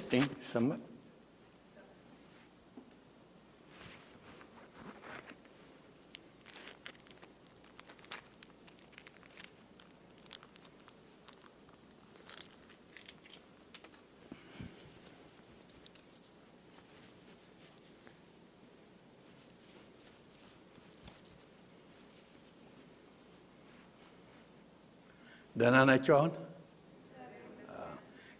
ቴስቲንግ 0.00 0.30
ይሰማል? 0.40 0.80
ደህና 25.56 25.78
ናቸው። 25.88 26.14
አሁን 26.16 26.32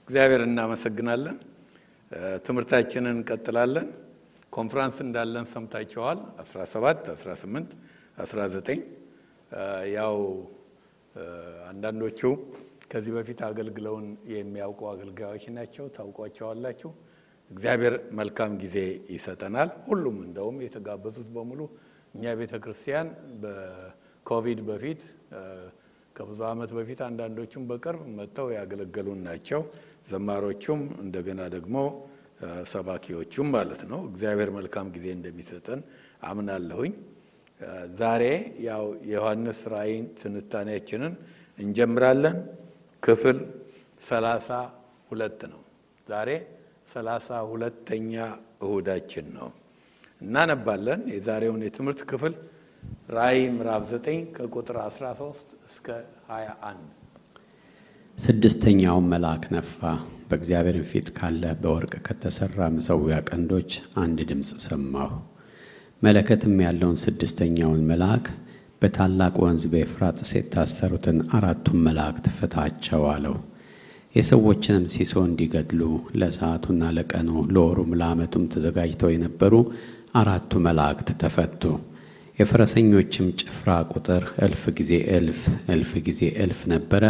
እግዚአብሔር 0.08 0.42
እናመሰግናለን። 0.42 1.36
ትምህርታችንን 2.44 3.14
እንቀጥላለን። 3.16 3.88
ኮንፍራንስ 4.52 4.96
እንዳለን 5.04 5.44
ሰምታችኋል። 5.50 6.18
17፣ 6.44 7.10
18፣ 7.14 7.74
19 8.20 8.80
ያው 9.94 10.16
አንዳንዶቹ 11.70 12.20
ከዚህ 12.92 13.12
በፊት 13.16 13.40
አገልግለውን 13.48 14.06
የሚያውቁ 14.32 14.80
አገልጋዮች 14.92 15.44
ናቸው። 15.56 15.84
ታውቋቸዋላችሁ። 15.96 16.90
እግዚአብሔር 17.50 17.94
መልካም 18.12 18.52
ጊዜ 18.62 18.76
ይሰጠናል። 19.14 19.70
ሁሉም 19.86 20.16
እንደውም 20.26 20.58
የተጋበዙት 20.66 21.28
በሙሉ 21.36 21.60
እኛ 22.14 22.34
ቤተ 22.40 22.54
ክርስቲያን 22.64 23.08
በኮቪድ 23.42 24.60
በፊት 24.68 25.02
ከብዙ 26.16 26.40
ዓመት 26.48 26.70
በፊት 26.76 27.00
አንዳንዶቹም 27.06 27.64
በቅርብ 27.70 28.02
መጥተው 28.18 28.48
ያገለገሉን 28.56 29.20
ናቸው። 29.28 29.60
ዘማሮቹም 30.06 30.80
እንደገና 31.04 31.40
ደግሞ 31.48 31.76
ሰባኪዎቹም 32.70 33.48
ማለት 33.56 33.82
ነው። 33.90 34.00
እግዚአብሔር 34.10 34.50
መልካም 34.50 34.86
ጊዜ 34.94 35.06
እንደሚሰጠን 35.16 35.80
አምናለሁኝ። 36.22 36.92
ዛሬ 37.96 38.22
ያው 38.66 38.84
የዮሐንስ 39.10 39.60
ራእይን 39.72 40.06
ትንታኔያችንን 40.20 41.14
እንጀምራለን። 41.58 42.36
ክፍል 43.02 43.38
ሰላሳ 44.08 44.48
ሁለት 45.10 45.40
ነው። 45.52 45.60
ዛሬ 46.06 46.30
ሰላሳ 46.92 47.28
ሁለተኛ 47.50 48.14
እሁዳችን 48.62 49.26
ነው። 49.36 49.48
እናነባለን 50.22 51.02
የዛሬውን 51.14 51.62
የትምህርት 51.66 52.00
ክፍል 52.10 52.34
ራእይ 53.10 53.42
ምዕራፍ 53.54 53.84
9 53.92 54.16
ከቁጥር 54.36 54.76
13 54.86 55.54
እስከ 55.68 55.86
21። 56.30 56.99
ስድስተኛውን 58.20 59.06
መልአክ 59.10 59.44
ነፋ። 59.54 59.76
በእግዚአብሔር 60.28 60.76
ፊት 60.90 61.06
ካለ 61.16 61.42
በወርቅ 61.62 61.92
ከተሰራ 62.06 62.58
መሠዊያ 62.74 63.16
ቀንዶች 63.28 63.70
አንድ 64.02 64.18
ድምፅ 64.30 64.50
ሰማሁ። 64.64 65.12
መለከትም 66.02 66.54
ያለውን 66.64 66.98
ስድስተኛውን 67.02 67.82
መልአክ 67.90 68.26
በታላቅ 68.82 69.34
ወንዝ 69.44 69.64
በኤፍራጥስ 69.72 70.30
የታሰሩትን 70.36 71.18
አራቱን 71.36 71.80
መላእክት 71.86 72.28
ፍታቸው 72.36 73.02
አለው። 73.12 73.36
የሰዎችንም 74.14 74.86
ሲሶ 74.94 75.14
እንዲገድሉ 75.26 75.82
ለሰዓቱና 76.20 76.84
ለቀኑ 76.96 77.28
ለወሩም 77.54 77.90
ለዓመቱም 78.00 78.46
ተዘጋጅተው 78.54 79.12
የነበሩ 79.14 79.54
አራቱ 80.20 80.60
መላእክት 80.66 81.10
ተፈቱ። 81.22 81.62
የፈረሰኞችም 82.38 83.26
ጭፍራ 83.40 83.70
ቁጥር 83.92 84.22
እልፍ 84.44 84.62
ጊዜ 84.78 84.92
እልፍ 85.16 85.40
እልፍ 85.74 85.92
ጊዜ 86.06 86.22
እልፍ 86.44 86.60
ነበረ። 86.72 87.04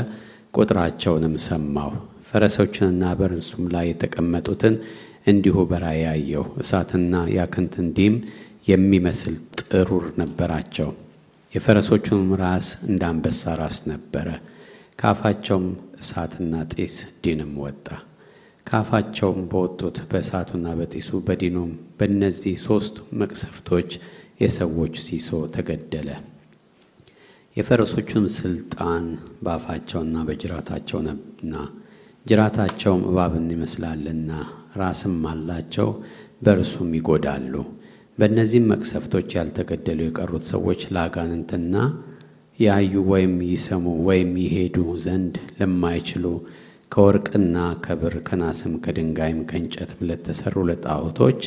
ቁጥራቸውንም 0.54 1.34
ሰማሁ። 1.44 1.90
ፈረሶችንና 2.30 3.04
በእርሱም 3.18 3.64
ላይ 3.74 3.86
የተቀመጡትን 3.88 4.74
እንዲሁ 5.26 5.56
በራእይ 5.70 6.04
አየሁ። 6.12 6.44
እሳትና 6.62 7.14
ያክንት 7.34 7.74
ዲም 7.96 8.14
የሚመስል 8.68 9.34
ጥሩር 9.60 10.04
ነበራቸው። 10.20 10.90
የፈረሶቹንም 11.52 12.30
ራስ 12.40 12.66
እንደ 12.88 13.02
ራስ 13.60 13.78
ነበረ። 13.90 14.28
ከአፋቸውም 14.98 15.66
እሳትና 16.00 16.54
ጢስ 16.72 16.94
ዲንም 17.24 17.52
ወጣ። 17.62 17.86
ከአፋቸውም 18.66 19.40
በወጡት 19.50 19.96
በእሳቱና 20.10 20.66
በጢሱ 20.78 21.10
በዲኑም 21.26 21.70
በእነዚህ 21.98 22.56
ሦስት 22.66 22.96
መቅሰፍቶች 23.20 23.90
የሰዎች 24.40 24.94
ሲሶ 25.06 25.30
ተገደለ። 25.56 26.10
የፈረሶቹም 27.56 28.26
ስልጣን 28.34 29.04
በአፋቸውና 29.44 30.16
በጅራታቸው 30.26 30.98
ነውና 31.06 31.54
ጅራታቸውም 32.26 33.02
እባብን 33.08 33.46
ይመስላልና 33.54 34.30
ራስም 34.80 35.16
አላቸው፣ 35.30 35.88
በእርሱም 36.42 36.90
ይጎዳሉ። 36.98 37.54
በእነዚህም 38.18 38.68
መቅሰፍቶች 38.72 39.28
ያልተገደሉ 39.36 40.00
የቀሩት 40.06 40.44
ሰዎች 40.50 40.80
ለአጋንንትና 40.94 41.74
ያዩ 42.58 42.94
ወይም 43.10 43.34
ይሰሙ 43.50 43.84
ወይም 44.08 44.32
ይሄዱ 44.42 44.76
ዘንድ 45.04 45.36
ለማይችሉ 45.60 46.24
ከወርቅና 46.92 47.56
ከብር 47.84 48.16
ከናስም 48.28 48.74
ከድንጋይም 48.84 49.40
ከእንጨትም 49.50 50.04
ለተሰሩ 50.08 50.64
ለጣዖቶች 50.70 51.40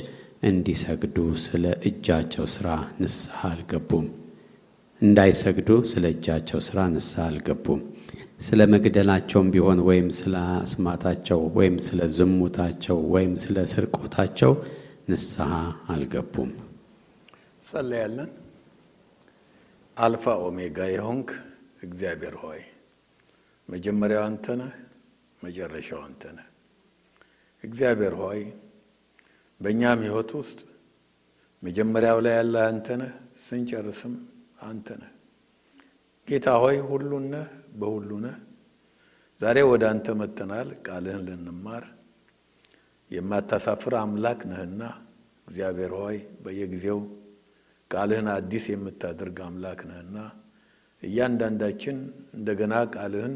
እንዲሰግዱ 0.43 1.17
ስለ 1.43 1.65
እጃቸው 1.89 2.47
ሥራ 2.55 2.69
ንስሐ 3.01 3.41
አልገቡም። 3.51 4.07
እንዳይሰግዱ 5.03 5.69
ስለ 5.89 6.05
እጃቸው 6.13 6.59
ሥራ 6.67 6.79
ንስሐ 6.91 7.23
አልገቡም። 7.25 7.81
ስለ 8.39 8.61
መግደላቸውም 8.73 9.47
ቢሆን 9.53 9.79
ወይም 9.87 10.07
ስለ 10.19 10.33
አስማታቸው 10.57 11.41
ወይም 11.57 11.75
ስለ 11.85 11.99
ዝሙታቸው 12.15 12.97
ወይም 13.13 13.33
ስለ 13.43 13.57
ስርቆታቸው 13.73 14.53
ንስሐ 15.09 15.51
አልገቡም። 15.93 16.51
ጸለያለን። 17.63 18.31
አልፋ 19.97 20.25
ኦሜጋ 20.45 20.77
የሆንክ 20.93 21.29
እግዚአብሔር 21.83 22.35
ሆይ 22.43 22.61
መጀመሪያው 23.69 24.23
አንተ 24.27 24.45
ነህ፣ 24.59 24.71
መጨረሻው 25.41 26.01
አንተ 26.05 26.23
ነህ። 26.37 26.47
እግዚአብሔር 27.63 28.13
ሆይ 28.21 28.41
በእኛም 29.61 29.99
ሕይወት 30.05 30.31
ውስጥ 30.39 30.59
መጀመሪያው 31.63 32.17
ላይ 32.25 32.33
ያለ 32.39 32.55
አንተ 32.69 32.87
ነህ፣ 33.01 33.11
ስንጨርስም 33.43 34.13
አንተ 34.65 34.87
ነህ። 35.01 35.11
ጌታ 36.27 36.47
ሆይ 36.61 36.77
ሁሉን 36.89 37.25
ነህ፣ 37.33 37.47
በሁሉ 37.79 38.09
ነህ። 38.25 38.35
ዛሬ 39.41 39.57
ወደ 39.69 39.83
አንተ 39.91 40.07
መጥተናል 40.19 40.69
ቃልህን 40.85 41.23
ልንማር። 41.27 41.85
የማታሳፍር 43.11 43.93
አምላክ 44.01 44.39
ነህና 44.51 44.81
እግዚአብሔር 45.47 45.91
ሆይ 45.99 46.17
በየጊዜው 46.43 46.99
ቃልህን 47.91 48.27
አዲስ 48.33 48.65
የምታደርግ 48.71 49.37
አምላክ 49.47 49.81
ነህና 49.89 50.17
እያንዳንዳችን 51.03 51.97
እንደገና 52.37 52.73
ቃልህን 52.95 53.33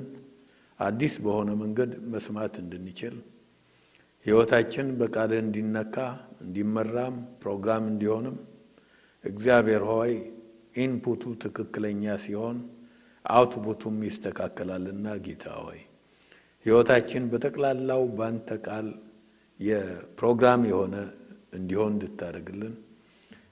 አዲስ 0.80 1.13
በሆነ 1.23 1.50
መንገድ 1.62 1.91
መስማት 2.13 2.56
እንድንችል 2.62 3.15
ሕይወታችን 4.25 4.88
በቃልህ 5.00 5.39
እንዲነካ 5.44 5.95
እንዲመራም 6.44 7.15
ፕሮግራም 7.41 7.83
እንዲሆንም 7.91 8.38
እግዚአብሔር 9.23 9.83
ሆይ 9.91 10.13
ኢንፑቱ 10.77 11.24
ትክክለኛ 11.44 12.15
ሲሆን 12.24 12.57
አውትፑቱም 13.25 13.95
ይስተካከላልና 14.07 15.07
ጌታ 15.25 15.45
ሆይ 15.59 15.79
ሕይወታችን 16.65 17.24
በጠቅላላው 17.31 18.03
ባንተ 18.18 18.50
ቃል 18.65 18.88
የፕሮግራም 19.59 20.62
የሆነ 20.69 20.95
እንዲሆን 21.57 21.91
እንድታደርግልን 21.95 22.75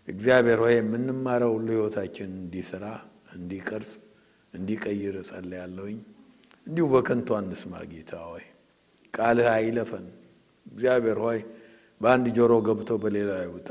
እግዚአብሔር 0.07 0.59
ሆይ 0.63 0.73
የምንማረው 0.77 1.53
ሁሉ 1.55 1.67
ሕይወታችን 1.75 2.29
እንዲሰራ፣ 2.39 2.85
እንዲቀርጽ፣ 3.35 3.93
እንዲቀይር 4.53 5.15
እጸልያለሁኝ። 5.21 5.97
እንዲሁ 6.67 6.85
በከንቱ 6.93 7.29
አንስማ 7.39 7.73
ጌታ 7.91 8.13
ሆይ 8.27 8.45
ቃልህ 9.13 9.47
አይለፈን። 9.55 10.05
እግዚአብሔር 10.65 11.19
ሆይ 11.25 11.39
በአንድ 12.01 12.27
ጆሮ 12.37 12.53
ገብቶ 12.67 12.91
በሌላ 13.03 13.31
ይውጣ። 13.43 13.69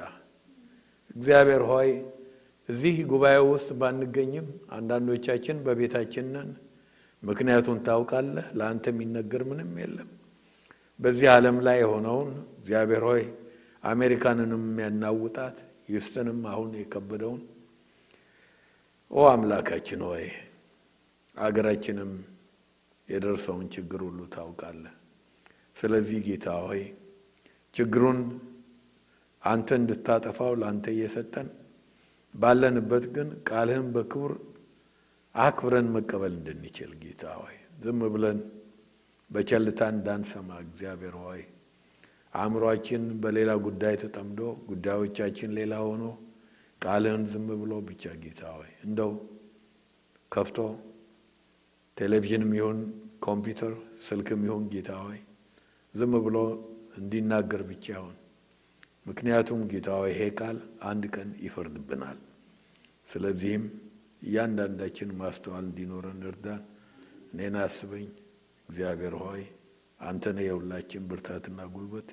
እግዚአብሔር 1.15 1.63
ሆይ 1.71 1.89
እዚህ 2.69 2.97
ጉባኤ 3.11 3.39
ውስጥ 3.47 3.71
ባንገኝም 3.81 4.47
አንዳንዶቻችን 4.71 5.57
በቤታችን 5.67 6.27
ነን። 6.35 6.51
ምክንያቱን 7.23 7.79
ታውቃለህ። 7.87 8.47
ለአንተ 8.59 8.85
የሚነገር 8.93 9.43
ምንም 9.51 9.73
የለም። 9.83 10.11
በዚህ 10.99 11.29
ዓለም 11.35 11.57
ላይ 11.67 11.79
የሆነውን 11.83 12.31
እግዚአብሔር 12.59 13.05
ሆይ 13.11 13.23
አሜሪካንንም 13.85 14.63
የሚያናውጣት 14.67 15.57
ሂውስተንም 15.89 16.41
አሁን 16.53 16.71
የከበደውን 16.79 17.41
ኦ 19.11 19.25
አምላካችን 19.33 20.01
ሆይ 20.07 20.25
አገራችንም 21.37 22.13
የደርሰውን 23.09 23.67
ችግር 23.75 24.01
ሁሉ 24.07 24.21
ታውቃለህ። 24.35 24.95
ስለዚህ 25.77 26.19
ጌታ 26.27 26.49
ሆይ 26.65 26.83
ችግሩን 27.75 28.19
አንተ 29.43 29.69
እንድታጠፋው 29.81 30.53
ለአንተ 30.61 30.87
እየሰጠን 30.95 31.49
ባለንበት 32.35 33.05
ግን 33.15 33.29
ቃልህን 33.49 33.87
በክብር 33.95 34.33
አክብረን 35.35 35.89
መቀበል 35.97 36.33
እንድንችል 36.39 36.91
ጌታ 37.03 37.25
ሆይ 37.41 37.57
ዝም 37.83 38.01
ብለን 38.15 38.39
በቸልታ 39.31 39.81
እንዳንሰማ 39.95 40.49
እግዚአብሔር 40.65 41.15
ሆይ 41.25 41.43
አእምሯችን 42.35 43.03
በሌላ 43.23 43.51
ጉዳይ 43.67 43.95
ተጠምዶ 44.03 44.41
ጉዳዮቻችን 44.71 45.51
ሌላ 45.59 45.75
ሆኖ 45.87 46.05
ቃልህን 46.83 47.23
ዝም 47.33 47.47
ብሎ 47.61 47.73
ብቻ 47.89 48.13
ጌታ 48.25 48.43
ሆይ 48.57 48.71
እንደው 48.87 49.13
ከፍቶ 50.33 50.59
ቴሌቪዥንም 51.97 52.53
ይሁን 52.59 52.79
ኮምፒውተር 53.27 53.75
ስልክም 54.07 54.41
ይሁን 54.47 54.65
ጌታ 54.73 54.93
ሆይ 55.05 55.19
ዝም 55.95 56.15
ብሎ 56.27 56.37
እንዲናገር 56.99 57.63
ብቻ 57.69 57.87
ይሁን። 57.97 58.17
ምክንያቱም 59.07 59.61
ጌታ 59.71 59.89
ሆይ 59.99 60.11
ይሄ 60.13 60.23
ቃል 60.39 60.59
አንድ 60.91 61.05
ቀን 61.15 61.31
ይፈርድብናል። 61.45 62.19
ስለዚህም 63.09 63.65
እያንዳንዳችን 64.23 65.11
ማስተዋል 65.19 65.65
እንዲኖረን 65.67 66.21
እርዳን። 66.29 66.63
እኔን 67.33 67.57
አስበኝ 67.63 68.07
እግዚአብሔር 68.69 69.15
ሆይ 69.23 69.43
አንተ 70.01 70.33
ነህ 70.37 70.47
የሁላችን 70.49 71.09
ብርታትና 71.11 71.61
ጉልበት። 71.75 72.09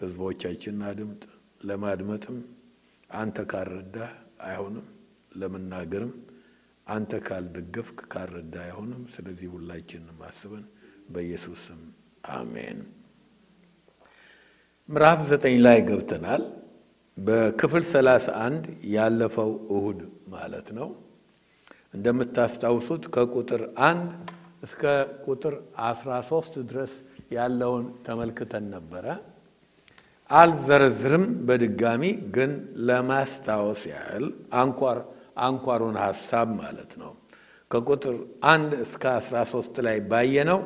ህዝቦቻችንን 0.00 0.82
አድምጥ። 0.90 1.22
ለማድመጥም 1.62 2.38
አንተ 3.10 3.38
ካልረዳህ 3.50 4.12
አይሆንም፣ 4.46 4.86
ለመናገርም 5.32 6.12
አንተ 6.86 7.20
ካልደገፍክ 7.26 7.98
ካልረዳ 8.12 8.54
አይሆንም። 8.64 9.02
ስለዚህ 9.12 9.48
ሁላችንም 9.54 10.18
አስበን 10.28 10.64
በኢየሱስ 11.08 11.62
ስም 11.66 11.82
አሜን። 12.32 12.80
ምዕራፍ 14.88 15.20
ዘጠኝ 15.28 15.56
ላይ 15.64 15.78
ገብተናል። 15.88 16.42
በክፍል 17.16 17.84
ሰላሳ 17.90 18.26
አንድ 18.44 18.64
ያለፈው 18.94 19.50
እሁድ 19.74 20.00
ማለት 20.28 20.68
ነው። 20.78 20.88
እንደምታስታውሱት 21.96 23.04
ከቁጥር 23.14 23.62
አንድ 23.88 24.08
እስከ 24.62 24.82
ቁጥር 25.26 25.54
አስራ 25.88 26.10
ሶስት 26.30 26.54
ድረስ 26.70 26.92
ያለውን 27.36 27.86
ተመልክተን 28.06 28.66
ነበረ። 28.74 29.06
አልዘረዝርም 30.30 31.24
በድጋሚ 31.46 32.02
ግን 32.36 32.52
ለማስታወስ 32.88 33.82
ያህል 33.92 34.26
አንኳር 34.60 34.98
አንኳሩን 35.42 35.96
ሀሳብ 36.04 36.48
ማለት 36.60 36.92
ነው። 37.02 37.12
ከቁጥር 37.70 38.16
አንድ 38.50 38.70
እስከ 38.84 39.04
አስራ 39.18 39.36
ሶስት 39.52 39.76
ላይ 39.86 39.98
ባየነው 40.10 40.60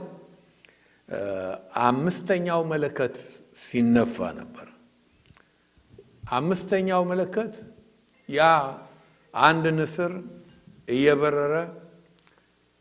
አምስተኛው 1.84 2.60
መለከት 2.72 3.16
ሲነፋ 3.56 4.16
ነበር። 4.38 4.68
አምስተኛው 6.36 7.02
መለከት 7.10 7.54
ያ 8.28 8.40
አንድ 9.34 9.64
ንስር 9.78 10.12
እየበረረ 10.88 11.54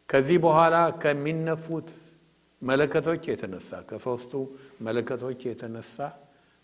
ከዚህ 0.10 0.38
በኋላ 0.44 0.76
ከሚነፉት 1.04 1.88
መለከቶች 2.62 3.24
የተነሳ 3.32 3.80
ከሶስቱ 3.90 4.34
መለከቶች 4.82 5.40
የተነሳ 5.48 5.98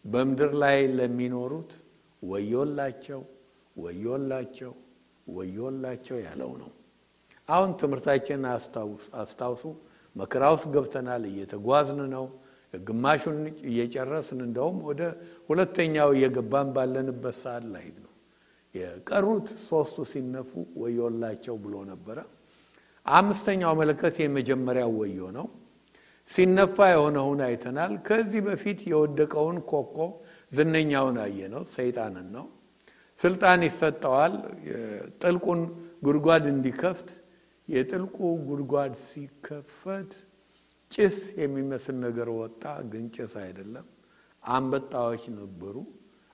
በምድር 0.05 0.51
ላይ 0.61 0.77
ለሚኖሩት 0.97 1.71
ወዮላቸው፣ 2.21 3.21
ወዮላቸው፣ 3.75 4.71
ወዮላቸው 5.27 6.17
ያለው 6.25 6.51
ነው። 6.61 6.71
አሁን 7.49 7.71
ትምህርታችንን 7.81 8.45
አስታውሱ። 9.21 9.63
መከራ 10.15 10.43
ውስጥ 10.55 10.67
ገብተናል፣ 10.75 11.23
እየተጓዝን 11.31 12.01
ነው። 12.15 12.25
ግማሹን 12.73 13.39
እየጨረስን 13.69 14.39
እንደውም 14.45 14.77
ወደ 14.89 15.01
ሁለተኛው 15.49 16.09
እየገባን 16.15 16.69
ባለንበት 16.75 17.35
ሰዓት 17.41 17.65
ላይ 17.73 17.87
ነው። 17.97 18.07
የቀሩት 18.75 19.47
ሶስቱ 19.67 20.05
ሲነፉ 20.11 20.51
ወዮላቸው 20.81 21.55
ብሎ 21.63 21.75
ነበረ። 21.89 22.17
አምስተኛው 23.05 23.73
መለከት 23.79 24.15
የመጀመሪያው 24.23 24.91
ወዮ 25.01 25.19
ነው። 25.37 25.47
ሲነፋ 26.29 26.77
የሆነውን 26.91 27.39
አይተናል። 27.47 27.93
ከዚህ 28.07 28.41
በፊት 28.47 28.79
የወደቀውን 28.91 29.57
ኮከብ 29.71 30.11
ዝነኛውን 30.51 31.17
አየነው። 31.23 31.63
ሰይጣንን 31.75 32.27
ነው። 32.35 32.45
ስልጣን 33.19 33.59
ይሰጠዋል 33.67 34.33
ጥልቁን 35.21 35.59
ጉድጓድ 36.03 36.45
እንዲከፍት። 36.53 37.09
የጥልቁ 37.67 38.17
ጉድጓድ 38.47 38.93
ሲከፈት 39.03 40.11
ጭስ 40.91 41.17
የሚመስል 41.41 41.95
ነገር 42.05 42.27
ወጣ፣ 42.37 42.63
ግን 42.91 43.05
ጭስ 43.15 43.33
አይደለም። 43.43 43.87
አንበጣዎች 44.43 45.23
ነበሩ። 45.37 45.75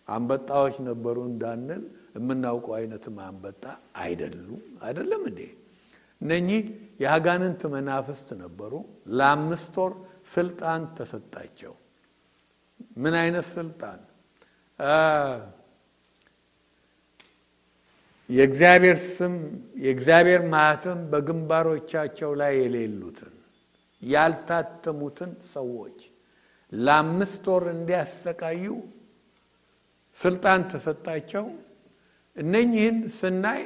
አንበጣዎች 0.07 0.75
ነበሩ 0.87 1.17
እንዳንል 1.29 1.81
የምናውቀው 2.15 2.73
አይነትም 2.77 3.17
አንበጣ 3.25 3.63
አይደሉም። 3.99 4.61
አይደለም 4.81 5.23
እንዴ? 5.29 5.41
እነኚህ 6.21 6.61
የአጋንንት 6.99 7.61
መናፍስት 7.73 8.29
ነበሩ። 8.43 8.73
ለአምስት 9.13 9.75
ወር 9.81 9.93
ስልጣን 10.27 10.81
ተሰጣቸው። 10.97 11.73
ምን 12.97 13.13
አይነት 13.21 13.45
ስልጣን? 13.53 13.99
የእግዚአብሔር 18.29 18.97
ስም 19.09 19.35
የእግዚአብሔር 19.77 20.41
ማህተም 20.49 20.99
በግንባሮቻቸው 21.11 22.31
ላይ 22.35 22.53
የሌሉትን 22.61 23.33
ያልታተሙትን 24.01 25.31
ሰዎች 25.53 25.99
ለአምስት 26.71 27.45
ወር 27.51 27.63
እንዲያሰቃዩ 27.73 28.63
ስልጣን 30.17 30.61
ተሰጣቸው። 30.71 31.45
እነኚህን 32.35 32.97
ስናይ 33.17 33.61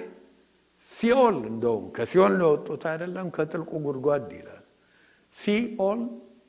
ሲኦል 0.84 1.38
እንደውም 1.50 1.86
ከሲኦል 1.96 2.34
ነው 2.42 2.52
አይደለም፣ 2.92 3.28
ከጥልቁ 3.36 3.72
ጉድጓድ 3.86 4.30
ይላል። 4.38 4.66
ሲኦል 5.34 6.02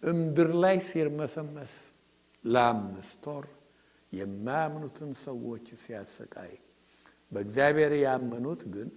እምድር 0.03 0.51
ላይ 0.63 0.77
ሲርመሰመስ 0.89 1.75
ለአምስት 2.45 3.25
ወር 3.31 3.47
የማያምኑትን 4.13 5.11
ሰዎች 5.25 5.67
ሲያሰቃይ፣ 5.83 6.55
በእግዚአብሔር 7.33 7.93
ያመኑት 8.03 8.63
ግን 8.75 8.89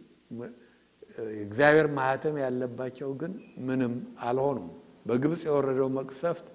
የእግዚአብሔር 1.31 1.87
ማህተም 1.97 2.35
ያለባቸው 2.43 3.09
ግን 3.21 3.33
ምንም 3.67 3.93
አልሆኑም። 4.23 4.69
በግብፅ 5.05 5.41
የወረደው 5.47 5.89
መቅሰፍት 5.97 6.47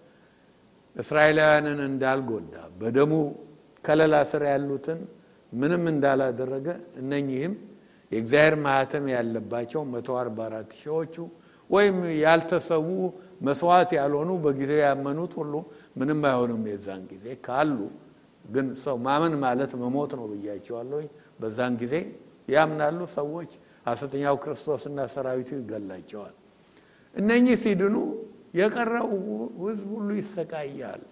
እስራኤላውያንን 0.96 1.80
እንዳልጎዳ 1.86 2.52
በደሙ 2.80 3.12
ከለላ 3.84 4.14
ስር 4.30 4.42
ያሉትን 4.50 4.98
ምንም 5.52 5.84
እንዳላደረገ 5.92 6.66
እነኚህም 7.00 7.54
የእግዚአብሔር 8.12 8.56
ማህተም 8.64 9.04
ያለባቸው 9.14 9.82
መቶ 9.92 10.08
አርባ 10.20 10.38
አራት 10.48 10.70
ሺዎቹ 10.80 11.14
ወይም 11.70 11.96
ያልተሰዉ 12.22 12.88
መስዋዕት 13.40 13.90
ያልሆኑ 13.98 14.30
በጊዜው 14.44 14.80
ያመኑት 14.84 15.32
ሁሉ 15.40 15.54
ምንም 15.98 16.20
አይሆኑም። 16.30 16.62
የዛን 16.70 17.02
ጊዜ 17.12 17.26
ካሉ 17.44 17.78
ግን 18.44 18.66
ሰው 18.82 18.96
ማመን 19.06 19.34
ማለት 19.44 19.72
መሞት 19.82 20.12
ነው 20.18 20.26
ብያቸዋለሁ። 20.32 21.00
በዛን 21.40 21.74
ጊዜ 21.82 21.94
ያምናሉ 22.48 23.00
ሰዎች። 23.16 23.52
ሐሰተኛው 23.90 24.36
ክርስቶስና 24.42 24.98
ሰራዊቱ 25.14 25.50
ይገላቸዋል። 25.58 26.34
እነኚህ 27.14 27.56
ሲድኑ 27.62 27.96
የቀረው 28.54 29.08
ሕዝብ 29.62 29.88
ሁሉ 29.96 30.08
ይሰቃያል። 30.20 31.02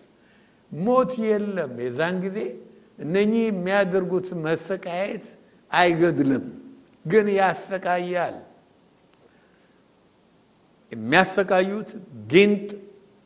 ሞት 0.72 1.12
የለም። 1.24 1.72
የዛን 1.84 2.16
ጊዜ 2.24 2.38
እነኚህ 2.98 3.42
የሚያደርጉት 3.48 4.28
መሰቃየት 4.44 5.26
አይገድልም፣ 5.70 6.46
ግን 7.04 7.26
ያሰቃያል። 7.36 8.36
የሚያሰቃዩት 10.92 11.90
ጊንጥ 12.30 12.68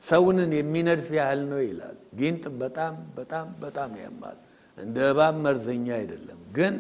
ሰውንን 0.03 0.51
የሚነድፍ 0.59 1.09
ያህል 1.19 1.41
ነው 1.51 1.61
ይላል። 1.65 1.97
ጊንጥ 2.21 2.45
በጣም 2.63 2.95
በጣም 3.17 3.47
በጣም 3.61 3.91
ያማል። 4.03 4.39
እንደ 4.79 4.97
እባብ 5.11 5.35
መርዘኛ 5.45 5.87
አይደለም፣ 5.99 6.41
ግን 6.57 6.75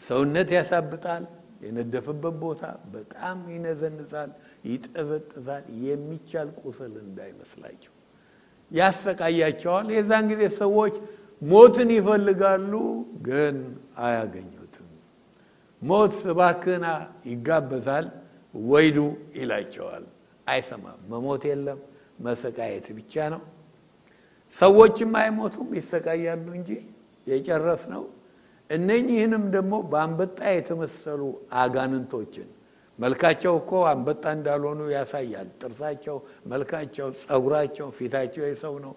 ሰውነት 0.00 0.48
ያሳብጣል። 0.56 1.24
የነደፈበት 1.64 2.34
ቦታ 2.42 2.62
በጣም 2.94 3.38
ይነዘንዛል፣ 3.52 4.30
ይጠዘጥዛል። 4.68 5.64
የሚቻል 5.84 6.48
ቁስል 6.60 6.92
እንዳይመስላቸው 7.04 7.92
ያሰቃያቸዋል። 8.70 9.86
የዛን 9.96 10.24
ጊዜ 10.32 10.42
ሰዎች 10.58 10.94
ሞትን 11.42 11.90
ይፈልጋሉ፣ 11.96 12.72
ግን 13.26 13.56
አያገኙትም። 14.04 14.88
ሞት 15.82 16.14
እባክህና 16.32 16.86
ይጋበዛል፣ 17.30 18.06
ወይዱ 18.54 18.98
ይላቸዋል። 19.36 20.04
አይሰማም። 20.46 21.00
መሞት 21.10 21.42
የለም 21.50 21.78
መሰቃየት 22.18 22.86
ብቻ 22.98 23.14
ነው። 23.34 23.42
ሰዎችም 24.54 25.12
አይሞቱም 25.20 25.68
ይሰቃያሉ 25.78 26.46
እንጂ 26.58 26.70
የጨረስ 27.26 27.82
ነው። 27.92 28.02
እነኚህንም 28.70 29.44
ደግሞ 29.54 29.74
በአንበጣ 29.90 30.38
የተመሰሉ 30.54 31.22
አጋንንቶችን 31.56 32.48
መልካቸው 32.98 33.52
እኮ 33.60 33.72
አንበጣ 33.90 34.24
እንዳልሆኑ 34.36 34.80
ያሳያል። 34.92 35.48
ጥርሳቸው፣ 35.60 36.16
መልካቸው፣ 36.46 37.08
ጸጉራቸው፣ 37.22 37.88
ፊታቸው 37.96 38.44
የሰው 38.46 38.74
ነው። 38.84 38.92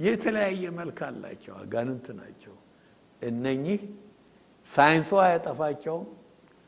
የተለያየ 0.00 0.64
መልክ 0.78 0.98
አላቸው። 1.08 1.54
አጋንንት 1.60 2.06
ናቸው። 2.20 2.54
እነኚህ 3.22 3.80
ሳይንሱ 4.66 5.10
አያጠፋቸውም። 5.24 6.06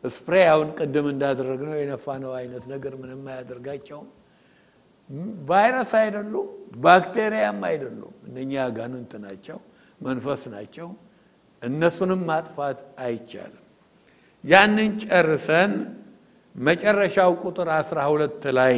ስፕሬይ 0.05 0.45
አሁን 0.51 0.69
ቅድም 0.79 1.07
እንዳደረግነው 1.13 1.77
የነፋነው 1.81 2.33
አይነት 2.41 2.65
ነገር 2.73 2.93
ምንም 3.01 3.23
አያደርጋቸውም። 3.33 4.09
ቫይረስ 5.49 5.91
አይደሉም፣ 5.99 6.47
ባክቴሪያም 6.79 7.61
አይደሉም። 7.69 8.15
እነኛ 8.29 8.53
አጋንንት 8.67 9.13
ናቸው፣ 9.25 9.59
መንፈስ 10.01 10.43
ናቸው። 10.55 10.89
እነሱንም 11.63 12.21
ማጥፋት 12.29 12.79
አይቻልም። 12.99 13.63
ያንን 14.45 14.91
ጨርሰን 15.05 15.73
መጨረሻው 16.55 17.31
ቁጥር 17.43 17.69
አስራ 17.77 17.99
ሁለት 18.13 18.45
ላይ 18.59 18.77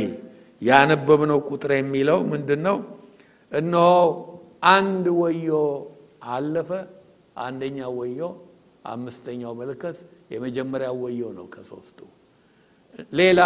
ያነበብነው 0.62 1.40
ቁጥር 1.50 1.70
የሚለው 1.76 2.18
ምንድን 2.32 2.60
ነው? 2.66 2.76
እነሆ 3.52 3.90
አንድ 4.72 5.06
ወዮ 5.20 5.50
አለፈ። 6.28 6.70
አንደኛው 7.40 7.92
ወዮ 8.00 8.20
አምስተኛው 8.84 9.52
ምልክት 9.60 9.98
የመጀመሪያው 10.32 10.96
ወዮ 11.04 11.20
ነው 11.36 11.46
ከሶስቱ። 11.54 11.98
ሌላ 13.12 13.40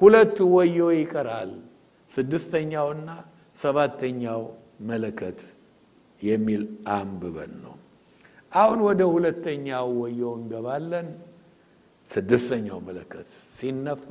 ሁለት 0.00 0.36
ወዮ 0.54 0.78
ይቀራል። 0.96 1.52
ስድስተኛውና 2.10 3.08
ሰባተኛው 3.56 4.42
መለከት 4.82 5.40
የሚል 6.20 6.62
አንብበን 6.92 7.52
ነው። 7.64 7.74
አሁን 8.52 8.78
ወደ 8.86 9.02
ሁለተኛው 9.12 9.88
ወዮ 10.00 10.22
እንገባለን። 10.38 11.08
ስድስተኛው 12.10 12.78
መለከት 12.88 13.28
ሲነፋ 13.54 14.08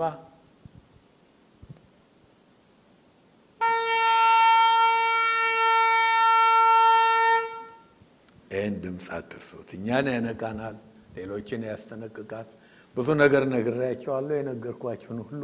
ይህን 8.52 8.76
ድምፅ 8.84 9.08
አትርሱት። 9.18 9.70
እኛን 9.78 10.08
ያነቃናል፣ 10.14 10.76
ሌሎችን 11.18 11.62
ያስጠነቅቃል። 11.70 12.48
ብዙ 12.96 13.08
ነገር 13.22 13.44
ነግሬያቸዋለሁ። 13.54 14.36
የነገርኳችሁን 14.40 15.20
ሁሉ 15.28 15.42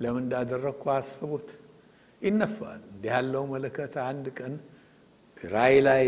ለምን 0.00 0.22
እንዳደረግኩ 0.24 0.84
አስቡት። 0.94 1.48
ይነፋል። 2.22 2.80
እንዲህ 2.88 3.10
ያለው 3.14 3.44
መለከት 3.52 3.94
አንድ 4.06 4.26
ቀን 4.38 4.54
ራእይ 5.36 5.76
ላይ 5.88 6.04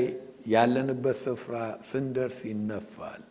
ያለንበት 0.47 1.16
ስፍራ 1.25 1.56
ስንደርስ 1.88 2.38
ይነፋል። 2.50 3.23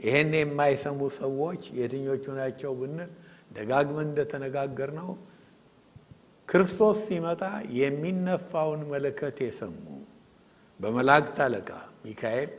ይሄን 0.00 0.32
የማይሰሙ 0.36 1.00
ሰዎች 1.20 1.62
የትኞቹ 1.78 2.24
ናቸው 2.38 2.72
ብንል 2.80 3.10
ደጋግመን 3.50 4.06
እንደተነጋገር 4.08 4.90
ነው 5.00 5.10
ክርስቶስ 6.48 6.98
ሲመጣ 7.06 7.42
የሚነፋውን 7.80 8.80
መለከት 8.92 9.36
የሰሙ 9.44 9.84
በመላእክት 10.80 11.36
አለቃ 11.44 11.70
ሚካኤል 12.04 12.50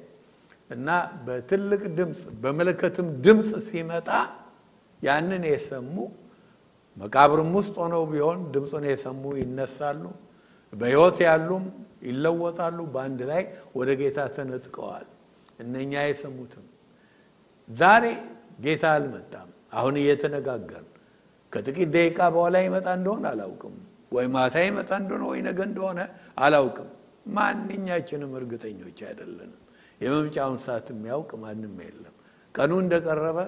እና 0.69 0.89
በትልቅ 1.25 1.81
ድምፅ 1.97 2.21
በመለከትም 2.43 3.07
ድምፅ 3.25 3.49
ሲመጣ 3.69 4.09
ያንን 5.01 5.43
የሰሙ 5.49 5.95
መቃብርም 6.97 7.51
ውስጥ 7.57 7.73
ሆነው 7.81 8.03
ቢሆን 8.11 8.39
ድምፁን 8.53 8.85
የሰሙ 8.89 9.23
ይነሳሉ። 9.41 10.03
በሕይወት 10.73 11.17
ያሉም 11.25 11.63
ይለወጣሉ። 12.01 12.79
በአንድ 12.93 13.21
ላይ 13.31 13.43
ወደ 13.75 13.89
ጌታ 14.01 14.19
ተነጥቀዋል። 14.35 15.07
እነኛ 15.59 15.93
የሰሙትም 16.05 16.65
ዛሬ 17.69 18.05
ጌታ 18.61 18.83
አልመጣም። 18.95 19.49
አሁን 19.73 19.95
እየተነጋገርን 20.01 20.87
ከጥቂት 21.53 21.89
ደቂቃ 21.95 22.19
በኋላ 22.35 22.57
ይመጣ 22.65 22.87
እንደሆነ 22.97 23.25
አላውቅም፣ 23.33 23.75
ወይ 24.11 24.25
ማታ 24.33 24.55
ይመጣ 24.65 24.91
እንደሆነ 25.01 25.23
ወይ 25.31 25.39
ነገ 25.47 25.59
እንደሆነ 25.69 25.99
አላውቅም። 26.37 26.89
ማንኛችንም 27.35 28.31
እርግጠኞች 28.39 28.99
አይደለንም። 29.07 29.57
የመምጫውን 30.01 30.59
ሰዓት 30.65 30.87
የሚያውቅ 30.93 31.31
ማንም 31.41 31.75
የለም። 31.83 32.15
ቀኑ 32.55 32.71
እንደቀረበ 32.83 33.39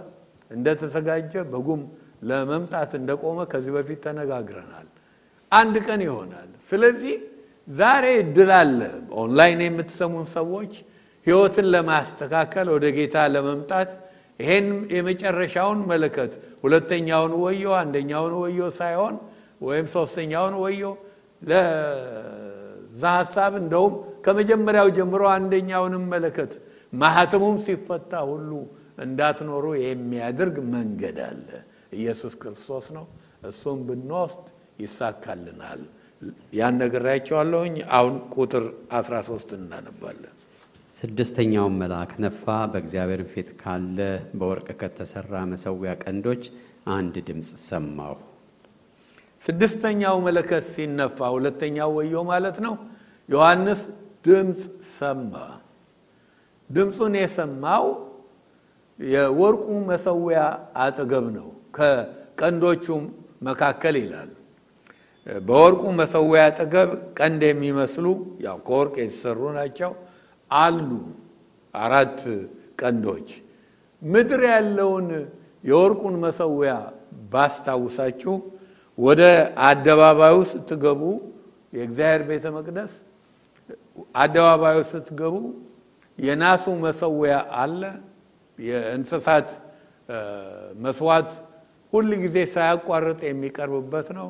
እንደተዘጋጀ 0.51 1.33
በጉም 1.51 1.81
ለመምጣት 2.23 2.91
እንደቆመ 2.99 3.39
ከዚህ 3.51 3.71
በፊት 3.75 3.99
ተነጋግረናል። 4.05 4.87
አንድ 5.51 5.75
ቀን 5.87 6.01
ይሆናል። 6.05 6.49
ስለዚህ 6.69 7.15
ዛሬ 7.67 8.05
እድል 8.21 8.51
አለ። 8.57 8.79
ኦንላይን 9.21 9.61
የምትሰሙን 9.65 10.25
ሰዎች 10.33 10.73
ህይወትን 11.27 11.67
ለማስተካከል 11.73 12.67
ወደ 12.73 12.85
ጌታ 12.97 13.15
ለመምጣት 13.33 13.91
ይሄን 14.39 14.65
የመጨረሻውን 14.95 15.79
መለከት 15.91 16.31
ሁለተኛውን 16.63 17.33
ወዮ 17.43 17.65
አንደኛውን 17.81 18.33
ወዮ 18.43 18.61
ሳይሆን 18.79 19.15
ወይም 19.61 19.87
ሶስተኛውን 19.95 20.55
ወዮ 20.63 20.81
ለዛ 21.41 23.03
ሀሳብ 23.17 23.53
እንደውም 23.61 23.93
ከመጀመሪያው 24.25 24.87
ጀምሮ 24.97 25.23
አንደኛውንም 25.35 26.05
መለከት 26.13 26.51
ማህተሙም 26.93 27.57
ሲፈታ 27.65 28.13
ሁሉ 28.29 28.51
እንዳትኖሩ 29.03 29.65
የሚያደርግ 29.83 30.55
መንገድ 30.73 31.17
አለ። 31.27 31.47
ኢየሱስ 31.97 32.33
ክርስቶስ 32.41 32.85
ነው። 32.97 33.05
እሱም 33.43 33.79
ብንወስድ 33.87 34.45
ይሳካልናል። 34.83 35.81
ያን 36.53 36.75
ነግሬያቸዋለሁኝ። 36.81 37.75
አሁን 37.97 38.15
ቁጥር 38.35 38.65
13 38.93 39.55
እናነባለን። 39.57 40.33
ስድስተኛውን 40.93 41.75
መልአክ 41.81 42.11
ነፋ። 42.23 42.43
በእግዚአብሔር 42.71 43.21
ፊት 43.31 43.49
ካለ 43.61 43.97
በወርቅ 44.39 44.67
ከተሰራ 44.81 45.33
መሰዊያ 45.51 45.91
ቀንዶች 46.03 46.43
አንድ 46.93 47.15
ድምፅ 47.27 47.49
ሰማሁ። 47.63 48.15
ስድስተኛው 49.41 50.15
መለከት 50.25 50.63
ሲነፋ 50.69 51.17
ሁለተኛው 51.35 51.89
ወዮ 51.97 52.15
ማለት 52.29 52.57
ነው። 52.65 52.75
ዮሐንስ 53.29 53.81
ድምፅ 54.25 54.61
ሰማ። 54.93 55.33
ድምፁን 56.69 57.13
የሰማው 57.19 57.85
የወርቁ 58.99 59.65
መሰዊያ 59.89 60.39
አጠገብ 60.77 61.25
ነው፣ 61.35 61.47
ከቀንዶቹም 61.77 63.03
መካከል 63.41 63.95
ይላል። 64.01 64.29
በወርቁ 65.27 65.83
መሰዊያ 65.99 66.41
አጠገብ 66.47 66.89
ቀንድ 67.17 67.41
የሚመስሉ 67.49 68.05
ያው 68.45 68.57
ከወርቅ 68.67 68.95
የተሰሩ 69.01 69.41
ናቸው 69.57 69.91
አሉ። 70.51 70.89
አራት 71.73 72.19
ቀንዶች 72.81 73.29
ምድር 74.01 74.41
ያለውን 74.51 75.07
የወርቁን 75.63 76.15
መሰዊያ 76.25 76.73
ባስታውሳችሁ 77.33 78.33
ወደ 78.97 79.21
አደባባዩ 79.67 80.35
ስትገቡ 80.51 81.01
የእግዚአብሔር 81.73 82.23
ቤተ 82.29 82.45
መቅደስ 82.57 82.91
አደባባዩ 84.21 84.77
ስትገቡ 84.91 85.35
የናሱ 86.17 86.65
መሰዊያ 86.83 87.33
አለ። 87.61 87.81
የእንስሳት 88.59 89.49
መስዋዕት 90.83 91.29
ሁል 91.93 92.09
ጊዜ 92.23 92.37
ሳያቋርጥ 92.53 93.19
የሚቀርብበት 93.27 94.07
ነው። 94.19 94.27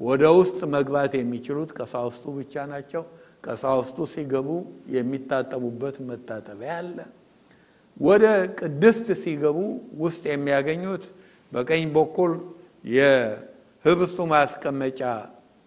ወደ 0.00 0.22
ውስጥ 0.38 0.58
መግባት 0.74 1.12
የሚችሉት 1.18 1.70
ቀሳውስቱ 1.78 2.24
ብቻ 2.38 2.54
ናቸው። 2.70 3.02
ቀሳውስቱ 3.46 3.98
ሲገቡ 4.12 4.48
የሚታጠቡበት 4.96 5.96
መታጠቢያ 6.08 6.72
አለ። 6.80 6.96
ወደ 8.00 8.24
ቅድስት 8.58 9.06
ሲገቡ 9.22 9.58
ውስጥ 10.02 10.22
የሚያገኙት 10.32 11.04
በቀኝ 11.52 11.84
በኩል 11.96 12.32
የህብስቱ 12.96 14.18
ማስቀመጫ 14.32 15.00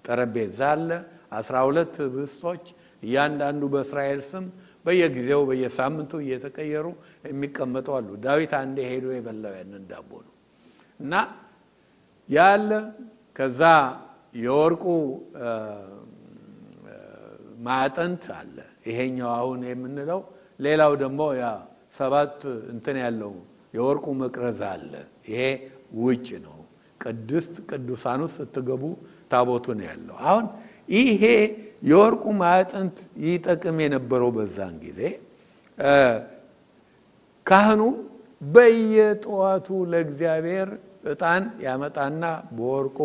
ጠረጴዛ 0.06 0.60
አለ። 0.74 0.90
አስራ 1.38 1.56
ሁለት 1.68 1.96
ህብስቶች 2.06 2.66
እያንዳንዱ 3.04 3.64
በእስራኤል 3.74 4.22
ስም 4.30 4.46
በየጊዜው 4.86 5.42
በየሳምንቱ 5.50 6.12
እየተቀየሩ 6.24 6.88
የሚቀመጡ 7.26 7.88
አሉ። 7.98 8.10
ዳዊት 8.26 8.52
አንዴ 8.60 8.78
ሄዶ 8.92 9.06
የበላው 9.16 9.54
ያንን 9.60 9.84
ዳቦ 9.92 10.12
ነው 10.26 10.34
እና 11.00 11.14
ያለ 12.30 12.70
ከዛ 13.36 13.62
የወርቁ 14.36 14.84
ማዕጠንት 17.66 18.24
አለ። 18.38 18.58
ይሄኛው 18.88 19.30
አሁን 19.38 19.60
የምንለው 19.70 20.20
ሌላው 20.60 20.92
ደግሞ 21.02 21.22
ያ 21.40 21.46
ሰባት 21.98 22.38
እንትን 22.74 22.98
ያለው 23.04 23.34
የወርቁ 23.74 24.06
መቅረዝ 24.22 24.60
አለ። 24.72 24.92
ይሄ 25.30 25.42
ውጭ 26.02 26.28
ነው። 26.46 26.58
ቅድስት 27.02 27.54
ቅዱሳኑ 27.70 28.22
ስትገቡ 28.36 28.84
ታቦቱ 29.32 29.66
ነው 29.78 29.86
ያለው። 29.90 30.18
አሁን 30.26 30.46
ይሄ 30.96 31.24
የወርቁ 31.90 32.26
ማዕጠንት 32.42 32.98
ይጠቅም 33.26 33.78
የነበረው 33.84 34.30
በዛን 34.38 34.76
ጊዜ 34.86 35.02
ካህኑ 37.46 37.82
በየጠዋቱ 38.42 39.68
ለእግዚአብሔር 39.92 40.70
ዕጣን 41.06 41.44
ያመጣና 41.66 42.24
በወርቁ 42.56 43.00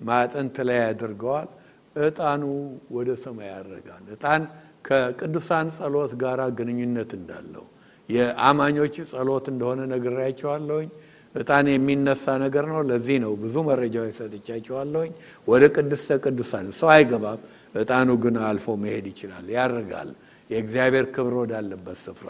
ማዕጠንት 0.00 0.56
ላይ 0.68 0.78
ያደርገዋል። 0.84 1.48
ዕጣኑ 1.96 2.42
ወደ 2.90 3.10
ሰማይ 3.24 3.48
ያደርጋል። 3.50 4.04
ዕጣን 4.14 4.42
ከቅዱሳን 4.84 5.66
ጸሎት 5.76 6.12
ጋር 6.22 6.40
ግንኙነት 6.58 7.10
እንዳለው 7.18 7.64
የአማኞች 8.08 8.94
ጸሎት 9.12 9.46
እንደሆነ 9.52 9.80
ነግሬያቸዋለሁኝ። 9.92 10.88
ዕጣን 11.34 11.66
የሚነሳ 11.70 12.24
ነገር 12.42 12.64
ነው። 12.72 12.80
ለዚህ 12.88 13.16
ነው 13.22 13.32
ብዙ 13.42 13.54
መረጃዎች 13.68 14.14
ሰጥቻቸዋለሁኝ። 14.20 15.12
ወደ 15.48 15.62
ቅድስተ 15.76 16.18
ቅዱሳን 16.24 16.66
ሰው 16.78 16.88
አይገባም። 16.94 17.40
ዕጣኑ 17.74 18.08
ግን 18.24 18.36
አልፎ 18.48 18.66
መሄድ 18.82 19.06
ይችላል፣ 19.12 19.46
ያደርጋል 19.56 20.10
የእግዚአብሔር 20.50 21.06
ክብር 21.14 21.34
ወዳለበት 21.40 21.98
ስፍራ። 22.04 22.28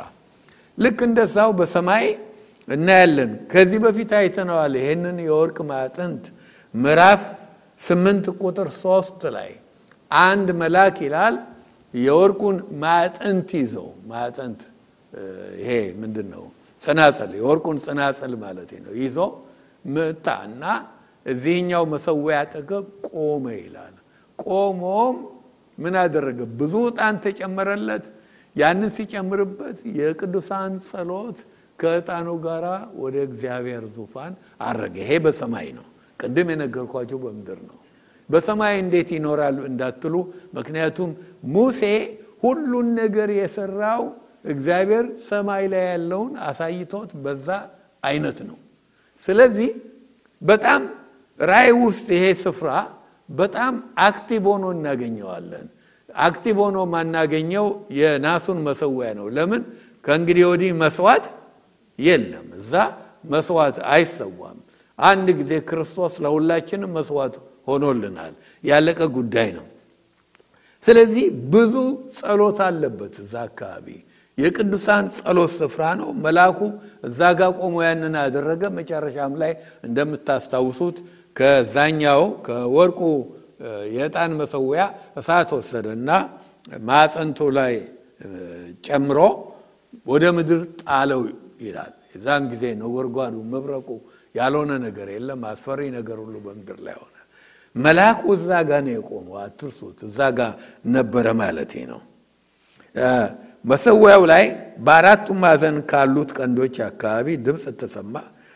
ልክ 0.79 0.99
እንደዛው 1.09 1.51
በሰማይ 1.59 2.07
እናያለን። 2.69 3.33
ከዚህ 3.53 3.79
በፊት 3.85 4.11
አይተነዋል። 4.19 4.75
ይህንን 4.81 5.17
የወርቅ 5.27 5.59
ማዕጠንት 5.71 6.25
ምዕራፍ 6.75 7.23
ስምንት 7.81 8.27
ቁጥር 8.43 8.69
ሶስት 8.83 9.23
ላይ 9.37 9.51
አንድ 10.11 10.49
መልአክ 10.61 10.97
ይላል 11.07 11.35
የወርቁን 11.95 12.57
ማዕጠንት 12.83 13.51
ይዘው 13.61 13.89
ማዕጠንት 14.07 14.61
ይሄ 15.61 15.71
ምንድን 16.01 16.29
ነው? 16.35 16.45
ጽናጽል 16.83 17.31
የወርቁን 17.39 17.77
ጽናጽል 17.85 18.33
ማለት 18.45 18.71
ነው። 18.85 18.93
ይዞ 19.03 19.19
መጣ 19.85 20.27
እና 20.49 20.65
እዚህኛው 21.27 21.85
መሰዊያ 21.93 22.39
አጠገብ 22.43 22.85
ቆመ 23.11 23.45
ይላል። 23.59 23.95
ቆሞም 24.39 25.17
ምን 25.79 25.95
አደረገ? 26.03 26.41
ብዙ 26.59 26.75
ዕጣን 26.89 27.15
ተጨመረለት። 27.25 28.05
ያንን 28.57 28.91
ሲጨምርበት 28.97 29.79
የቅዱሳን 29.99 30.73
ጸሎት 30.89 31.39
ከዕጣኑ 31.79 32.29
ጋር 32.45 32.65
ወደ 32.97 33.17
እግዚአብሔር 33.29 33.85
ዙፋን 33.97 34.33
አረገ። 34.61 34.97
ይሄ 35.03 35.13
በሰማይ 35.25 35.69
ነው። 35.79 35.87
ቅድም 36.21 36.49
የነገርኳቸው 36.53 37.19
በምድር 37.25 37.59
ነው። 37.69 37.79
በሰማይ 38.29 38.75
እንዴት 38.81 39.09
ይኖራሉ 39.17 39.59
እንዳትሉ፣ 39.69 40.15
ምክንያቱም 40.57 41.11
ሙሴ 41.55 41.81
ሁሉን 42.43 42.89
ነገር 43.01 43.29
የሰራው 43.39 44.03
እግዚአብሔር 44.45 45.05
ሰማይ 45.29 45.65
ላይ 45.73 45.85
ያለውን 45.91 46.33
አሳይቶት 46.49 47.11
በዛ 47.25 47.49
አይነት 48.03 48.39
ነው። 48.49 48.59
ስለዚህ 49.23 49.69
በጣም 50.43 50.83
ራእይ 51.41 51.73
ውስጥ 51.81 52.07
ይሄ 52.17 52.25
ስፍራ 52.43 52.71
በጣም 53.29 53.75
active 54.07 54.45
ሆኖ 54.51 54.65
እናገኘዋለን። 54.77 55.67
active 56.09 56.57
ሆኖ 56.65 56.79
ማናገኘው 56.93 57.67
የናሱን 57.99 58.59
መሰዊያ 58.67 59.09
ነው። 59.19 59.27
ለምን? 59.37 59.63
ከእንግዲህ 60.05 60.45
ወዲህ 60.51 60.71
መስዋዕት 60.83 61.27
የለም። 61.99 62.47
እዛ 62.59 62.73
መስዋዕት 63.33 63.77
አይሰዋም። 63.91 64.59
አንድ 64.99 65.29
ጊዜ 65.39 65.53
ክርስቶስ 65.69 66.15
ለሁላችንም 66.25 66.93
መስዋዕት 66.97 67.37
ሆኖልናል። 67.69 68.35
ያለቀ 68.65 69.01
ጉዳይ 69.17 69.49
ነው። 69.57 69.67
ስለዚህ 70.85 71.25
ብዙ 71.53 71.75
ጸሎት 72.19 72.59
አለበት 72.67 73.15
እዛ 73.23 73.35
አካባቢ 73.49 73.87
የቅዱሳን 74.39 75.05
ጸሎት 75.17 75.53
ስፍራ 75.59 75.83
ነው። 76.01 76.09
መልአኩ 76.25 76.59
እዛ 77.09 77.21
ጋር 77.39 77.51
ቆሞ 77.59 77.75
ያንን 77.87 78.15
አደረገ። 78.23 78.63
መጨረሻም 78.79 79.35
ላይ 79.43 79.53
እንደምታስታውሱት 79.89 80.97
ከዛኛው 81.37 82.23
ከወርቁ 82.47 83.01
የዕጣን 83.95 84.33
መሰዊያ 84.41 84.83
እሳት 85.21 85.51
ወሰደ 85.59 85.87
እና 85.99 86.11
ማዕፀንቱ 86.89 87.39
ላይ 87.59 87.75
ጨምሮ 88.87 89.19
ወደ 90.07 90.25
ምድር 90.37 90.61
ጣለው 90.83 91.23
ይላል። 91.65 91.93
የዛን 92.13 92.45
ጊዜ 92.53 92.65
ነጎድጓዱ፣ 92.81 93.35
መብረቁ 93.53 93.89
ያልሆነ 94.35 94.73
ነገር 94.85 95.09
የለም። 95.15 95.43
አስፈሪ 95.51 95.81
ነገር 95.97 96.17
ሁሉ 96.23 96.35
በምድር 96.45 96.79
ላይ 96.87 96.97
ሆነ። 97.03 97.17
መልአኩ 97.77 98.23
እዛ 98.37 98.51
ጋ 98.69 98.81
ነው 98.85 98.93
የቆመው። 98.97 99.37
አትርሱት፣ 99.45 99.99
እዛ 100.09 100.19
ጋ 100.37 100.41
ነበረ 100.95 101.27
ማለቴ 101.41 101.73
ነው። 101.93 102.01
መሰዊያው 103.65 104.23
ላይ 104.31 104.45
በአራቱ 104.87 105.27
ማዕዘን 105.43 105.77
ካሉት 105.91 106.31
ቀንዶች 106.39 106.77
አካባቢ 106.89 107.29
ድምፅ 107.47 107.65
ተሰማ። 107.81 108.15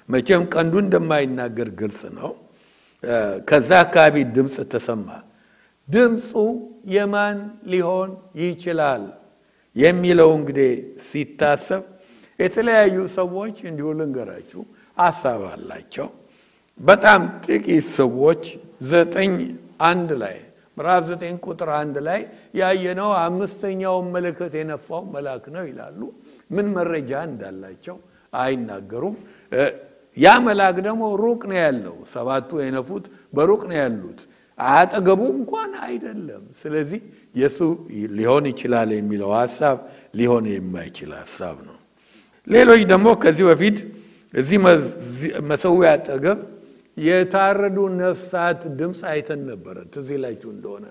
መቼም 0.09 0.43
ቀንዱ 0.55 0.75
እንደማይናገር 0.85 1.69
ግልጽ 1.81 2.01
ነው። 2.19 2.31
ከዛ 3.49 3.71
አካባቢ 3.85 4.17
ድምፅ 4.37 4.57
ተሰማ። 4.73 5.09
ድምፁ 5.89 6.31
የማን 6.95 7.39
ሊሆን 7.73 8.11
ይችላል 8.41 9.05
የሚለው 9.77 10.31
እንግዲህ 10.39 10.71
ሲታሰብ 11.07 11.83
የተለያዩ 12.39 12.97
ሰዎች 13.17 13.57
እንዲሁ 13.71 13.87
ልንገራችሁ 13.99 14.63
ሀሳብ 14.99 15.43
አላቸው። 15.51 16.09
በጣም 16.81 17.21
ጥቂት 17.47 17.87
ሰዎች 17.99 18.43
ዘጠኝ 18.91 19.33
አንድ 19.89 20.11
ላይ 20.23 20.37
ምዕራፍ 20.77 21.03
ዘጠኝ 21.09 21.35
ቁጥር 21.45 21.69
አንድ 21.79 21.97
ላይ 22.07 22.21
ያየነው 22.55 23.11
አምስተኛውን 23.21 24.07
መለከት 24.15 24.53
የነፋው 24.59 25.03
መልአክ 25.15 25.45
ነው 25.55 25.65
ይላሉ። 25.71 26.01
ምን 26.51 26.67
መረጃ 26.77 27.13
እንዳላቸው 27.29 27.97
አይናገሩም። 28.33 29.17
ያ 30.17 30.29
መልአክ 30.47 30.77
ደግሞ 30.87 31.03
ሩቅ 31.23 31.41
ነው 31.51 31.59
ያለው። 31.61 31.97
ሰባቱ 32.13 32.61
የነፉት 32.63 33.05
በሩቅ 33.35 33.63
ነው 33.71 33.77
ያሉት፣ 33.81 34.21
አጠገቡ 34.59 35.21
እንኳን 35.35 35.73
አይደለም። 35.87 36.45
ስለዚህ 36.61 37.01
የሱ 37.35 37.59
ሊሆን 38.19 38.47
ይችላል 38.53 38.91
የሚለው 38.97 39.31
ሀሳብ 39.37 39.77
ሊሆን 40.15 40.47
የማይችል 40.53 41.11
ሀሳብ 41.21 41.57
ነው። 41.69 41.77
ሌሎች 42.47 42.83
ደግሞ 42.93 43.09
ከዚህ 43.23 43.45
በፊት 43.51 43.79
እዚህ 44.35 44.59
መሰዊያ 45.51 45.91
አጠገብ 45.97 46.41
የታረዱ 46.97 47.79
ነፍሳት 47.99 48.61
ድምፅ 48.79 49.01
አይተን 49.11 49.41
ነበረ። 49.51 49.77
ትዝ 49.93 50.09
ይላችሁ 50.17 50.49
እንደሆነ 50.55 50.87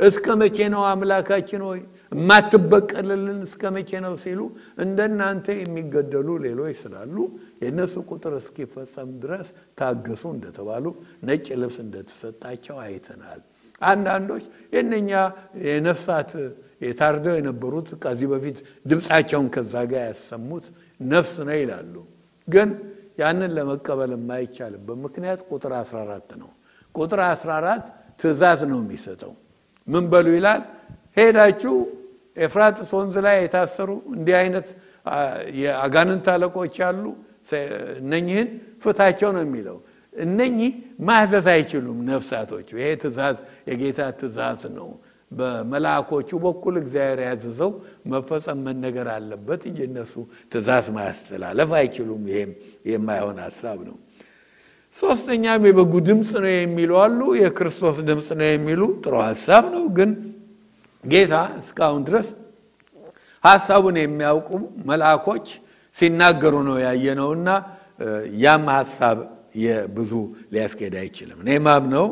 እስከ 0.00 0.26
መቼ 0.40 0.56
ነው 0.72 0.82
አምላካችን 0.90 1.62
ሆይ 1.66 1.80
የማትበቀልልን 2.12 3.38
እስከ 3.46 3.70
መቼ 3.76 3.90
ነው 4.04 4.14
ሲሉ 4.22 4.40
እንደናንተ 4.84 5.46
የሚገደሉ 5.58 6.28
ሌሎች 6.46 6.76
ስላሉ 6.82 7.16
የእነሱ 7.62 7.94
ቁጥር 8.10 8.34
እስኪፈጸም 8.40 9.10
ድረስ 9.22 9.48
ታገሱ 9.80 10.24
እንደተባሉ 10.34 10.84
ነጭ 11.28 11.46
ልብስ 11.62 11.78
እንደተሰጣቸው 11.84 12.78
አይተናል። 12.86 13.40
አንዳንዶች 13.82 14.44
የእነኛ 14.74 15.10
የነፍሳት 15.66 16.32
የታርደው 16.84 17.34
የነበሩት 17.38 17.88
ከዚህ 18.02 18.28
በፊት 18.32 18.58
ድምፃቸውን 18.90 19.48
ከዛ 19.54 19.74
ጋር 19.92 20.02
ያሰሙት 20.10 20.66
ነፍስ 21.06 21.34
ነው 21.48 21.56
ይላሉ 21.60 21.94
ግን 22.52 22.68
ያንን 23.18 23.50
ለመቀበል 23.56 24.10
የማይቻልበት 24.16 24.98
ምክንያት 25.04 25.40
ቁጥር 25.50 25.72
14 25.80 26.30
ነው። 26.42 26.50
ቁጥር 26.94 27.20
14 27.26 27.84
ትእዛዝ 28.20 28.60
ነው 28.70 28.78
የሚሰጠው። 28.82 29.32
ምን 29.88 30.04
በሉ 30.12 30.26
ይላል? 30.36 30.62
ሄዳችሁ 31.16 31.74
ኤፍራጥስ 32.36 32.90
ወንዝ 32.96 33.16
ላይ 33.26 33.36
የታሰሩ 33.42 33.88
እንዲህ 34.14 34.34
አይነት 34.40 34.66
የአጋንንት 35.60 36.26
አለቆች 36.34 36.76
አሉ፣ 36.88 37.04
እነኝህን 38.00 38.48
ፍታቸው 38.82 39.30
ነው 39.36 39.42
የሚለው። 39.46 39.78
እነኚህ 40.12 40.72
ማዘዝ 41.08 41.46
አይችሉም 41.52 41.98
ነፍሳቶቹ። 42.08 42.68
ይሄ 42.80 42.88
ትእዛዝ 43.02 43.36
የጌታ 43.68 44.00
ትእዛዝ 44.20 44.62
ነው። 44.76 44.88
በመልአኮቹ 45.32 46.30
በኩል 46.44 46.74
እግዚአብሔር 46.80 47.20
ያዘዘው 47.26 47.70
መፈጸም 48.12 48.58
መነገር 48.66 49.08
አለበት 49.14 49.62
እንጂ 49.70 49.78
እነሱ 49.88 50.14
ትእዛዝ 50.52 50.86
ማያስተላለፍ 50.96 51.70
አይችሉም። 51.78 52.22
ይሄም 52.30 52.52
የማይሆን 52.90 53.38
ሀሳብ 53.46 53.78
ነው። 53.88 53.96
ሶስተኛም 54.96 55.62
የበጉ 55.68 55.92
ድምፅ 56.08 56.30
ነው 56.44 56.52
የሚሉ 56.54 56.92
አሉ። 57.02 57.20
የክርስቶስ 57.42 57.98
ድምፅ 58.08 58.28
ነው 58.40 58.48
የሚሉ 58.50 58.82
ጥሩ 59.04 59.14
ሀሳብ 59.28 59.64
ነው። 59.74 59.84
ግን 59.98 60.10
ጌታ 61.04 61.34
እስካሁን 61.60 62.02
ድረስ 62.08 62.28
ሀሳቡን 63.44 63.96
የሚያውቁ 64.00 64.48
መልአኮች 64.90 65.46
ሲናገሩ 65.96 66.54
ነው 66.68 66.76
ያየነውና 66.84 67.48
ያም 68.42 68.66
ሀሳብ 68.74 69.16
ብዙ 69.96 70.12
ሊያስኬድ 70.52 70.94
አይችልም። 71.00 71.38
እኔ 71.42 71.50
ማምነው 71.64 72.06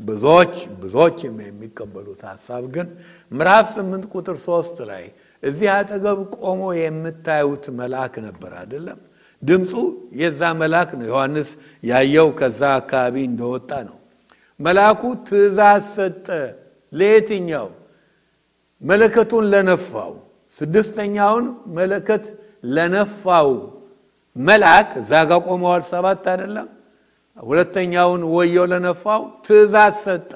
ብዙዎች 0.00 0.54
ብዙዎች 0.82 1.16
የሚቀበሉት 1.26 2.22
ሀሳብ 2.30 2.62
ግን 2.74 2.86
ምዕራፍ 3.32 3.66
ስምንት 3.74 4.04
ቁጥር 4.14 4.36
ሶስት 4.46 4.76
ላይ 4.90 5.04
እዚህ 5.42 5.68
አጠገብ 5.74 6.18
ቆሞ 6.38 6.62
የምታዩት 6.76 7.64
መልአክ 7.78 8.14
ነበር 8.26 8.52
አይደለም? 8.60 8.98
ድምፁ 9.42 9.72
የዛ 10.20 10.40
መልአክ 10.60 10.90
ነው። 10.98 11.06
ዮሐንስ 11.12 11.48
ያየው 11.82 12.28
ከዛ 12.38 12.60
አካባቢ 12.80 13.14
እንደወጣ 13.30 13.70
ነው። 13.88 13.96
መልአኩ 14.60 15.00
ትእዛዝ 15.26 15.84
ሰጠ። 15.96 16.28
ለየትኛው? 16.92 17.68
መለከቱን 18.82 19.44
ለነፋው 19.52 20.12
ስድስተኛውን 20.56 21.46
መለከት 21.76 22.24
ለነፋው 22.74 23.50
መልአክ 24.36 24.88
እዛ 25.00 25.12
ጋ 25.28 25.32
ቆመዋል። 25.46 25.82
ሰባት 25.92 26.24
አይደለም 26.32 26.68
ሁለተኛውን 27.36 28.22
ወየው 28.34 28.66
ለነፋው 28.72 29.22
ትእዛዝ 29.46 29.94
ሰጠ። 30.04 30.30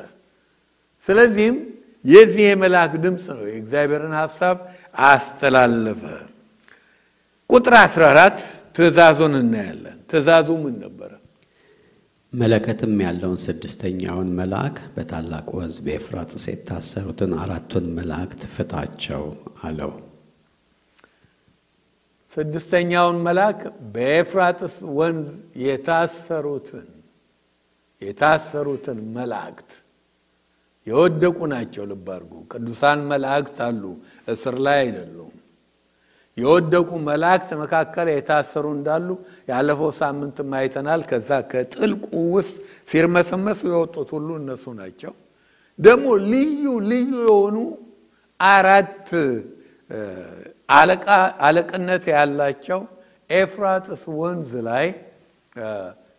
ስለዚህም 1.05 1.57
የዚህ 2.05 2.45
የመልአክ 2.47 2.93
ድምፅ 3.03 3.25
ነው 3.33 3.45
የእግዚአብሔርን 3.49 4.15
ሀሳብ 4.21 4.57
አስተላለፈ። 5.09 6.03
ቁጥር 7.51 7.75
14 7.83 8.43
ትእዛዙን 8.77 9.35
እናያለን። 9.41 9.99
ትእዛዙ 10.11 10.49
ምን 10.63 10.75
ነበረ? 10.85 11.13
መለከትም 12.33 12.93
ያለውን 13.05 13.39
ስድስተኛውን 13.45 14.29
መልአክ 14.39 14.77
በታላቅ 14.95 15.47
ወንዝ 15.57 15.77
በኤፍራጥስ 15.85 16.45
የታሰሩትን 16.51 17.33
አራቱን 17.43 17.87
መላእክት 17.99 18.43
ፍታቸው 18.55 19.23
አለው። 19.63 19.93
ስድስተኛውን 22.39 23.17
መልአክ 23.25 23.61
በኤፍራጥስ 23.95 24.75
ወንዝ 24.99 25.31
የታሰሩትን 25.63 26.89
የታሰሩትን 28.03 28.99
መላእክት 29.17 29.71
የወደቁ 30.87 31.39
ናቸው። 31.53 31.85
ልብ 31.91 32.07
አድርጉ። 32.15 32.33
ቅዱሳን 32.53 33.01
መላእክት 33.11 33.57
አሉ፣ 33.67 33.83
እስር 34.29 34.57
ላይ 34.67 34.79
አይደሉም። 34.83 35.33
የወደቁ 36.37 36.91
መላእክት 37.09 37.51
መካከል 37.63 38.07
የታሰሩ 38.11 38.67
እንዳሉ 38.77 39.09
ያለፈው 39.51 39.91
ሳምንትም 39.99 40.53
አይተናል። 40.59 41.03
ከዛ 41.11 41.31
ከጥልቁ 41.51 42.05
ውስጥ 42.37 42.57
ሲርመሰመሱ 42.89 43.61
የወጡት 43.73 44.11
ሁሉ 44.17 44.29
እነሱ 44.41 44.65
ናቸው። 44.79 45.15
ደግሞ 45.79 46.07
ልዩ 46.31 46.63
ልዩ 46.91 47.11
የሆኑ 47.27 47.57
አራት 48.41 49.09
አለቅነት 50.69 52.05
ያላቸው 52.13 52.81
ኤፍራጥስ 53.31 54.03
ወንዝ 54.21 54.53
ላይ 54.69 54.87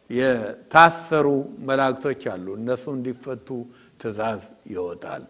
የታሰሩ 0.10 1.28
መላእክቶች 1.68 2.24
አሉ። 2.34 2.46
እነሱ 2.60 2.86
እንዲፈቱ 2.98 3.48
ትእዛዝ 4.02 4.42
ይወጣል። 4.74 5.24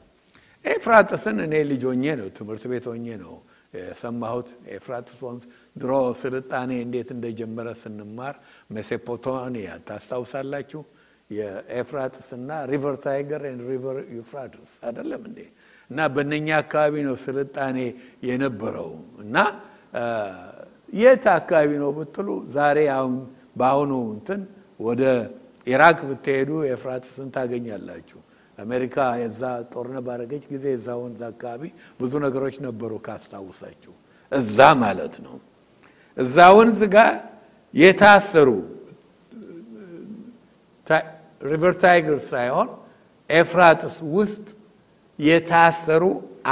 ኤፍራጥስን 0.66 1.38
እኔ 1.46 1.54
ልጅ 1.70 1.84
ሆኜ 1.90 2.04
ነው 2.20 2.28
ትምህርት 2.38 2.64
ቤት 2.72 2.86
ሆኜ 2.92 3.08
ነው 3.24 3.34
የሰማሁት። 3.78 4.48
ኤፍራጥስ 4.76 5.20
ወንዝ 5.26 5.44
ድሮ 5.76 5.92
ስልጣኔ 6.22 6.72
እንዴት 6.86 7.10
እንደጀመረ 7.16 7.68
ስንማር 7.82 8.36
ሜሶፖታሚያ 8.76 9.70
ታስታውሳላችሁ? 9.88 10.82
የኤፍራጥስ 11.30 12.28
እና 12.38 12.52
river 12.72 12.96
ታይገር 13.04 13.42
river 13.68 13.98
ዩፍራጥስ 14.16 14.72
አይደለም 14.84 15.22
እንዴ? 15.30 15.40
እና 15.90 16.00
በእነኛ 16.14 16.48
አካባቢ 16.62 16.94
ነው 17.08 17.16
ስልጣኔ 17.24 17.78
የነበረው 18.28 18.90
እና 19.24 19.36
የት 20.94 21.26
አካባቢ 21.36 21.70
ነው 21.82 21.92
ብትሉ 21.98 22.28
ዛሬ 22.56 22.80
በአሁኑ 23.60 23.92
እንትን 24.16 24.42
ወደ 24.80 25.04
ኢራቅ 25.68 25.98
ብትሄዱ 26.10 26.52
ኤፍራጥስን 26.74 27.30
ታገኛላችሁ። 27.36 28.20
አሜሪካ 28.58 28.98
የዛ 29.22 29.42
ጦርነት 29.74 30.04
ባረገች 30.08 30.44
ጊዜ 30.52 30.66
የዛ 30.74 30.88
ወንዝ 31.02 31.22
አካባቢ 31.30 31.64
ብዙ 32.00 32.12
ነገሮች 32.26 32.56
ነበሩ 32.66 32.92
ካስታወሳችሁ፣ 33.06 33.94
እዛ 34.32 34.58
ማለት 34.82 35.16
ነው። 35.26 35.36
እዛ 36.18 36.38
ወንዝ 36.58 36.82
ጋር 36.96 37.12
የታሰሩ 37.74 38.50
river 41.44 41.74
ታይገር 41.82 42.18
ሳይሆን 42.30 42.70
ኤፍራጥስ 43.30 43.96
ውስጥ 44.16 44.46
የታሰሩ 45.20 46.04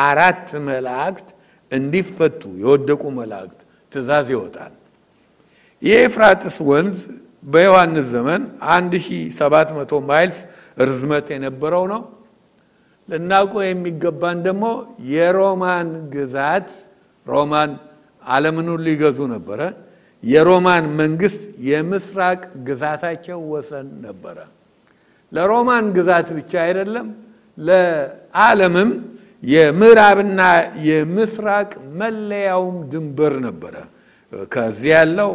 አራት 0.06 0.49
መላእክት 0.67 1.27
እንዲፈቱ 1.71 2.41
የወደቁ 2.62 3.03
መላእክት 3.19 3.60
ትእዛዝ 3.91 4.27
ይወጣል። 4.36 4.73
የኤፍራጥስ 5.82 6.58
ወንዝ 6.69 6.99
በዮሐንስ 7.45 8.08
ዘመን 8.13 8.41
1700 8.71 9.99
ማይልስ 10.10 10.39
ርዝመት 10.82 11.27
የነበረው 11.36 11.84
ነው። 11.93 12.01
ልናውቀው 13.10 13.62
የሚገባን 13.65 14.38
ደግሞ 14.47 14.65
የሮማን 15.12 15.89
ግዛት 16.15 16.69
ሮማን 17.27 17.71
ሁሉ 18.69 18.86
ይገዙ 18.93 19.19
ነበረ። 19.36 19.62
የሮማን 20.23 20.86
መንግስት 20.99 21.41
የምስራቅ 21.67 22.39
ግዛታቸው 22.67 23.39
ወሰን 23.51 23.88
ነበረ። 24.06 24.38
ለሮማን 25.32 25.86
ግዛት 25.97 26.27
ብቻ 26.38 26.51
አይደለም፣ 26.65 27.08
ለዓለምም 27.57 28.89
የምዕራብና 29.43 30.41
የምስራቅ 30.87 31.69
መለያውም 31.99 32.77
ድንበር 32.91 33.33
ነበረ። 33.45 33.75
ከዚህ 34.51 34.89
ያለው 34.95 35.31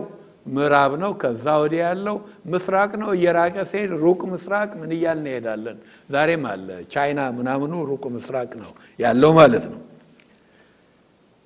ምዕራብ 0.46 0.92
ነው። 1.02 1.12
ከዛ 1.22 1.44
ወዲህ 1.62 1.80
ያለው 1.84 2.16
ምስራቅ 2.52 2.90
ነው። 3.02 3.10
እየራቀ 3.16 3.56
ሲሄድ 3.70 3.90
ሩቅ 4.02 4.20
ምስራቅ 4.32 4.70
ምን 4.80 4.90
እያልን 4.96 5.22
እንሄዳለን? 5.24 5.76
ዛሬም 6.10 6.44
አለ 6.52 6.68
ቻይና 6.92 7.20
ምናምኑ 7.36 7.72
ሩቅ 7.90 8.04
ምስራቅ 8.16 8.50
ነው 8.62 8.70
ያለው 8.98 9.30
ማለት 9.40 9.64
ነው። 9.72 9.80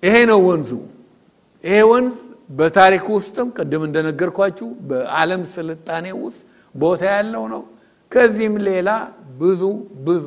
ይሄ 0.02 0.14
ነው 0.30 0.40
ወንዙ። 0.48 0.70
ይሄ 1.64 1.78
ወንዝ 1.90 2.16
በታሪክ 2.50 3.04
ውስጥም 3.14 3.48
ቅድም 3.56 3.82
እንደነገርኳችሁ 3.88 4.68
በዓለም 4.88 5.42
ስልጣኔ 5.54 6.06
ውስጥ 6.24 6.40
ቦታ 6.74 7.02
ያለው 7.14 7.44
ነው። 7.54 7.62
ከዚህም 8.12 8.54
ሌላ 8.66 8.88
ብዙ 9.40 9.62
ብዙ 10.06 10.26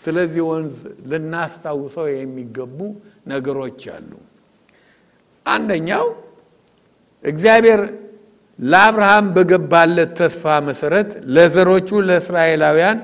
ስለዚህ 0.00 0.42
ወንዝ 0.50 0.74
ልናስታውሰው 1.10 2.06
የሚገቡ 2.12 2.78
ነገሮች 3.32 3.80
አሉ። 3.94 4.10
አንደኛው 5.46 6.06
እግዚአብሔር 7.24 7.80
ለአብርሃም 8.58 9.26
በገባለት 9.36 10.10
ተስፋ 10.20 10.44
መሰረት 10.68 11.10
ለዘሮቹ 11.34 11.88
ለእስራኤላውያን 12.08 12.98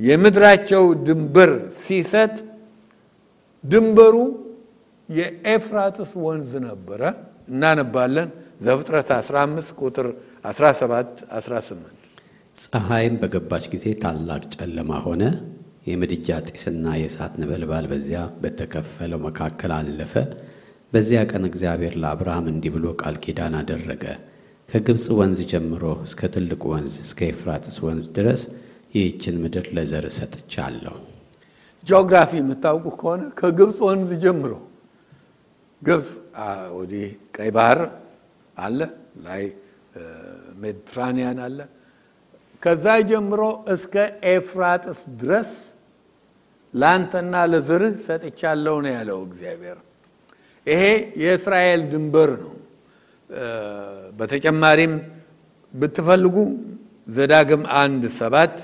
የምድራቸው 0.00 0.84
ድንበር 1.06 1.50
ሲሰጥ 1.80 2.34
ድንበሩ 3.64 4.16
የኤፍራጥስ 5.08 6.10
ወንዝ 6.24 6.50
ነበረ። 6.66 7.02
እናነባለን 7.50 8.28
ዘፍጥረት 8.64 9.08
15 9.16 9.70
ቁጥር 9.80 10.06
17 10.50 11.22
18 11.32 11.94
ፀሐይም 12.64 13.14
በገባች 13.22 13.64
ጊዜ 13.74 13.84
ታላቅ 14.02 14.42
ጨለማ 14.54 14.90
ሆነ። 15.06 15.22
የምድጃ 15.88 16.38
ጢስና 16.48 16.86
የእሳት 16.98 17.34
ነበልባል 17.42 17.84
በዚያ 17.90 18.20
በተከፈለው 18.42 19.20
መካከል 19.26 19.72
አለፈ። 19.76 20.14
በዚያ 20.92 21.20
ቀን 21.30 21.42
እግዚአብሔር 21.48 21.94
ለአብርሃም 22.02 22.46
እንዲህ 22.52 22.72
ብሎ 22.74 22.86
ቃል 23.00 23.16
ኪዳን 23.24 23.54
አደረገ። 23.58 24.04
ከግብፅ 24.68 25.06
ወንዝ 25.18 25.38
ጀምሮ 25.50 25.84
እስከ 26.06 26.20
ትልቁ 26.32 26.62
ወንዝ 26.72 26.94
እስከ 27.04 27.20
ኤፍራጥስ 27.32 27.76
ወንዝ 27.86 28.06
ድረስ 28.16 28.42
ይህችን 28.94 29.36
ምድር 29.42 29.66
ለዘርህ 29.76 30.06
ሰጥቻለሁ። 30.16 30.96
ጂኦግራፊ 31.86 32.30
የምታውቁ 32.40 32.86
ከሆነ 33.00 33.22
ከግብፅ 33.38 33.78
ወንዝ 33.88 34.10
ጀምሮ 34.22 34.52
ግብፅ 35.82 36.10
ወዲህ 36.76 37.06
ቀይ 37.36 37.50
ባህር 37.56 37.80
አለ፣ 38.56 38.80
ላይ 39.26 39.42
ሜዲትራኒያን 40.62 41.38
አለ። 41.44 41.58
ከዛ 42.62 42.86
ጀምሮ 43.10 43.42
እስከ 43.74 43.94
ኤፍራጥስ 44.30 45.00
ድረስ 45.20 45.50
ለአንተና 46.74 47.34
ለዘርህ 47.52 47.94
ሰጥቻለሁ 48.06 48.74
ነው 48.84 48.92
ያለው 48.96 49.20
እግዚአብሔር። 49.28 49.78
ይሄ 50.66 50.82
የእስራኤል 51.22 51.82
ድንበር 51.92 52.30
ነው። 52.42 52.54
በተጨማሪም 54.18 54.92
ብትፈልጉ 55.74 56.36
ዘዳግም 57.08 57.62
አንድ 57.80 58.02
ሰባት 58.18 58.56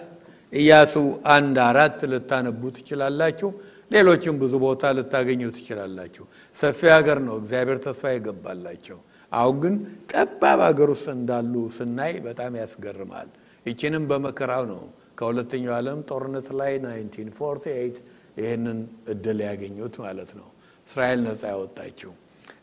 ኢያሱ 0.53 0.95
አንድ 1.35 1.57
አራት 1.69 1.99
ልታነቡ 2.12 2.62
ትችላላችሁ። 2.77 3.49
ሌሎችም 3.90 4.35
ብዙ 4.43 4.53
ቦታ 4.64 4.93
ልታገኙ 4.97 5.43
ትችላላችሁ። 5.57 6.25
ሰፊ 6.57 6.81
ሀገር 6.95 7.19
ነው 7.27 7.35
እግዚአብሔር 7.40 7.79
ተስፋ 7.87 8.12
የገባላቸው። 8.12 8.99
አሁን 9.33 9.57
ግን 9.62 9.75
ጠባብ 10.12 10.61
ሀገር 10.69 10.88
ውስጥ 10.95 11.07
እንዳሉ 11.17 11.55
ስናይ 11.77 12.12
በጣም 12.27 12.53
ያስገርማል። 12.62 13.29
ይችንም 13.67 14.05
በመከራው 14.11 14.64
ነው 14.73 14.83
ከሁለተኛው 15.18 15.72
ዓለም 15.77 15.98
ጦርነት 16.09 16.48
ላይ 16.61 16.72
1948 16.85 17.98
ይህንን 18.38 18.79
እድል 19.12 19.40
ያገኙት 19.48 19.94
ማለት 20.05 20.31
ነው። 20.38 20.48
እስራኤል 20.88 21.20
ነፃ 21.27 21.42
ያወጣችው 21.53 22.12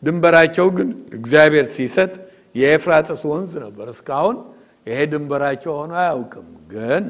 ድንበራቸው 0.04 0.68
ግን 0.78 0.90
እግዚአብሔር 1.18 1.66
ሲሰጥ 1.76 2.14
የኤፍራጥስ 2.56 3.22
ወንዝ 3.32 3.54
ነበር። 3.66 3.88
እስካሁን 3.94 4.38
ይሄ 4.88 5.00
ድንበራቸው 5.12 5.74
ሆኖ 5.80 5.94
አያውቅም። 6.02 6.48
ግን 6.74 7.04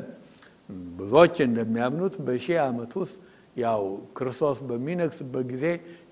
ብዙዎች 0.97 1.35
እንደሚያምኑት 1.45 2.15
በሺህ 2.25 2.57
ዓመት 2.65 2.91
ውስጥ 3.01 3.15
ያው 3.55 3.81
ክርስቶስ 4.17 4.57
በሚነግስበት 4.67 5.45
ጊዜ 5.51 5.65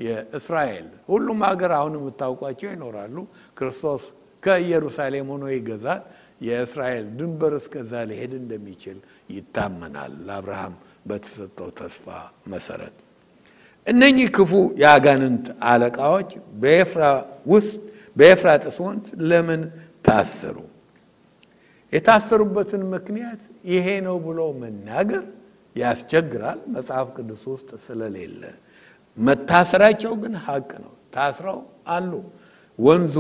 የእስራኤል 0.05 0.87
ሁሉም 1.11 1.39
ሀገር 1.47 1.71
አሁን 1.77 1.93
የምታውቋቸው 1.99 2.69
ይኖራሉ። 2.73 3.15
ክርስቶስ 3.57 4.03
ከኢየሩሳሌም 4.43 5.29
ሆኖ 5.33 5.45
ይገዛል። 5.53 6.01
የእስራኤል 6.41 7.05
ድንበር 7.17 7.53
እስከዛ 7.57 7.91
ሊሄድ 8.09 8.33
እንደሚችል 8.39 8.97
ይታመናል 9.29 10.13
ለአብርሃም 10.27 10.75
በተሰጠው 11.05 11.69
ተስፋ 11.79 12.05
መሰረት። 12.53 12.95
እነኚህ 13.87 14.27
ክፉ 14.35 14.51
የአጋንንት 14.81 15.45
አለቃዎች 15.69 16.29
በኤፍራጥስ 18.15 18.77
ወንዝ 18.85 19.07
ለምን 19.29 19.61
ታሰሩ? 20.05 20.57
የታሰሩበትን 21.93 22.81
ምክንያት 22.93 23.41
ይሄ 23.71 23.87
ነው 24.07 24.15
ብሎ 24.25 24.39
መናገር 24.61 25.23
ያስቸግራል፣ 25.75 26.59
መጽሐፍ 26.75 27.07
ቅዱስ 27.15 27.43
ውስጥ 27.51 27.69
ስለሌለ። 27.85 28.41
መታሰራቸው 29.17 30.13
ግን 30.21 30.33
ሀቅ 30.45 30.69
ነው። 30.83 30.93
ታስረው 31.15 31.59
አሉ። 31.89 32.11
ወንዙ 32.79 33.15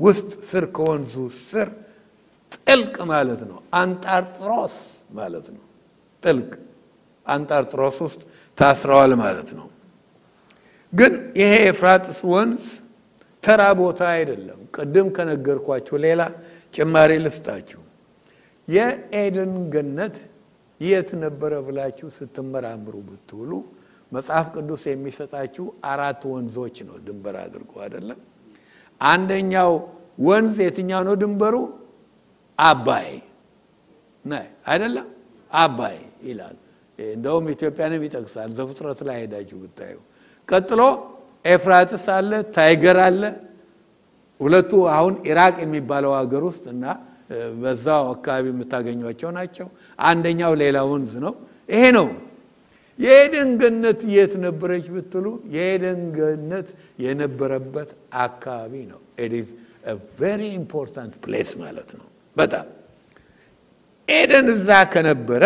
ውስጥ 0.00 0.30
ስር 0.48 0.64
ከወንዙ 0.76 1.14
ስር 1.42 1.68
ጥልቅ 2.66 2.96
ማለት 3.10 3.40
ነው። 3.50 3.58
አንጣርጥሮስ 3.74 4.74
ማለት 5.12 5.46
ነው። 5.54 5.62
ጥልቅ 6.22 6.50
አንጣርጥሮስ 7.26 7.96
ውስጥ 8.06 8.20
ታስረዋል 8.58 9.12
ማለት 9.22 9.48
ነው። 9.58 9.66
ግን 10.92 11.12
ይሄ 11.40 11.52
ኤፍራጥስ 11.70 12.20
ወንዝ 12.32 12.64
ተራ 13.44 13.62
ቦታ 13.80 14.00
አይደለም። 14.14 14.60
ቅድም 14.76 15.08
ከነገርኳችሁ 15.16 15.96
ሌላ 16.04 16.20
ጭማሪ 16.74 17.10
ልስጣችሁ። 17.24 17.80
የኤደን 18.68 19.52
ገነት 19.74 20.16
የት 20.80 21.10
ነበረ 21.22 21.52
ብላችሁ 21.66 22.08
ስትመራምሩ 22.16 22.94
ብትውሉ 23.08 23.52
መጽሐፍ 24.12 24.46
ቅዱስ 24.54 24.82
የሚሰጣችሁ 24.88 25.64
አራት 25.90 26.22
ወንዞች 26.32 26.76
ነው 26.88 26.96
ድንበር 27.06 27.36
አድርጎ 27.44 27.72
አይደለም። 27.84 28.18
አንደኛው 29.00 29.72
ወንዝ 30.18 30.56
የትኛው 30.64 31.02
ነው 31.08 31.14
ድንበሩ? 31.22 31.54
አባይ 32.58 33.08
አይደለም፣ 34.66 35.08
አባይ 35.50 35.96
ይላል። 36.22 36.56
እንደውም 36.98 37.46
ኢትዮጵያንም 37.48 38.02
ይጠቅሳል 38.06 38.50
ዘፍጥረት 38.58 39.00
ላይ 39.08 39.16
ሄዳችሁ 39.22 39.58
ብታዩ። 39.62 39.96
ቀጥሎ 40.48 40.80
ኤፍራጥስ 41.46 42.04
አለ፣ 42.14 42.30
ታይገር 42.56 42.98
አለ። 43.06 43.22
ሁለቱ 44.40 44.72
አሁን 44.94 45.14
ኢራቅ 45.28 45.54
የሚባለው 45.64 46.12
ሀገር 46.18 46.42
ውስጥ 46.48 46.64
እና 46.74 46.84
በዛው 47.62 48.04
አካባቢ 48.14 48.46
የምታገኟቸው 48.52 49.30
ናቸው። 49.38 49.68
አንደኛው 50.04 50.52
ሌላ 50.62 50.76
ወንዝ 50.90 51.12
ነው። 51.24 51.34
ይሄ 51.68 51.84
ነው 51.98 52.08
የኤደን 52.98 53.50
ገነት 53.60 54.00
የት 54.14 54.34
ነበረች 54.44 54.86
ብትሉ 54.94 55.26
የኤደን 55.54 56.02
ገነት 56.18 56.68
የነበረበት 57.04 57.90
አካባቢ 58.20 58.74
ነው። 58.92 59.00
it 59.18 59.32
is 59.40 59.48
a 59.86 59.94
important 60.52 61.14
place 61.24 61.50
ማለት 61.60 61.90
ነው። 61.98 62.06
በጣም 62.36 62.66
ኤደን 64.08 64.48
እዛ 64.54 64.68
ከነበረ 64.92 65.44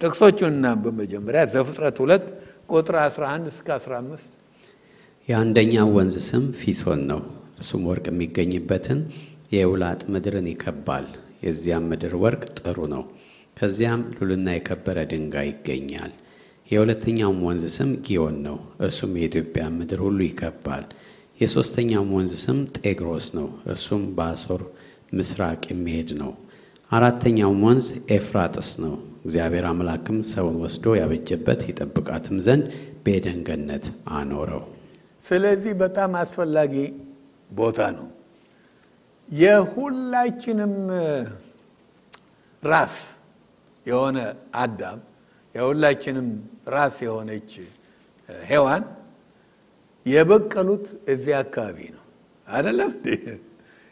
ጥቅሶቹንና 0.00 0.66
በመጀመሪያ 0.82 1.42
ዘፍጥረት 1.54 1.96
ሁለት 2.02 2.24
ቁጥር 2.72 2.96
11 3.02 3.50
እስከ 3.52 3.68
15 3.76 4.30
የአንደኛው 5.28 5.88
ወንዝ 5.96 6.16
ስም 6.28 6.44
ፊሶን 6.60 7.02
ነው። 7.10 7.20
እርሱም 7.58 7.82
ወርቅ 7.88 8.06
የሚገኝበትን 8.10 9.00
የውላጥ 9.52 10.00
ምድርን 10.12 10.46
ይከባል። 10.52 11.06
የዚያም 11.44 11.84
ምድር 11.90 12.14
ወርቅ 12.22 12.42
ጥሩ 12.58 12.78
ነው። 12.94 13.02
ከዚያም 13.56 14.02
ሉልና 14.18 14.48
የከበረ 14.54 14.98
ድንጋይ 15.10 15.48
ይገኛል። 15.50 16.12
የሁለተኛውም 16.70 17.40
ወንዝ 17.46 17.64
ስም 17.76 17.90
ጊዮን 18.06 18.36
ነው። 18.46 18.56
እርሱም 18.80 19.12
የኢትዮጵያ 19.20 19.64
ምድር 19.78 20.00
ሁሉ 20.06 20.18
ይከባል። 20.26 20.84
የሦስተኛውም 21.40 22.10
ወንዝ 22.16 22.32
ስም 22.44 22.58
ጤግሮስ 22.78 23.26
ነው። 23.38 23.48
እርሱም 23.72 24.02
በአሶር 24.16 24.62
ምስራቅ 25.12 25.62
የሚሄድ 25.70 26.10
ነው። 26.20 26.32
አራተኛውም 26.90 27.60
ወንዝ 27.66 27.86
ኤፍራጥስ 28.16 28.70
ነው። 28.84 28.94
እግዚአብሔር 29.24 29.64
አምላክም 29.68 30.18
ሰውን 30.30 30.56
ወስዶ 30.62 30.94
ያበጀበት 30.98 31.60
ይጠብቃትም 31.68 32.38
ዘንድ 32.46 32.64
በኤደን 33.04 33.38
ገነት 33.46 33.84
አኖረው። 34.16 34.62
ስለዚህ 35.22 35.72
በጣም 35.82 36.12
አስፈላጊ 36.20 36.74
ቦታ 37.50 37.80
ነው። 37.98 38.08
የሁላችንም 39.28 40.74
ራስ 42.62 42.94
የሆነ 43.86 44.18
አዳም 44.56 44.98
የሁላችንም 45.54 46.28
ራስ 46.68 46.96
የሆነች 47.04 47.52
ሔዋን 48.44 48.84
የበቀሉት 50.06 50.84
እዚህ 51.08 51.34
አካባቢ 51.40 51.78
ነው። 51.96 52.04
አይደለም 52.46 52.92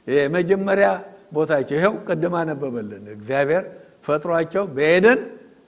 የመጀመሪያ 0.07 0.89
ቦታቸው 1.33 1.75
ይኸው 1.79 1.95
ቅድም 2.07 2.35
አነበበልን። 2.41 3.05
እግዚአብሔር 3.17 3.65
ፈጥሯቸው 4.05 4.65
በኤደን 4.77 5.21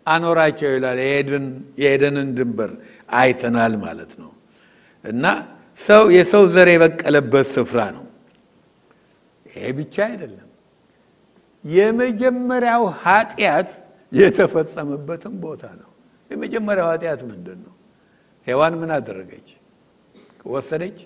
አኖራቸው 0.07 0.71
ይላል። 0.75 0.99
የኤደንን 1.83 2.29
ድንበር 2.37 2.71
አይተናል 3.17 3.75
ማለት 3.85 4.13
ነው። 4.23 4.31
እና 5.05 5.25
ሰው 5.79 6.03
የሰው 6.17 6.43
ዘር 6.55 6.69
የበቀለበት 6.73 7.47
ስፍራ 7.55 7.81
ነው። 7.97 8.05
ይሄ 9.47 9.65
ብቻ 9.79 9.97
አይደለም። 10.09 10.49
የመጀመሪያው 11.65 12.85
ኃጢአት 13.03 13.71
የተፈጸመበትም 14.13 15.35
ቦታ 15.45 15.65
ነው። 15.81 15.91
የመጀመሪያው 16.31 16.89
ኃጢአት 16.93 17.21
ምንድን 17.31 17.59
ነው? 17.67 17.75
ሔዋን 18.47 18.75
ምን 18.81 18.91
አደረገች? 18.97 19.49
ወሰደች፣ 20.47 20.99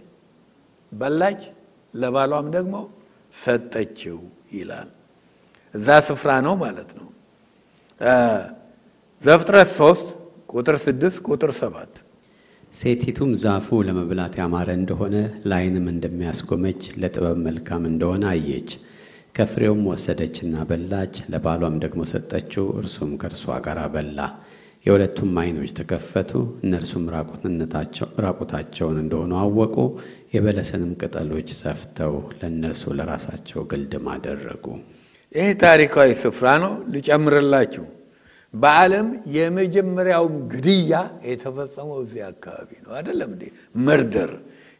በላች፣ 0.92 1.42
ለባሏም 1.94 2.46
ደግሞ 2.56 2.74
ሰጠችው 3.34 4.18
ይላል። 4.56 4.88
እዛ 5.74 5.88
ስፍራ 6.06 6.30
ነው 6.46 6.54
ማለት 6.62 6.90
ነው። 6.98 7.08
ዘፍጥረት 9.22 9.70
ሶስት 9.78 10.08
ቁጥር 10.52 10.76
ስድስት 10.84 11.18
ቁጥር 11.28 11.50
ሰባት 11.60 11.94
ሴቲቱም 12.74 13.30
ዛፉ 13.42 13.68
ለመብላት 13.86 14.34
ያማረ 14.40 14.68
እንደሆነ 14.78 15.14
ለዓይንም 15.48 15.86
እንደሚያስጎመጅ 15.92 16.82
ለጥበብ 17.00 17.38
መልካም 17.46 17.82
እንደሆነ 17.90 18.24
አየች። 18.32 18.70
ከፍሬውም 19.34 19.82
ወሰደችና 19.90 20.56
በላች፣ 20.68 21.14
ለባሏም 21.32 21.74
ደግሞ 21.82 22.02
ሰጠችው፣ 22.12 22.66
እርሱም 22.80 23.10
ከእርሷ 23.22 23.56
ጋር 23.66 23.78
በላ። 23.94 24.18
የሁለቱም 24.86 25.32
ዓይኖች 25.42 25.70
ተከፈቱ፣ 25.78 26.30
እነርሱም 26.64 27.04
ራቁታቸውን 28.24 28.98
እንደሆኑ 29.02 29.32
አወቁ። 29.40 29.76
የበለስንም 30.32 30.92
ቅጠሎች 31.00 31.48
ሰፍተው 31.60 32.14
ለእነርሱ 32.40 32.82
ለራሳቸው 32.98 33.60
ግልድም 33.70 34.06
አደረጉ። 34.14 34.64
ይህ 35.34 35.48
ታሪካዊ 35.62 36.08
ስፍራ 36.22 36.46
ነው። 36.64 36.72
ልጨምርላችሁ፣ 36.92 37.84
በዓለም 38.54 39.06
የመጀመሪያው 39.36 40.24
ግድያ 40.52 40.92
የተፈጸመው 41.30 41.98
እዚህ 42.04 42.22
አካባቢ 42.28 42.70
ነው። 42.84 42.92
አይደለም 42.98 43.30
እንዴ? 43.34 43.44
መርደር፣ 43.86 44.32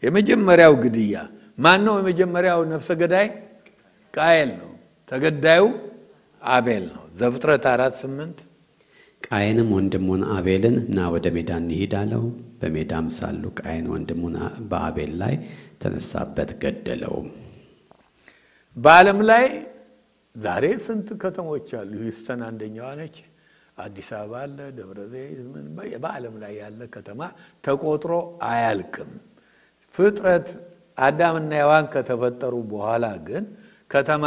የመጀመሪያው 0.03 0.75
ግድያ 0.85 1.17
ማን 1.59 1.81
ነው? 1.87 1.95
የመጀመሪያው 2.01 2.61
ነፍሰ 2.73 2.89
ገዳይ 3.01 3.29
ቃየል 4.15 4.51
ነው። 4.61 4.71
ተገዳዩ 5.09 5.63
አቤል 6.43 6.85
ነው። 6.91 7.03
ዘፍጥረት 7.21 7.65
አራት 7.73 7.95
ስምንት 8.03 8.39
ቃየንም 9.27 9.69
ወንድሙን 9.77 10.23
አቤልን 10.35 10.77
ና 10.97 11.07
ወደ 11.13 11.27
ሜዳ 11.37 11.51
እንሂድ 11.61 11.93
አለው። 12.01 12.25
በሜዳም 12.61 13.07
ሳሉ 13.17 13.43
ቃየን 13.59 13.87
ወንድሙን 13.93 14.37
በአቤል 14.71 15.13
ላይ 15.23 15.35
ተነሳበት፣ 15.83 16.51
ገደለውም። 16.63 17.29
በዓለም 18.77 19.21
ላይ 19.31 19.47
ዛሬ 20.35 20.65
ስንት 20.87 21.09
ከተሞች 21.23 21.69
አሉ? 21.79 21.91
ሂውስተን 22.03 22.41
አንደኛዋ 22.49 22.89
ነች። 23.01 23.17
አዲስ 23.79 24.09
አበባ 24.19 24.35
አለ፣ 24.43 24.59
ደብረ 24.77 24.99
ዘይት፣ 25.13 25.39
በዓለም 26.03 26.35
ላይ 26.43 26.53
ያለ 26.61 26.81
ከተማ 26.95 27.21
ተቆጥሮ 27.65 28.13
አያልቅም። 28.51 29.11
ፍጥረት 29.95 30.49
አዳምና 30.99 31.51
ሔዋን 31.61 31.87
ከተፈጠሩ 31.95 32.55
በኋላ 32.71 33.07
ግን 33.27 33.45
ከተማ 33.91 34.25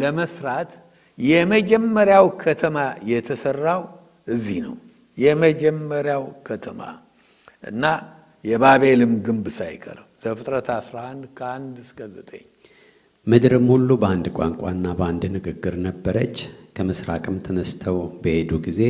ለመስራት 0.00 0.70
የመጀመሪያው 1.18 2.26
ከተማ 2.44 2.76
የተሰራው 3.12 3.82
እዚህ 4.28 4.58
ነው። 4.66 4.76
የመጀመሪያው 5.18 6.24
ከተማ 6.46 6.80
እና 7.62 7.84
የባቤልም 8.44 9.12
ግንብ 9.26 9.46
ሳይቀር 9.56 9.98
ዘፍጥረት 10.24 10.68
11 10.74 11.26
ከአንድ 11.38 11.76
እስከ 11.84 11.98
ዘጠኝ 12.14 12.44
ምድርም 13.26 13.66
ሁሉ 13.72 13.90
በአንድ 14.02 14.26
ቋንቋና 14.36 14.86
በአንድ 14.98 15.24
ንግግር 15.34 15.74
ነበረች። 15.86 16.36
ከምስራቅም 16.76 17.36
ተነስተው 17.46 17.96
በሄዱ 18.22 18.50
ጊዜ 18.66 18.80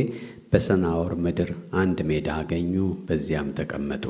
በሰናዖር 0.51 1.13
ምድር 1.23 1.49
አንድ 1.81 1.97
ሜዳ 2.09 2.27
አገኙ፣ 2.37 2.73
በዚያም 3.07 3.49
ተቀመጡ። 3.59 4.05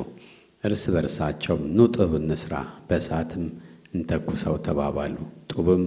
እርስ 0.64 0.84
በርሳቸውም 0.94 1.64
ኑ 1.76 1.88
እንስራ፣ 2.20 2.54
በእሳትም 2.88 3.46
እንተኩሰው 3.96 4.56
ተባባሉ። 4.68 5.16
ጡብም 5.52 5.84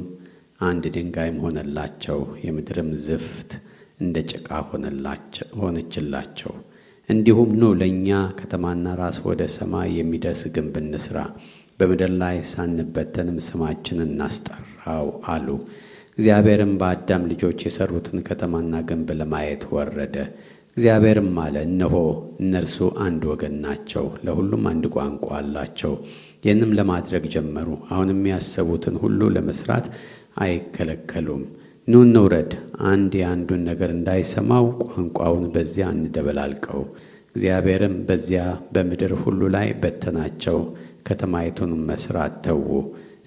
አንድ 0.61 0.85
ድንጋይም 0.97 1.39
ሆነላቸው፣ 1.45 2.21
የምድርም 2.45 2.91
ዝፍት 3.07 3.53
እንደ 4.01 4.19
ጭቃ 4.31 4.49
ሆነችላቸው። 5.61 6.53
እንዲሁም 7.13 7.51
ኑ 7.61 7.69
ለእኛ 7.79 8.09
ከተማና 8.39 8.87
ራስ 8.99 9.17
ወደ 9.27 9.43
ሰማይ 9.55 9.89
የሚደርስ 9.97 10.43
ግንብ 10.55 10.75
እንስራ፣ 10.81 11.17
በምድር 11.79 12.13
ላይ 12.21 12.37
ሳንበተንም 12.51 13.39
ስማችንን 13.47 14.09
እናስጠራው 14.09 15.07
አሉ። 15.33 15.49
እግዚአብሔርም 16.19 16.73
በአዳም 16.81 17.23
ልጆች 17.31 17.61
የሠሩትን 17.67 18.19
ከተማና 18.29 18.81
ግንብ 18.89 19.09
ለማየት 19.21 19.63
ወረደ። 19.75 20.17
እግዚአብሔርም 20.77 21.31
አለ፣ 21.43 21.57
እነሆ 21.69 21.95
እነርሱ 22.43 22.77
አንድ 23.07 23.23
ወገን 23.31 23.57
ናቸው፣ 23.65 24.07
ለሁሉም 24.25 24.65
አንድ 24.71 24.87
ቋንቋ 24.95 25.27
አላቸው። 25.41 25.95
ይህንም 26.45 26.73
ለማድረግ 26.79 27.27
ጀመሩ። 27.35 27.69
አሁንም 27.91 28.23
ያሰቡትን 28.33 28.97
ሁሉ 29.03 29.31
ለመስራት 29.37 29.89
አይከለከሉም። 30.45 31.43
ኑ 31.89 32.01
እንውረድ፣ 32.05 32.51
አንድ 32.89 33.13
የአንዱን 33.19 33.63
ነገር 33.69 33.91
እንዳይሰማው 33.95 34.67
ቋንቋውን 34.85 35.47
በዚያ 35.55 35.87
እንደበላልቀው። 35.97 36.81
እግዚአብሔርም 37.31 37.95
በዚያ 38.09 38.43
በምድር 38.75 39.13
ሁሉ 39.23 39.41
ላይ 39.55 39.69
በተናቸው፣ 39.83 40.59
ከተማይቱን 41.09 41.73
መስራት 41.89 42.35
ተዉ። 42.47 42.69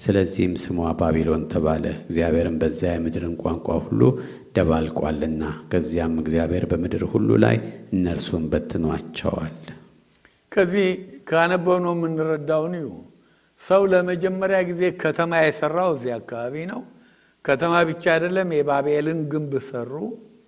ስለዚህም 0.04 0.54
ስሟ 0.64 0.78
ባቢሎን 1.00 1.44
ተባለ። 1.54 1.86
እግዚአብሔርም 2.06 2.56
በዚያ 2.62 2.92
የምድርን 2.96 3.36
ቋንቋ 3.44 3.78
ሁሉ 3.86 4.02
ደባልቋልና። 4.56 5.44
ከዚያም 5.72 6.16
እግዚአብሔር 6.24 6.66
በምድር 6.72 7.06
ሁሉ 7.14 7.30
ላይ 7.46 7.58
እነርሱን 7.94 8.46
በትኗቸዋል። 8.52 9.56
ከዚህ 10.52 10.90
ካነበብነው 11.30 11.96
የምንረዳውን 11.98 12.76
ሰው 13.62 13.82
ለመጀመሪያ 13.92 14.60
ጊዜ 14.70 14.84
ከተማ 15.02 15.34
የሰራው 15.44 15.90
እዚህ 15.96 16.14
አካባቢ 16.18 16.56
ነው። 16.72 16.82
ከተማ 17.46 17.74
ብቻ 17.90 18.04
አይደለም፣ 18.16 18.50
የባቤልን 18.58 19.20
ግንብ 19.32 19.54
ሰሩ። 19.68 19.92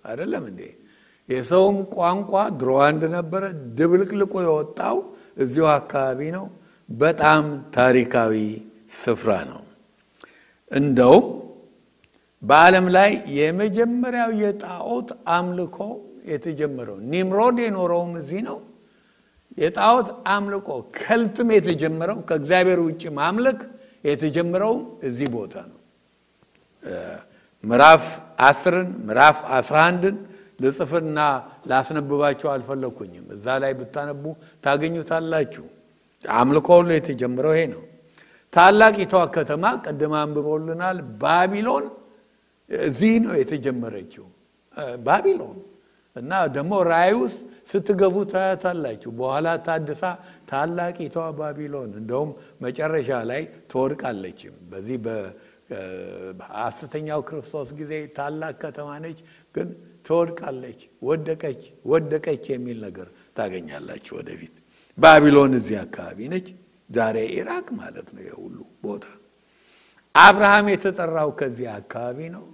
አይደለም 0.04 0.44
እንዴ? 0.50 0.62
የሰውም 1.28 1.78
ቋንቋ 1.94 2.30
ድሮ 2.60 2.70
አንድ 2.86 3.02
ነበረ። 3.16 3.42
ድብልቅልቁ 3.78 4.32
የወጣው 4.44 4.96
እዚሁ 5.36 5.66
አካባቢ 5.74 6.20
ነው። 6.36 6.46
በጣም 6.88 7.44
ታሪካዊ 7.76 8.34
ስፍራ 8.98 9.30
ነው። 9.50 9.62
እንደውም 10.70 11.26
በዓለም 12.42 12.86
ላይ 12.96 13.10
የመጀመሪያው 13.38 14.30
የጣዖት 14.42 15.08
አምልኮ 15.36 15.78
የተጀመረው። 16.26 16.98
ኒምሮድ 17.12 17.56
የኖረውም 17.64 18.12
እዚህ 18.20 18.40
ነው። 18.48 18.58
የጣዖት 19.58 20.08
አምልኮ 20.32 20.68
ከልትም 20.98 21.48
የተጀመረው 21.56 22.18
ከእግዚአብሔር 22.28 22.80
ውጭ 22.86 23.02
ማምለክ 23.16 23.60
የተጀመረውም 24.04 24.80
እዚህ 25.02 25.28
ቦታ 25.36 25.54
ነው። 25.64 25.77
ምዕራፍ 27.64 28.04
አስርን 28.40 28.88
ምዕራፍ 29.06 29.38
አስራ 29.58 29.76
አንድን 29.88 30.16
ልጽፍና 30.60 31.18
ላስነብባቸው 31.70 32.48
አልፈለግኩኝም። 32.52 33.26
እዛ 33.36 33.46
ላይ 33.62 33.72
ብታነቡ 33.80 34.24
ታገኙታላችሁ። 34.64 35.64
አምልኮ 36.24 36.68
ሁሉ 36.78 36.90
የተጀመረው 36.96 37.52
ይሄ 37.54 37.62
ነው። 37.74 37.82
ታላቂቷ 38.52 39.14
ከተማ 39.34 39.64
ቅድም 39.84 40.14
አንብቦልናል። 40.20 40.98
ባቢሎን 41.22 41.86
እዚህ 42.70 43.12
ነው 43.24 43.34
የተጀመረችው 43.40 44.26
ባቢሎን 45.06 45.58
እና 46.16 46.32
ደግሞ 46.54 46.72
ራእይ 46.90 47.14
ስትገቡ 47.70 48.16
ታያታላችሁ። 48.30 49.10
በኋላ 49.18 49.48
ታድሳ 49.66 50.02
ታላቂቷ 50.50 51.16
ባቢሎን 51.38 51.90
እንደውም 52.00 52.30
መጨረሻ 52.64 53.10
ላይ 53.30 53.42
ትወድቃለችም። 53.70 54.54
በዚህ 54.70 54.96
በሐሰተኛው 56.38 57.20
ክርስቶስ 57.28 57.68
ጊዜ 57.78 57.92
ታላቅ 58.16 58.54
ከተማ 58.62 58.88
ነች፣ 59.04 59.18
ግን 59.54 59.68
ትወድቃለች። 60.06 60.80
ወደቀች 61.02 61.62
ወደቀች 61.86 62.44
የሚል 62.52 62.78
ነገር 62.86 63.08
ታገኛላችሁ 63.36 64.14
ወደፊት። 64.20 64.54
ባቢሎን 64.98 65.52
እዚህ 65.58 65.76
አካባቢ 65.84 66.18
ነች። 66.32 66.48
ዛሬ 66.90 67.16
ኢራቅ 67.34 67.66
ማለት 67.80 68.08
ነው 68.14 68.22
የሁሉ 68.28 68.56
ቦታ። 68.84 69.06
አብርሃም 70.14 70.68
የተጠራው 70.72 71.30
ከዚህ 71.40 71.68
አካባቢ 71.74 72.18
ነው። 72.36 72.44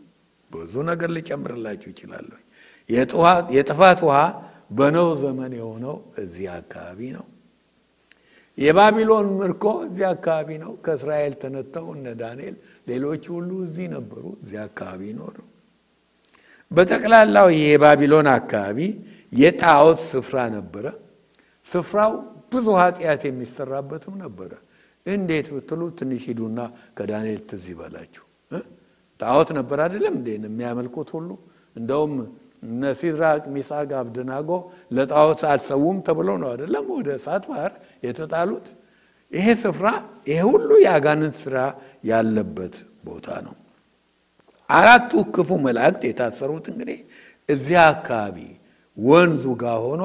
ብዙ 0.50 0.74
ነገር 0.90 1.10
ልጨምርላችሁ 1.16 1.88
ይችላለሁ። 1.92 2.40
የጥፋት 3.56 4.00
ውሃ 4.06 4.18
በኖህ 4.70 5.08
ዘመን 5.22 5.52
የሆነው 5.58 5.94
እዚህ 6.18 6.46
አካባቢ 6.56 7.00
ነው። 7.16 7.26
የባቢሎን 8.58 9.26
ምርኮ 9.38 9.64
እዚህ 9.86 10.06
አካባቢ 10.10 10.48
ነው። 10.62 10.72
ከእስራኤል 10.84 11.34
ተነተው 11.42 11.86
እነ 11.94 12.06
ዳንኤል 12.20 12.54
ሌሎች 12.88 13.24
ሁሉ 13.34 13.50
እዚህ 13.66 13.86
ነበሩ፣ 13.94 14.24
እዚህ 14.42 14.58
አካባቢ 14.66 15.00
ኖሩ። 15.18 15.36
በጠቅላላው 16.70 17.48
የባቢሎን 17.60 18.28
አካባቢ 18.34 18.78
የጣዖት 19.32 19.98
ስፍራ 20.10 20.36
ነበረ። 20.56 20.86
ስፍራው 21.66 22.12
ብዙ 22.52 22.66
ኃጢአት 22.80 23.22
የሚሰራበትም 23.28 24.14
ነበረ። 24.24 24.52
እንዴት 25.06 25.46
ብትሉ 25.54 25.80
ትንሽ 25.98 26.22
ሂዱና 26.30 26.58
ከዳንኤል 26.96 27.40
ትዝ 27.50 27.64
ይበላችሁ። 27.72 28.24
ጣዖት 29.20 29.48
ነበር 29.58 29.78
አይደለም 29.84 30.14
እንዴ 30.18 30.28
የሚያመልኩት 30.38 31.08
ሁሉ 31.16 31.28
እንደውም 31.76 32.14
እነ 32.64 32.92
ሲድራቅ 32.98 33.42
ሚሳቅ 33.54 33.88
አብደናጎ 34.00 34.50
ለጣዖት 34.96 35.42
አልሰውም 35.50 35.98
ተብሎ 36.06 36.28
ነው 36.42 36.48
አይደለም 36.52 36.86
ወደ 36.94 37.08
እሳት 37.18 37.44
ባህር 37.50 37.72
የተጣሉት። 38.02 38.66
ይሄ 39.32 39.46
ስፍራ 39.62 39.86
ይሄ 40.28 40.40
ሁሉ 40.50 40.70
የአጋንንት 40.84 41.36
ስራ 41.42 41.56
ያለበት 42.10 42.74
ቦታ 43.06 43.28
ነው። 43.46 43.54
አራቱ 44.70 45.12
ክፉ 45.34 45.50
መላእክት 45.64 46.02
የታሰሩት 46.08 46.66
እንግዲህ 46.72 46.98
እዚያ 47.48 47.80
አካባቢ 47.94 48.38
ወንዙ 48.98 49.44
ጋር 49.62 49.78
ሆኖ 49.86 50.02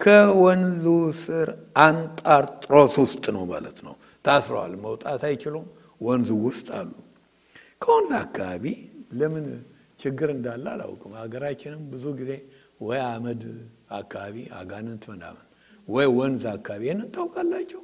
ከወንዙ 0.00 0.86
ስር 1.20 1.48
አንጣርጥሮስ 1.84 2.94
ውስጥ 3.02 3.24
ነው 3.36 3.44
ማለት 3.52 3.78
ነው 3.86 3.94
ታስረዋል። 4.24 4.72
መውጣት 4.84 5.22
አይችሉም። 5.28 5.66
ወንዙ 6.00 6.30
ውስጥ 6.46 6.68
አሉ። 6.78 6.90
ከወንዝ 7.82 8.12
አካባቢ 8.20 8.64
ለምን 9.12 9.46
ችግር 9.98 10.28
እንዳለ 10.34 10.64
አላውቅም። 10.74 11.12
ሀገራችንም 11.20 11.82
ብዙ 11.92 12.04
ጊዜ 12.20 12.30
ወይ 12.80 13.00
አመድ 13.08 13.42
አካባቢ 13.98 14.36
አጋንንት 14.60 15.04
ምናምን 15.12 15.44
ወይ 15.88 16.06
ወንዝ 16.18 16.44
አካባቢ 16.54 16.82
ይህንን 16.88 17.08
ታውቃላችሁ። 17.16 17.82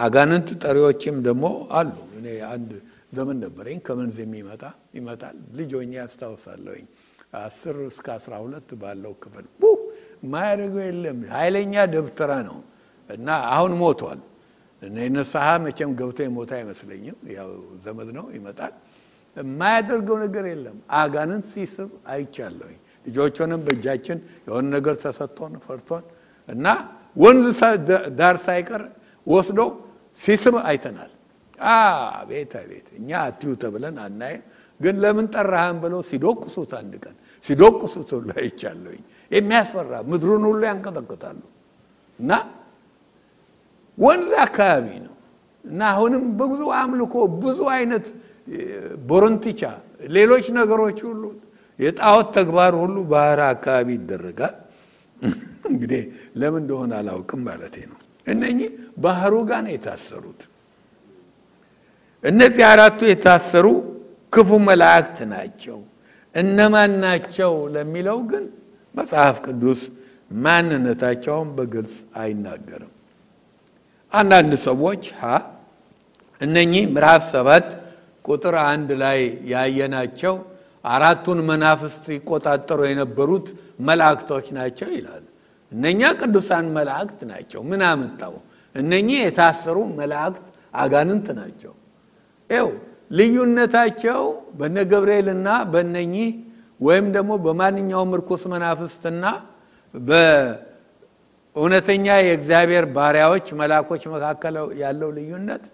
አጋንንት 0.00 0.48
ጠሪዎችም 0.62 1.16
ደግሞ 1.26 1.44
አሉ። 1.78 1.88
እኔ 2.18 2.26
አንድ 2.50 2.70
ዘመን 3.12 3.36
ነበረኝ 3.44 3.78
ከመንዝ 3.86 4.16
የሚመጣ 4.22 4.62
ይመጣል። 4.96 5.36
ልጅ 5.58 5.70
ሆኜ 5.78 5.92
ያስታውሳለሁኝ 6.00 6.86
አስር 7.40 7.76
እስከ 7.88 8.06
አስራ 8.16 8.34
ሁለት 8.44 8.70
ባለው 8.82 9.12
ክፍል 9.22 9.46
ቡ 9.60 9.72
የማያደርገው 10.22 10.82
የለም። 10.86 11.18
ኃይለኛ 11.34 11.74
ደብተራ 11.94 12.32
ነው 12.48 12.58
እና 13.08 13.28
አሁን 13.54 13.72
ሞቷል። 13.80 14.20
ንስሐ 15.12 15.46
መቼም 15.64 15.90
ገብቶ 15.98 16.18
የሞተ 16.24 16.50
አይመስለኝም። 16.58 17.16
ያው 17.36 17.50
ዘመድ 17.84 18.08
ነው 18.18 18.26
ይመጣል። 18.36 18.74
የማያደርገው 19.36 20.16
ነገር 20.24 20.44
የለም። 20.50 20.76
አጋንንት 20.98 21.46
ሲስብ 21.52 21.90
አይቻለሁኝ። 22.12 22.76
ልጆቹንም 23.06 23.60
በእጃችን 23.66 24.18
የሆነ 24.46 24.64
ነገር 24.76 24.94
ተሰጥቶን 25.02 25.52
ፈርቶን 25.66 26.04
እና 26.48 26.66
ወንዝ 27.16 27.58
ዳር 28.18 28.36
ሳይቀር 28.46 28.82
ወስዶ 29.26 29.60
ሲስብ 30.18 30.54
አይተናል። 30.68 31.12
አቤት 31.58 32.52
አቤት፣ 32.60 32.86
እኛ 32.98 33.10
አትዩ 33.22 33.52
ተብለን 33.62 33.96
አናይም። 34.04 34.42
ግን 34.80 34.94
ለምን 35.02 35.26
ጠራህን 35.34 35.76
ብለው 35.82 36.00
ሲዶቅሱት 36.08 36.72
አንድ 36.78 36.94
ቀን 37.04 37.14
ሲዶቅሱት 37.44 38.10
ሁሉ 38.16 38.28
አይቻለሁኝ። 38.40 39.02
የሚያስፈራ 39.30 39.92
ምድሩን 40.10 40.44
ሁሉ 40.48 40.60
ያንቀጠቅጣሉ 40.68 41.40
እና 42.18 42.32
ወንዝ 43.98 44.30
አካባቢ 44.42 44.86
ነው 45.04 45.14
እና 45.64 45.80
አሁንም 45.92 46.24
ብዙ 46.40 46.60
አምልኮ 46.80 47.14
ብዙ 47.42 47.60
አይነት 47.76 48.06
ቦረንቲቻ፣ 49.06 49.60
ሌሎች 50.10 50.46
ነገሮች 50.58 50.98
ሁሉ 51.06 51.22
የጣዖት 51.78 52.28
ተግባር 52.36 52.72
ሁሉ 52.82 52.96
ባህር 53.10 53.40
አካባቢ 53.48 53.88
ይደረጋል። 53.96 54.54
እንግዲህ 55.70 56.02
ለምን 56.36 56.62
እንደሆነ 56.62 56.92
አላውቅም 57.00 57.40
ማለት 57.48 57.76
ነው። 57.90 57.98
እነኚህ 58.26 58.68
ባህሩ 58.98 59.34
ጋር 59.48 59.60
ነው 59.66 59.72
የታሰሩት። 59.74 60.40
እነዚህ 62.24 62.64
አራቱ 62.70 63.00
የታሰሩ 63.08 63.66
ክፉ 64.32 64.50
መላእክት 64.68 65.18
ናቸው። 65.32 65.78
እነማን 66.34 66.92
ናቸው 67.04 67.52
ለሚለው 67.74 68.18
ግን 68.30 68.44
መጽሐፍ 68.94 69.36
ቅዱስ 69.46 69.80
ማንነታቸውን 70.36 71.48
በግልጽ 71.56 71.94
አይናገርም። 72.18 72.92
አንዳንድ 74.12 74.52
ሰዎች 74.66 75.02
ሀ 75.14 75.32
እነኚህ 76.40 76.84
ምዕራፍ 76.94 77.22
ሰባት 77.32 77.68
ቁጥር 78.26 78.54
አንድ 78.66 78.90
ላይ 79.02 79.18
ያየናቸው 79.52 80.34
አራቱን 80.84 81.38
መናፍስት 81.48 82.04
ይቆጣጠሩ 82.14 82.80
የነበሩት 82.88 83.46
መላእክቶች 83.88 84.46
ናቸው 84.58 84.88
ይላል። 84.96 85.24
እነኛ 85.72 86.00
ቅዱሳን 86.20 86.66
መላእክት 86.76 87.20
ናቸው። 87.30 87.60
ምን 87.70 87.80
አመጣው? 87.88 88.34
እነኚህ 88.74 89.18
የታሰሩ 89.22 89.76
መላእክት 89.98 90.44
አጋንንት 90.74 91.26
ናቸው። 91.38 91.72
ይው 92.50 92.68
ልዩነታቸው 93.10 94.20
በነ 94.58 94.76
ገብርኤልና 94.90 95.48
በነኚህ 95.72 96.30
ወይም 96.80 97.06
ደግሞ 97.16 97.32
በማንኛውም 97.44 98.10
ርኩስ 98.20 98.42
መናፍስትና 98.52 99.24
በእውነተኛ 101.56 102.06
የእግዚአብሔር 102.20 102.84
ባሪያዎች 102.96 103.46
መላኮች 103.60 104.02
መካከል 104.14 104.54
ያለው 104.82 105.10
ልዩነት 105.18 105.64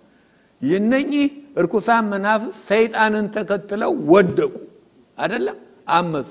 የነኚህ 0.63 1.27
እርኩሳን 1.57 2.05
መናፍስት 2.13 2.59
ሰይጣንን 2.69 3.27
ተከትለው 3.35 3.93
ወደቁ፣ 4.13 4.53
አይደለም 5.19 5.59
አመፁ። 5.91 6.31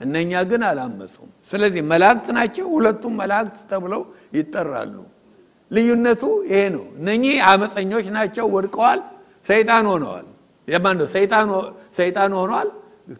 እነኛ 0.00 0.32
ግን 0.50 0.62
አላመፁም። 0.68 1.30
ስለዚህ 1.50 1.82
መላእክት 1.92 2.26
ናቸው። 2.38 2.66
ሁለቱም 2.74 3.14
መላእክት 3.20 3.58
ተብለው 3.70 4.02
ይጠራሉ። 4.36 4.96
ልዩነቱ 5.70 6.22
ይሄ 6.50 6.60
ነው። 6.74 6.84
እነኚህ 6.98 7.36
አመፀኞች 7.50 8.06
ናቸው፣ 8.16 8.46
ወድቀዋል። 8.54 9.00
ሰይጣን 9.46 9.86
ሆነዋል። 9.92 10.26
የማን? 10.68 10.98
ሰይጣን 11.98 12.32
ሆኗል። 12.38 12.68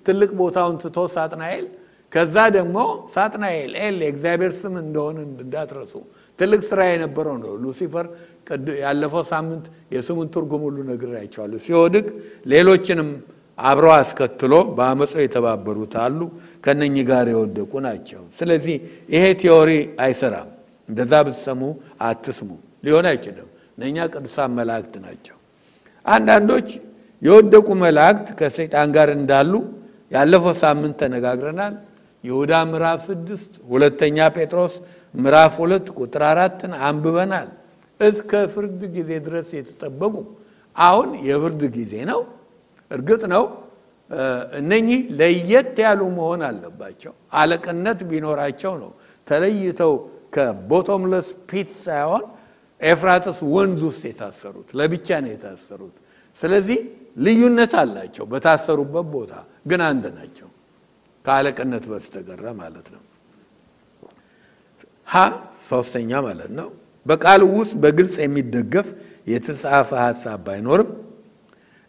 ትልቅ 0.07 0.31
ቦታውን 0.39 0.77
ትቶ 0.83 0.99
ሳጥናኤል 1.15 1.67
ከዛ 2.13 2.37
ደግሞ 2.57 2.77
ሳጥናኤል 3.15 3.73
ኤል 3.81 3.97
የእግዚአብሔር 4.05 4.53
ስም 4.59 4.75
እንደሆነ 4.83 5.17
እንዳትረሱ 5.39 5.95
ትልቅ 6.39 6.61
ስራ 6.69 6.81
የነበረው 6.89 7.37
ነው። 7.43 7.53
ሉሲፈር 7.63 8.07
ያለፈው 8.83 9.23
ሳምንት 9.31 9.65
የስሙን 9.95 10.29
ትርጉም 10.35 10.63
ሁሉ 10.67 10.77
ነግሬያችኋለሁ። 10.91 11.59
ሲወድቅ 11.67 12.07
ሌሎችንም 12.47 13.09
አብረው 13.59 13.93
አስከትሎ 13.95 14.55
በአመፁ 14.77 15.13
የተባበሩት 15.23 15.95
አሉ። 16.03 16.21
ከነኚህ 16.65 17.05
ጋር 17.11 17.27
የወደቁ 17.33 17.73
ናቸው። 17.87 18.23
ስለዚህ 18.39 18.77
ይሄ 19.15 19.25
theory 19.41 19.71
አይሰራም። 20.05 20.49
እንደዛ 20.89 21.13
ብትሰሙ 21.27 21.63
አትስሙ፣ 22.03 22.51
ሊሆን 22.85 23.07
አይችልም። 23.11 23.49
እነኛ 23.79 23.97
ቅዱሳን 24.13 24.51
መላእክት 24.59 24.95
ናቸው። 25.07 25.37
አንዳንዶች 26.07 26.69
የወደቁ 27.23 27.69
መላእክት 27.83 28.29
ከሰይጣን 28.39 28.89
ጋር 28.97 29.09
እንዳሉ 29.19 29.53
ያለፈው 30.13 30.55
ሳምንት 30.63 30.97
ተነጋግረናል። 31.03 31.75
ይሁዳ 32.25 32.53
ምዕራፍ 32.69 33.01
ስድስት 33.09 33.53
ሁለተኛ 33.71 34.19
ጴጥሮስ 34.37 34.75
ምዕራፍ 35.17 35.55
ሁለት 35.63 35.87
ቁጥር 35.99 36.23
አራትን 36.29 36.73
አንብበናል። 36.87 37.49
እስከ 38.01 38.33
ፍርድ 38.55 38.81
ጊዜ 38.97 39.11
ድረስ 39.27 39.49
የተጠበቁ 39.57 40.15
አሁን 40.77 41.11
የፍርድ 41.29 41.63
ጊዜ 41.77 41.93
ነው። 42.11 42.21
እርግጥ 42.91 43.23
ነው 43.35 43.45
እነኚህ 44.59 45.01
ለየት 45.19 45.77
ያሉ 45.85 46.01
መሆን 46.17 46.43
አለባቸው። 46.49 47.13
አለቅነት 47.35 48.01
ቢኖራቸው 48.11 48.73
ነው 48.83 48.91
ተለይተው 49.27 49.93
ከቦቶምለስ 50.35 51.29
ፒት 51.49 51.71
ሳይሆን 51.85 52.25
ኤፍራጥስ 52.81 53.39
ወንዝ 53.55 53.81
ውስጥ 53.89 54.03
የታሰሩት 54.11 54.69
ለብቻ 54.79 55.09
ነው 55.25 55.31
የታሰሩት። 55.35 55.95
ስለዚህ 56.37 56.79
ልዩነት 57.19 57.73
አላቸው። 57.83 58.25
በታሰሩበት 58.33 59.07
ቦታ 59.15 59.33
ግን 59.67 59.81
አንድ 59.89 60.05
ናቸው፣ 60.17 60.49
ከአለቅነት 61.25 61.85
በስተቀረ 61.91 62.45
ማለት 62.59 62.89
ነው። 62.95 63.03
ሀ 65.09 65.17
ሶስተኛ 65.69 66.11
ማለት 66.27 66.51
ነው። 66.59 66.69
በቃሉ 67.07 67.43
ውስጥ 67.57 67.75
በግልጽ 67.83 68.17
የሚደገፍ 68.23 68.89
የተጻፈ 69.27 69.91
ሀሳብ 70.05 70.41
ባይኖርም 70.47 70.91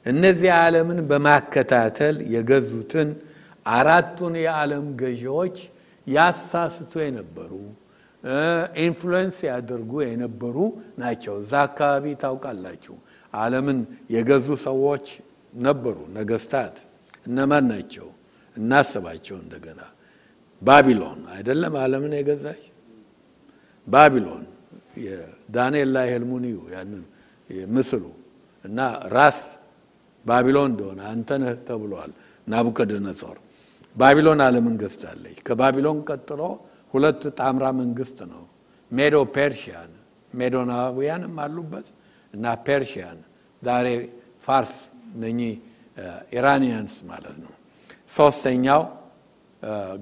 እነዚህ 0.06 0.50
ዓለምን 0.58 1.00
በማከታተል 1.10 2.16
የገዙትን 2.34 3.10
አራቱን 3.66 4.36
የዓለም 4.44 4.86
ገዢዎች 5.02 5.58
ያሳስቱ 6.08 6.94
የነበሩ 7.04 7.52
ኢንፍሉዌንስ 8.82 9.38
ያደርጉ 9.48 9.92
የነበሩ 10.06 10.56
ናቸው። 11.00 11.34
እዛ 11.42 11.54
አካባቢ 11.68 12.06
ታውቃላችሁ፣ 12.24 12.96
ዓለምን 13.34 13.80
የገዙ 14.16 14.48
ሰዎች 14.66 15.06
ነበሩ፣ 15.54 15.98
ነገስታት። 16.18 16.76
እነማን 17.26 17.66
ናቸው? 17.72 18.08
እናስባቸው 18.58 19.38
እንደገና። 19.44 19.82
ባቢሎን 20.62 21.22
አይደለም 21.36 21.74
ዓለምን 21.82 22.14
የገዛች 22.18 22.64
ባቢሎን። 23.88 24.44
የዳንኤል 25.06 25.90
ላይ 25.96 26.08
ህልሙን 26.14 26.44
እዩ፣ 26.50 26.58
ያንን 26.76 27.04
ምስሉ 27.74 28.04
እና 28.66 28.80
ራስ 29.16 29.38
ባቢሎን 30.26 30.70
እንደሆነ 30.72 31.00
አንተ 31.12 31.30
ነህ 31.42 31.54
ተብሏል። 31.68 32.12
ናቡከደነጾር 32.48 33.38
ባቢሎን 33.96 34.40
ዓለምን 34.46 34.76
ገዝታለች። 34.82 35.38
ከባቢሎን 35.48 36.00
ቀጥሎ 36.10 36.42
ሁለት 36.94 37.22
ጣምራ 37.40 37.66
መንግስት 37.80 38.20
ነው፣ 38.32 38.44
Medo 38.92 39.16
Persian፣ 39.36 39.92
ሜዶናውያንም 40.34 41.36
አሉበት 41.44 41.88
እና 42.34 42.46
Persian፣ 42.66 43.20
ዛሬ 43.62 43.88
ፋርስ 44.44 44.74
እነኚህ 45.16 45.54
Iranians 46.36 46.96
ማለት 47.10 47.38
ነው። 47.44 47.54
ሶስተኛው 48.12 48.82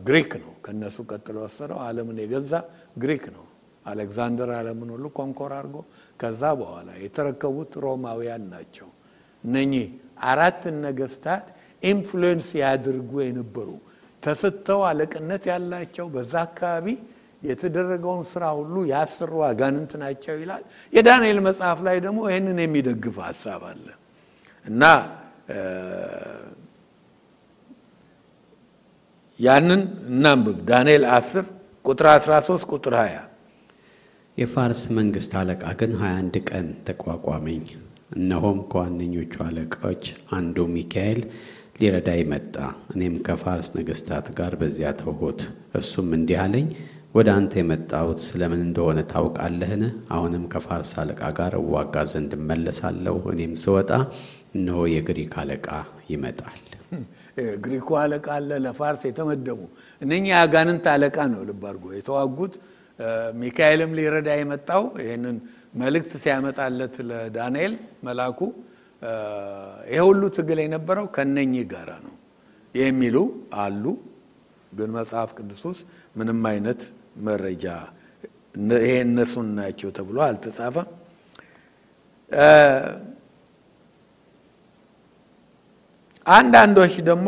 ግሪክ 0.08 0.32
ነው። 0.44 0.52
ከነሱ 0.66 0.98
ቀጥሎ 1.12 1.36
ወሰደው 1.46 1.80
ዓለምን 1.86 2.18
የገዛ 2.24 2.54
ግሪክ 2.98 3.26
ነው። 3.36 3.45
አሌክዛንደር 3.86 4.50
ዓለምን 4.58 4.90
ሁሉ 4.96 5.06
conquer 5.18 5.52
አድርጎ 5.58 5.78
ከዛ 6.20 6.42
በኋላ 6.60 6.90
የተረከቡት 7.04 7.74
ሮማውያን 7.84 8.46
ናቸው። 8.54 8.88
እነኚህ 9.44 9.86
አራት 10.30 10.64
ነገስታት 10.86 11.46
influence 11.84 12.48
ያድርጉ 12.62 13.12
የነበሩ 13.26 13.70
ተስተው 14.24 14.80
አለቅነት 14.90 15.44
ያላቸው 15.52 16.06
በዛ 16.14 16.34
አካባቢ 16.48 16.88
የተደረገውን 17.42 18.24
ስራ 18.30 18.44
ሁሉ 18.60 18.76
ያስሩ 18.92 19.34
አጋንንት 19.48 19.92
ናቸው 20.04 20.36
ይላል። 20.42 20.64
የዳንኤል 20.94 21.40
መጽሐፍ 21.48 21.80
ላይ 21.88 21.98
ደግሞ 22.06 22.20
ይህንን 22.30 22.60
የሚደግፍ 22.64 23.18
ሀሳብ 23.28 23.64
አለ 23.72 23.88
እና 24.66 24.84
ያንን 29.40 29.82
እናንብብ። 30.10 30.58
ዳንኤል 30.70 31.04
10 31.12 31.48
ቁጥር 31.86 32.08
13 32.16 32.68
ቁጥር 32.74 32.94
20 33.00 33.24
የፋርስ 34.38 34.82
መንግስት 34.98 35.34
አለቃ 35.40 35.64
ግን 35.80 35.92
21 36.00 36.38
ቀን 36.50 36.66
ተቋቋመኝ። 36.88 37.62
እነሆም 38.16 38.58
ከዋነኞቹ 38.72 39.34
አለቃዎች 39.46 40.04
አንዱ 40.38 40.66
ሚካኤል 40.74 41.20
ሊረዳይ 41.80 42.22
መጣ። 42.32 42.56
እኔም 42.94 43.16
ከፋርስ 43.28 43.70
ነገስታት 43.78 44.28
ጋር 44.38 44.54
በዚያ 44.62 44.92
ተውሁት። 45.02 45.40
እሱም 45.80 46.10
እንዲህ 46.18 46.38
አለኝ፣ 46.44 46.68
ወደ 47.16 47.30
አንተ 47.38 47.54
የመጣሁት 47.60 48.20
ስለምን 48.26 48.62
እንደሆነ 48.66 49.00
ታውቃለህን? 49.12 49.84
አሁንም 50.12 50.44
ከፋርስ 50.54 50.92
አለቃ 51.02 51.22
ጋር 51.38 51.54
እዋጋ 51.62 51.96
ዘንድ 52.12 52.32
እመለሳለሁ። 52.40 53.18
እኔም 53.34 53.54
ስወጣ 53.64 53.92
እነሆ 54.56 54.80
የግሪክ 54.96 55.36
አለቃ 55.42 55.68
ይመጣል። 56.10 56.62
ግሪኩ 57.64 57.90
አለቃ 58.02 58.28
አለ፣ 58.36 58.50
ለፋርስ 58.66 59.02
የተመደቡ 59.08 59.60
እነኚህ 60.02 60.32
የአጋንንት 60.34 60.86
አለቃ 60.92 61.18
ነው። 61.32 61.42
ልብ 61.50 61.64
አድርጎ 61.70 61.86
የተዋጉት 61.96 62.54
ሚካኤልም 63.40 63.92
ሊረዳ 63.98 64.30
የመጣው 64.40 64.84
ይህንን 65.02 65.38
መልእክት 65.82 66.12
ሲያመጣለት 66.24 66.96
ለዳንኤል 67.10 67.74
መልአኩ 68.08 68.40
ይሄ 69.90 70.02
ሁሉ 70.08 70.22
ትግል 70.38 70.60
የነበረው 70.64 71.08
ከነኚህ 71.16 71.66
ጋራ 71.74 71.92
ነው 72.06 72.14
የሚሉ 72.76 73.18
አሉ። 73.64 73.84
ግን 74.72 74.90
መጽሐፍ 74.96 75.30
ቅዱስ 75.38 75.62
ውስጥ 75.70 75.84
ምንም 76.18 76.40
አይነት 76.52 76.82
መረጃ 77.28 77.66
ይሄ 78.78 78.94
እነሱን 79.06 79.48
ናቸው 79.60 79.90
ተብሎ 79.98 80.18
አልተጻፈም። 80.26 80.88
አንዳንዶች 86.26 86.94
ደግሞ 87.10 87.28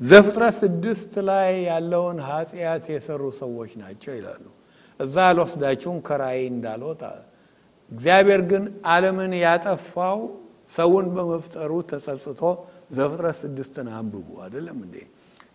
ዘፍጥረት 0.00 0.54
ስድስት 0.60 1.12
ላይ 1.28 1.50
ያለውን 1.68 2.18
ኃጢአት 2.28 2.84
የሰሩ 2.94 3.22
ሰዎች 3.40 3.70
ናቸው 3.82 4.12
ይላሉ። 4.18 4.44
እዛ 5.00 5.16
አልወስዳችሁም 5.30 5.98
ከራእይ 6.06 6.42
እንዳልወጣ 6.52 7.02
እግዚአብሔር 7.92 8.42
ግን 8.50 8.64
ዓለምን 8.90 9.32
ያጠፋው 9.44 10.18
ሰውን 10.72 11.06
በመፍጠሩ 11.14 11.70
ተጸጽቶ 11.90 12.42
ዘፍጥረት 12.96 13.36
ስድስትን 13.42 13.86
አንብቡ 13.94 14.28
አይደለም 14.44 14.78
እንዴ? 14.86 14.96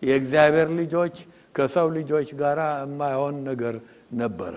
የእግዚአብሔር 0.02 0.68
ልጆች 0.80 1.16
ከሰው 1.54 1.86
ልጆች 1.98 2.28
ጋር 2.40 2.58
የማይሆን 2.82 3.36
ነገር 3.48 3.74
ነበረ 4.14 4.54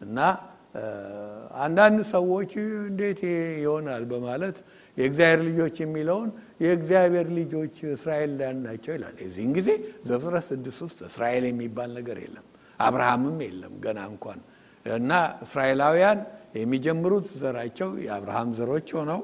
እና 0.00 0.18
አንዳንድ 1.58 1.98
ሰዎች 2.14 2.50
እንዴት 2.84 3.20
ይሆናል 3.62 4.02
በማለት 4.10 4.56
የእግዚአብሔር 4.96 5.40
ልጆች 5.48 5.76
የሚለውን 5.82 6.28
የእግዚአብሔር 6.62 7.26
ልጆች 7.38 7.76
እስራኤላውያን 7.94 8.60
ናቸው 8.66 8.92
ይላል። 8.96 9.16
የዚህን 9.22 9.50
ጊዜ 9.58 9.68
ዘፍጥረት 10.08 10.44
ስድስት 10.50 10.80
ውስጥ 10.86 11.00
እስራኤል 11.08 11.44
የሚባል 11.50 11.90
ነገር 11.98 12.18
የለም፣ 12.24 12.46
አብርሃምም 12.80 13.38
የለም 13.46 13.74
ገና 13.84 13.98
እንኳን 14.12 14.40
እና 14.86 15.12
እስራኤላውያን 15.44 16.18
የሚጀምሩት 16.56 17.26
ዘራቸው 17.40 17.90
የአብርሃም 18.04 18.50
ዘሮች 18.58 18.88
ሆነው 18.98 19.20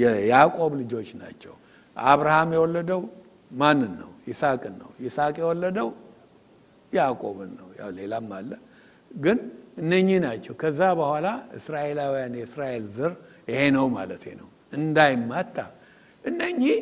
የያዕቆብ 0.00 0.72
ልጆች 0.80 1.08
ናቸው። 1.20 1.54
አብርሃም 1.96 2.50
የወለደው 2.56 3.00
ማንን 3.52 3.92
ነው? 4.00 4.10
ይስሐቅን 4.28 4.74
ነው። 4.82 4.90
ይስሐቅ 5.04 5.36
የወለደው 5.42 5.88
ያዕቆብን 6.92 7.50
ነው። 7.58 7.68
ያው 7.80 7.90
ሌላም 7.98 8.28
አለ፣ 8.36 8.50
ግን 9.10 9.38
እነኚህ 9.78 10.18
ናቸው። 10.24 10.54
ከዛ 10.60 10.80
በኋላ 11.00 11.26
እስራኤላውያን 11.58 12.34
የእስራኤል 12.38 12.84
ዘር 12.96 13.12
ይሄ 13.48 13.60
ነው 13.76 13.86
ማለት 13.96 14.24
ነው። 14.40 14.48
እንዳይማታ 14.72 15.56
እነኚህ 16.24 16.78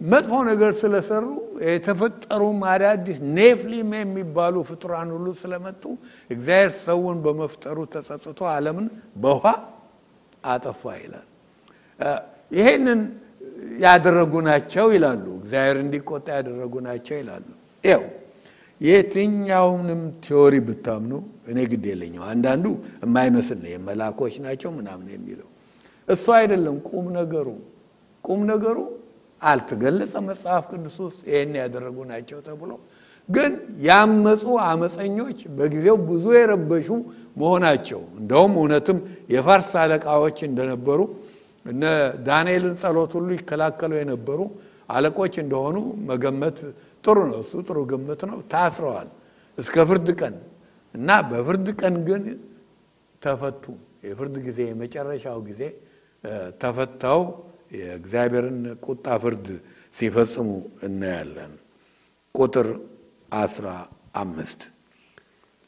መጥፎ 0.00 0.32
ነገር 0.48 0.72
ስለሰሩ 0.80 1.24
የተፈጠሩም 1.66 2.58
አዳዲስ 2.72 3.18
ኔፍሊም 3.36 3.90
የሚባሉ 3.96 4.64
ፍጡራን 4.70 5.10
ሁሉ 5.14 5.26
ስለመጡ 5.40 5.82
እግዚአብሔር 6.30 6.72
ሰውን 6.80 7.18
በመፍጠሩ 7.24 7.78
ተጸጽቶ 7.94 8.40
ዓለምን 8.52 8.88
በውሃ 9.22 9.46
አጠፋ 10.44 10.82
ይላል። 11.00 11.26
ይሄንን 12.50 13.00
ያደረጉ 13.84 14.34
ናቸው 14.48 14.86
ይላሉ። 14.94 15.24
እግዚአብሔር 15.40 15.76
እንዲቆጣ 15.84 16.26
ያደረጉ 16.38 16.74
ናቸው 16.88 17.16
ይላሉ። 17.20 17.46
ይው 17.84 18.02
የትኛውንም 18.80 20.00
theory 20.24 20.54
ብታምኑ 20.66 21.12
እኔ 21.50 21.58
ግድ 21.70 21.84
የለኝም። 21.90 22.24
አንዳንዱ 22.32 22.66
የማይመስል 23.02 23.58
ነው 23.64 23.70
የመላኮች 23.74 24.34
ናቸው 24.46 24.70
ምናምን 24.78 25.06
የሚለው 25.14 25.48
እሱ 26.08 26.24
አይደለም 26.38 26.76
ቁም 26.88 27.06
ነገሩ 27.18 27.48
ቁም 28.24 28.40
ነገሩ 28.52 28.78
አልተገለጸ 29.40 30.14
መጽሐፍ 30.28 30.64
ቅዱስ 30.72 30.96
ውስጥ 31.06 31.20
ይህን 31.30 31.52
ያደረጉ 31.60 31.96
ናቸው 32.10 32.38
ተብሎ 32.46 32.70
ግን 33.28 33.52
ያመፁ 33.86 34.44
አመፀኞች 34.66 35.38
በጊዜው 35.56 35.96
ብዙ 36.08 36.24
የረበሹ 36.36 36.88
መሆናቸው 37.40 38.02
እንደውም 38.20 38.52
እውነትም 38.60 38.98
የፋርስ 39.34 39.70
አለቃዎች 39.82 40.38
እንደነበሩ 40.48 41.00
እነ 41.64 41.82
ዳንኤልን 42.28 42.74
ጸሎት 42.82 43.12
ሁሉ 43.18 43.28
ይከላከሉ 43.36 43.92
የነበሩ 44.00 44.40
አለቆች 44.90 45.34
እንደሆኑ 45.44 45.76
መገመት 46.10 46.58
ጥሩ 47.04 47.16
ነው። 47.30 47.38
እሱ 47.44 47.52
ጥሩ 47.68 47.78
ግምት 47.90 48.20
ነው። 48.30 48.38
ታስረዋል 48.52 49.08
እስከ 49.58 49.76
ፍርድ 49.88 50.08
ቀን 50.20 50.34
እና 50.94 51.10
በፍርድ 51.30 51.66
ቀን 51.80 51.94
ግን 52.08 52.22
ተፈቱ። 53.22 53.64
የፍርድ 54.06 54.34
ጊዜ 54.46 54.58
የመጨረሻው 54.70 55.38
ጊዜ 55.48 55.62
ተፈተው 56.60 57.20
የእግዚአብሔርን 57.78 58.58
ቁጣ 58.86 59.06
ፍርድ 59.22 59.46
ሲፈጽሙ 59.94 60.48
እናያለን። 60.86 61.52
ቁጥር 62.34 62.68
አስራ 63.36 63.68
አምስት 64.16 64.60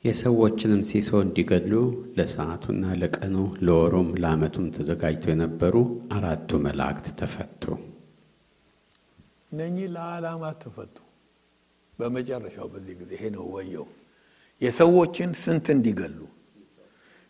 የሰዎችንም 0.04 0.82
ሲሶ 0.90 1.10
እንዲገድሉ 1.24 1.74
ለሰዓቱና 2.16 2.84
ለቀኑ 3.00 3.36
ለወሩም 3.66 4.10
ለዓመቱም 4.22 4.66
ተዘጋጅተው 4.76 5.32
የነበሩ 5.32 5.74
አራቱ 6.16 6.60
መላእክት 6.66 7.06
ተፈቱ። 7.20 7.62
እነኚህ 9.52 9.86
ለዓላማ 9.94 10.44
ተፈቱ። 10.62 10.96
በመጨረሻው 11.92 12.66
በዚህ 12.72 12.94
ጊዜ 13.00 13.12
ይሄ 13.16 13.24
ነው 13.36 13.44
ወየው 13.54 13.86
የሰዎችን 14.60 15.30
ስንት 15.42 15.66
እንዲገሉ 15.74 16.18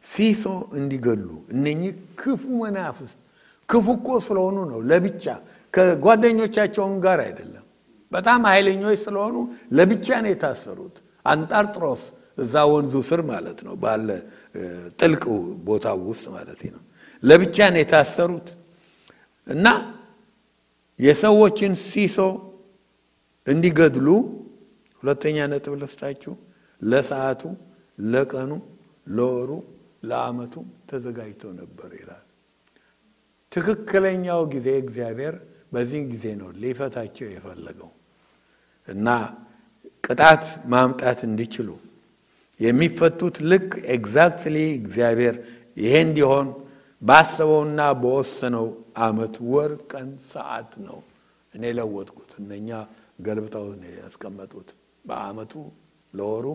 ሲሶ 0.05 0.45
እንዲገሉ 0.79 1.25
እነኚህ 1.55 1.91
ክፉ 2.21 2.43
መናፍስት 2.63 3.19
ክፉ 3.69 3.87
እኮ 3.99 4.09
ስለሆኑ 4.27 4.59
ነው። 4.71 4.81
ለብቻ 4.91 5.25
ከጓደኞቻቸውን 5.75 6.95
ጋር 7.05 7.19
አይደለም። 7.27 7.65
በጣም 8.13 8.41
ኃይለኞች 8.51 8.99
ስለሆኑ 9.05 9.37
ለብቻ 9.77 10.07
ነው 10.25 10.31
የታሰሩት። 10.33 10.97
አንጣርጥሮስ 11.27 12.03
እዛ 12.39 12.55
ወንዙ 12.73 12.95
ስር 13.09 13.21
ማለት 13.31 13.59
ነው 13.67 13.75
ባለ 13.83 14.09
ጥልቅ 15.01 15.23
ቦታ 15.67 15.87
ውስጥ 16.05 16.25
ማለት 16.37 16.61
ነው። 16.75 16.83
ለብቻ 17.23 17.57
ነው 17.75 17.81
የታሰሩት 17.83 18.49
እና 19.47 19.67
የሰዎችን 20.99 21.73
ሲሶ 21.85 22.19
እንዲገድሉ 23.47 24.09
ሁለተኛ 25.03 25.37
ነጥብ 25.53 25.75
ልስጣችሁ። 25.83 26.33
ለሰዓቱ፣ 26.83 27.43
ለቀኑ፣ 27.99 28.51
ለወሩ፣ 29.09 29.51
ለዓመቱ 30.03 30.55
ተዘጋጅተው 30.91 31.53
ነበር 31.61 31.91
ይላል። 32.01 32.25
ትክክለኛው 33.53 34.41
ጊዜ 34.55 34.69
እግዚአብሔር 34.83 35.35
በዚህ 35.73 36.03
ጊዜ 36.13 36.27
ነው 36.41 36.49
ሊፈታቸው 36.63 37.29
የፈለገው 37.33 37.91
እና 38.89 39.09
ቅጣት 40.05 40.45
ማምጣት 40.73 41.21
እንዲችሉ 41.29 41.69
የሚፈቱት 42.61 43.37
ልክ 43.51 43.67
exactly 43.95 44.57
እግዚአብሔር 44.79 45.37
ይሄ 45.77 45.93
እንዲሆን 46.07 46.49
ባሰበውና 47.03 47.81
በወሰነው 48.01 48.67
ዓመት፣ 49.01 49.35
ወር፣ 49.51 49.73
ቀን፣ 49.93 50.09
ሰዓት 50.31 50.71
ነው። 50.87 50.99
እኔ 51.55 51.65
ለወጥኩት 51.79 52.31
እነኛ 52.41 52.71
ገልብጠው 53.27 53.67
ያስቀመጡት 53.99 54.69
በዓመቱ፣ 55.05 55.53
ለወሩ፣ 56.15 56.47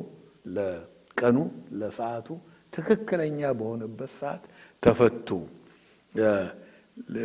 ለቀኑ፣ 0.55 1.37
ለሰዓቱ 1.79 2.27
ትክክለኛ 2.74 3.39
በሆነበት 3.59 4.11
ሰዓት 4.19 4.43
ተፈቱ። 4.84 5.30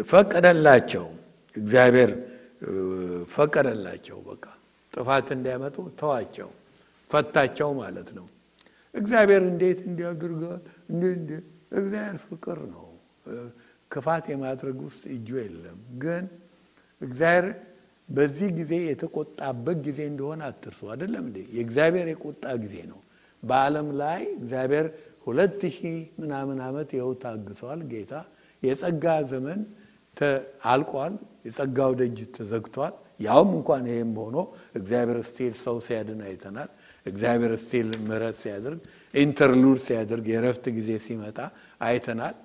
ፈቀደላቸው። 0.06 1.06
እግዚአብሔር 1.54 2.10
ፈቀደላቸው። 3.28 4.18
በቃ 4.26 4.44
ጥፋት 4.92 5.28
እንዲያመጡ 5.36 5.76
ተዋቸው፣ 6.00 6.50
ፈታቸው 7.10 7.70
ማለት 7.80 8.08
ነው። 8.18 8.26
እግዚአብሔር 8.94 9.42
እንዴት 9.50 9.80
እንዲያደርጋል? 9.88 10.60
እግዚአብሔር 11.72 12.18
ፍቅር 12.26 12.58
ነው። 12.72 12.84
ክፋት 13.90 14.24
የማድረግ 14.32 14.78
ውስጥ 14.86 15.02
እጁ 15.14 15.28
የለም። 15.40 15.78
ግን 16.02 16.24
እግዚአብሔር 17.00 17.46
በዚህ 18.08 18.48
ጊዜ 18.58 18.72
የተቆጣበት 18.88 19.78
ጊዜ 19.86 20.00
እንደሆነ 20.10 20.40
አትርሱ። 20.50 20.80
አይደለም 20.92 21.24
እንዴ? 21.28 21.38
የእግዚአብሔር 21.56 22.06
የቁጣ 22.12 22.44
ጊዜ 22.62 22.76
ነው። 22.92 23.00
በዓለም 23.42 23.88
ላይ 24.00 24.22
እግዚአብሔር 24.38 24.86
ሁለት 25.28 25.60
ሺህ 25.72 25.86
ምናምን 26.20 26.58
ዓመት 26.66 26.90
ይኸው 26.96 27.12
ታግሰዋል። 27.22 27.80
ጌታ 27.90 28.12
የጸጋ 28.62 29.04
ዘመን 29.32 29.60
አልቋል። 30.68 31.14
የጸጋው 31.46 31.92
ደጅ 32.00 32.18
ተዘግቷል። 32.36 32.94
ያውም 33.20 33.50
እንኳን 33.56 33.84
ይህም 33.90 34.12
ሆኖ 34.20 34.36
እግዚአብሔር 34.78 35.18
still 35.28 35.54
ሰው 35.62 35.76
ሲያድን 35.86 36.20
አይተናል። 36.26 36.70
እግዚአብሔር 37.06 37.52
still 37.62 37.88
ምሕረት 38.04 38.36
ሲያደርግ 38.42 38.80
interlude 39.14 39.78
ሲያደርግ 39.86 40.26
የረፍት 40.32 40.66
ጊዜ 40.76 40.90
ሲመጣ 41.06 41.38
አይተናል። 41.86 42.36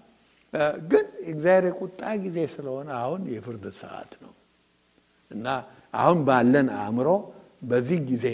ግን 0.90 1.06
እግዚአብሔር 1.32 1.66
የቁጣ 1.70 2.02
ጊዜ 2.26 2.38
ስለሆነ 2.54 2.90
አሁን 3.00 3.22
የፍርድ 3.34 3.66
ሰዓት 3.80 4.12
ነው 4.24 4.34
እና 5.32 5.48
አሁን 5.94 6.20
ባለን 6.28 6.68
አእምሮ 6.78 7.10
በዚህ 7.70 8.00
ጊዜ 8.10 8.26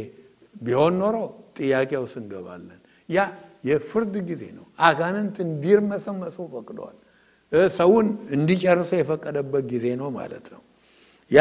ቢሆን 0.61 0.93
ኖሮ 1.01 1.17
ጥያቄ 1.59 1.91
ውስጥ 2.03 2.17
እንገባለን። 2.21 2.79
ያ 3.09 3.19
የፍርድ 3.64 4.16
ጊዜ 4.30 4.43
ነው። 4.57 4.66
አጋንንት 4.88 5.38
እንዲርመሰመሱ 5.45 6.38
ፈቅደዋል። 6.53 6.97
ሰውን 7.76 8.07
እንዲጨርሱ 8.36 8.89
የፈቀደበት 8.97 9.64
ጊዜ 9.72 9.86
ነው 10.01 10.10
ማለት 10.18 10.45
ነው። 10.53 10.62
ያ 11.32 11.39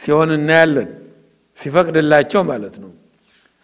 ሲሆን 0.00 0.30
እናያለን፣ 0.36 0.90
ሲፈቅድላቸው 1.58 2.42
ማለት 2.50 2.74
ነው። 2.82 2.90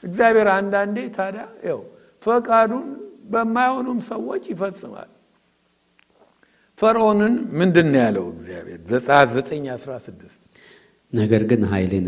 እግዚአብሔር 0.02 0.48
አንዳንዴ 0.56 0.96
ታዲያ 1.16 1.44
ው 1.72 1.82
ፈቃዱን 2.22 2.86
በማይሆኑም 3.32 4.00
ሰዎች 4.10 4.44
ይፈጽማል። 4.52 5.10
ፈርዖንን 6.78 7.34
ምንድን 7.58 7.90
ያለው 7.98 8.26
እግዚአብሔር? 8.34 8.80
ዘጸአት 8.90 9.28
9 9.34 9.68
16 9.76 10.40
ነገር 11.12 11.42
ግን 11.50 11.62
ኃይሌን 11.72 12.06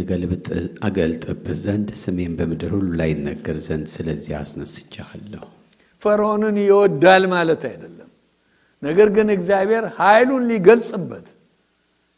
አገልጥብህ 0.82 1.56
ዘንድ 1.64 1.88
ስሜን 2.02 2.32
በምድር 2.38 2.72
ሁሉ 2.76 2.88
ላይ 3.00 3.10
ይነገር 3.14 3.58
ዘንድ 3.66 3.86
ስለዚህ 3.94 4.34
አስነስቻለሁ። 4.40 5.44
ፈርዖንን 6.06 6.56
ይወዳል 6.62 7.24
ማለት 7.32 7.62
አይደለም። 7.70 8.10
ነገር 8.82 9.08
ግን 9.16 9.28
እግዚአብሔር 9.36 9.84
ኃይሉን 9.98 10.44
ሊገልጽበት 10.50 11.26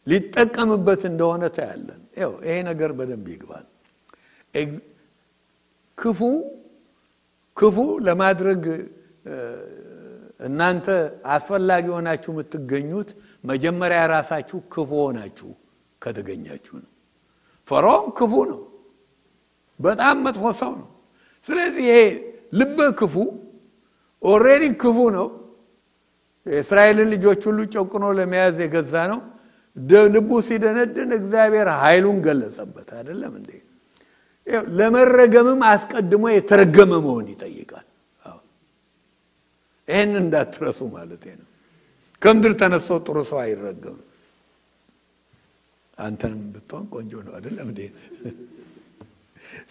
ሊጠቀምበት 0.07 1.03
እንደሆነ 1.11 1.43
ታያለን። 1.57 2.01
ይሄ 2.45 2.57
ነገር 2.71 2.91
በደንብ 2.99 3.27
ይግባል። 3.35 3.67
ክፉ 5.99 6.21
ክፉ 7.57 7.77
ለማድረግ 8.07 8.63
እናንተ 10.41 10.87
አስፈላጊ 11.35 11.87
ሆናችሁ 11.95 12.31
የምትገኙት 12.35 13.09
መጀመሪያ 13.45 14.01
ራሳችሁ 14.13 14.59
ክፉ 14.75 14.91
ሆናችሁ 15.03 15.51
ከተገኛችሁ 16.03 16.75
ነው። 16.83 16.91
ፈርዖን 17.69 18.07
ክፉ 18.19 18.33
ነው፣ 18.51 18.61
በጣም 19.81 20.17
መጥፎ 20.27 20.45
ሰው 20.61 20.73
ነው። 20.81 20.89
ስለዚህ 21.47 21.85
ይሄ 21.91 21.99
ልበ 22.53 22.79
ክፉ 23.01 23.15
already 24.23 24.65
ክፉ 24.81 24.99
ነው። 25.17 25.27
የእስራኤልን 26.47 27.09
ልጆች 27.15 27.41
ሁሉ 27.49 27.59
ጨቁኖ 27.75 28.05
ለመያዝ 28.19 28.57
የገዛ 28.65 28.95
ነው። 29.13 29.21
ልቡ 30.15 30.31
ሲደነድን 30.47 31.11
እግዚአብሔር 31.19 31.69
ኃይሉን 31.83 32.19
ገለጸበት። 32.25 32.89
አይደለም 32.99 33.33
እንዴ? 33.41 33.51
ለመረገምም 34.79 35.61
አስቀድሞ 35.71 36.25
የተረገመ 36.33 36.93
መሆን 37.07 37.27
ይጠይቃል። 37.33 37.87
ይህን 39.89 40.13
እንዳትረሱ 40.23 40.81
ማለት 40.95 41.23
ነው። 41.33 41.47
ከምድር 42.23 42.53
ተነስቶ 42.61 42.97
ጥሩ 43.07 43.17
ሰው 43.31 43.39
አይረገምም። 43.43 44.05
አንተንም 45.99 46.41
ብትሆን 46.55 46.85
ቆንጆ 46.93 47.13
ነው 47.27 47.33
አይደለም 47.39 47.69
እንዴ? 47.73 47.81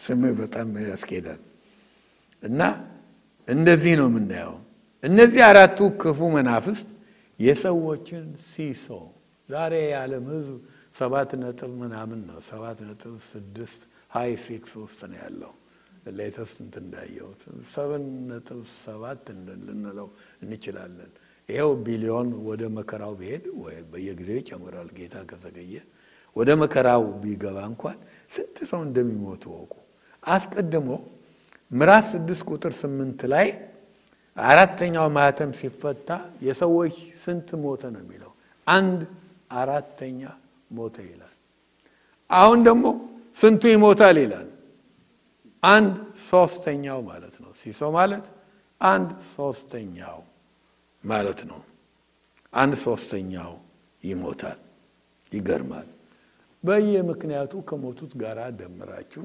ስምህ 0.04 0.32
በጣም 0.40 0.70
ያስኬዳል። 0.86 1.42
እና 2.44 2.62
እንደዚህ 3.48 3.94
ነው 4.00 4.08
የምናየው። 4.12 4.56
እነዚህ 5.04 5.42
አራቱ 5.48 5.80
ክፉ 6.02 6.20
መናፍስት 6.36 6.88
የሰዎችን 7.40 8.26
ሲሶ 8.48 8.88
ዛሬ 9.50 9.74
የዓለም 9.86 10.26
ሕዝብ 10.32 10.56
ሰባት 10.96 11.32
ነጥብ 11.42 11.72
ምናምን 11.82 12.20
ነው 12.30 12.40
ሰባት 12.48 12.80
ነጥብ 12.88 13.14
ስድስት 13.28 13.82
ሀይ 14.16 14.32
ሲክስ 14.46 14.74
ውስጥ 14.82 15.00
ነው 15.12 15.20
ያለው። 15.24 15.54
latest 16.18 16.58
እንትን 16.64 16.84
እንዳየሁት 16.86 17.42
seven 17.72 18.04
ነጥብ 18.30 18.60
ሰባት 18.82 19.24
ልንለው 19.66 20.08
እንችላለን። 20.44 21.12
ይኸው 21.50 21.72
ቢሊዮን 21.86 22.30
ወደ 22.48 22.64
መከራው 22.78 23.14
ቢሄድ 23.20 23.46
ወይ 23.64 23.78
በየጊዜው 23.92 24.38
ይጨምራል 24.40 24.90
ጌታ 24.98 25.16
ከዘገየ 25.30 25.76
ወደ 26.36 26.50
መከራው 26.62 27.04
ቢገባ 27.22 27.58
እንኳን 27.72 27.98
ስንት 28.32 28.58
ሰው 28.72 28.82
እንደሚሞቱ 28.88 29.44
ወቁ። 29.56 29.74
አስቀድሞ 30.24 30.90
ምዕራፍ 31.72 32.06
ስድስት 32.12 32.44
ቁጥር 32.50 32.74
ስምንት 32.80 33.22
ላይ 33.34 33.48
አራተኛው 34.38 35.08
ማህተም 35.16 35.52
ሲፈታ 35.60 36.10
የሰዎች 36.42 36.96
ስንት 37.24 37.50
ሞተ 37.64 37.84
ነው 37.94 38.02
የሚለው 38.04 38.32
አንድ 38.68 39.00
አራተኛ 39.60 40.22
ሞተ 40.72 40.96
ይላል። 41.08 41.34
አሁን 42.30 42.60
ደግሞ 42.68 42.86
ስንቱ 43.38 43.64
ይሞታል 43.74 44.18
ይላል። 44.24 44.48
አንድ 45.64 45.94
ሶስተኛው 46.30 47.00
ማለት 47.10 47.36
ነው። 47.44 47.52
ሲሶ 47.62 47.82
ማለት 47.98 48.26
አንድ 48.82 49.10
ሶስተኛው 49.36 50.20
ማለት 51.04 51.40
ነው። 51.52 51.62
አንድ 52.54 52.74
ሶስተኛው 52.86 53.52
ይሞታል። 54.04 54.60
ይገርማል። 55.34 55.88
በየምክንያቱ 56.64 57.54
ከሞቱት 57.70 58.12
ጋር 58.22 58.38
ደምራችሁ 58.60 59.24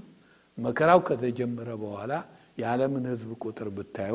መከራው 0.59 1.01
ከተጀመረ 1.07 1.71
በኋላ 1.83 2.13
የዓለምን 2.59 3.05
ሕዝብ 3.11 3.31
ቁጥር 3.43 3.69
ብታዩ 3.77 4.15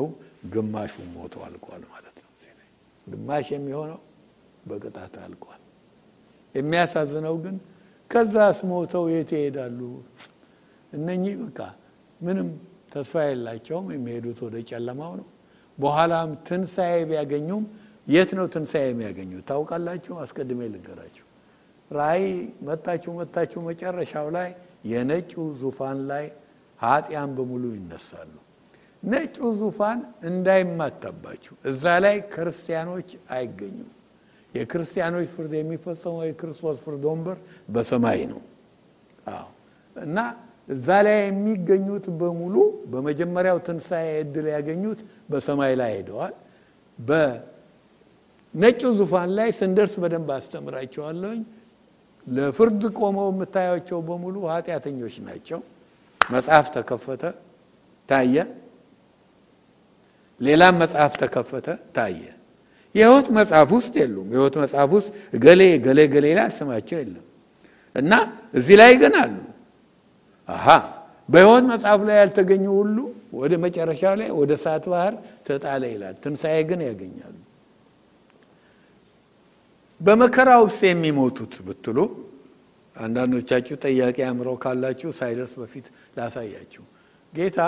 ግማሹ 0.52 0.94
ሞቶ 1.14 1.34
አልቋል 1.46 1.82
ማለት 1.92 2.16
ነው። 2.16 2.30
ግማሽ 3.06 3.46
የሚሆነው 3.54 4.00
በቅጣት 4.66 5.14
አልቋል። 5.24 5.60
የሚያሳዝነው 6.54 7.34
ግን 7.44 7.56
ከዛስ 8.10 8.58
ሞተው 8.70 9.04
የት 9.12 9.30
ይሄዳሉ? 9.36 9.80
እነኚህ 10.92 11.34
በቃ 11.42 11.58
ምንም 12.20 12.48
ተስፋ 12.92 13.14
የላቸውም። 13.26 13.86
የሚሄዱት 13.94 14.38
ወደ 14.46 14.56
ጨለማው 14.70 15.12
ነው። 15.20 15.26
በኋላም 15.78 16.30
ትንሣኤ 16.48 16.94
ቢያገኙም 17.10 17.64
የት 18.06 18.30
ነው 18.38 18.46
ትንሣኤ 18.54 18.86
የሚያገኙት 18.90 19.44
ታውቃላችሁ? 19.50 20.12
አስቀድሜ 20.22 20.60
ልንገራችሁ። 20.72 21.24
ራእይ 21.90 22.24
መታችሁ 22.62 23.10
መታችሁ 23.20 23.60
መጨረሻው 23.68 24.26
ላይ 24.36 24.48
የነጩ 24.84 25.32
ዙፋን 25.60 25.98
ላይ 26.10 26.26
ኃጢያን 26.80 27.30
በሙሉ 27.36 27.64
ይነሳሉ። 27.76 28.32
ነጩ 29.02 29.36
ዙፋን 29.60 29.98
እንዳይማታባችሁ 30.28 31.54
እዛ 31.70 31.84
ላይ 32.04 32.16
ክርስቲያኖች 32.32 33.08
አይገኙም። 33.34 33.90
የክርስቲያኖች 34.54 35.26
ፍርድ 35.34 35.52
የሚፈጸመው 35.56 36.22
የክርስቶስ 36.26 36.78
ፍርድ 36.84 37.02
ወንበር 37.10 37.38
በሰማይ 37.74 38.20
ነው። 38.32 38.40
እና 39.96 40.18
እዛ 40.68 40.88
ላይ 41.06 41.18
የሚገኙት 41.22 42.06
በሙሉ 42.20 42.54
በመጀመሪያው 42.92 43.58
ትንሣኤ 43.66 44.08
እድል 44.22 44.46
ያገኙት 44.54 45.00
በሰማይ 45.30 45.72
ላይ 45.80 45.92
ሄደዋል። 45.96 46.34
በነጩ 46.98 48.80
ዙፋን 48.98 49.30
ላይ 49.38 49.48
ስንደርስ 49.58 49.94
በደንብ 50.02 50.30
አስተምራቸዋለሁኝ። 50.36 51.40
ለፍርድ 52.28 52.82
ቆመው 52.98 53.28
የምታያቸው 53.32 53.98
በሙሉ 54.08 54.36
ኃጢአተኞች 54.52 55.14
ናቸው። 55.26 55.60
መጽሐፍ 56.20 56.66
ተከፈተ 56.74 57.22
ታየ። 58.08 58.36
ሌላም 60.40 60.74
መጽሐፍ 60.82 61.12
ተከፈተ 61.22 61.66
ታየ። 61.96 62.20
የሕይወት 62.94 63.26
መጽሐፍ 63.38 63.68
ውስጥ 63.76 63.94
የሉም። 64.00 64.26
የሕይወት 64.28 64.54
መጽሐፍ 64.62 64.90
ውስጥ 64.96 65.10
ገሌ 65.44 65.62
ገሌ 65.86 66.00
ገሌ 66.14 66.26
ይላል 66.32 66.52
ስማቸው 66.56 66.98
የለም 67.00 67.24
እና 67.96 68.12
እዚህ 68.54 68.76
ላይ 68.80 68.92
ግን 69.02 69.14
አሉ። 69.22 69.36
አሃ 70.48 70.66
በሕይወት 71.28 71.64
መጽሐፍ 71.72 72.00
ላይ 72.08 72.16
ያልተገኙ 72.22 72.64
ሁሉ 72.78 72.96
ወደ 73.34 73.52
መጨረሻ 73.64 74.02
ላይ 74.20 74.30
ወደ 74.38 74.50
እሳት 74.58 74.84
ባህር 74.92 75.14
ተጣለ 75.46 75.82
ይላል። 75.92 76.14
ትንሣኤ 76.22 76.58
ግን 76.68 76.80
ያገኛሉ። 76.86 77.34
በመከራ 80.00 80.50
ውስጥ 80.64 80.80
የሚሞቱት 80.88 81.54
ብትሉ 81.66 81.98
አንዳንዶቻችሁ 82.96 83.74
ጠያቂ 83.82 84.18
አእምሮ 84.26 84.48
ካላችሁ 84.62 85.10
ሳይደርስ 85.18 85.52
በፊት 85.60 85.86
ላሳያችሁ። 86.16 86.84
ጌታ 87.32 87.58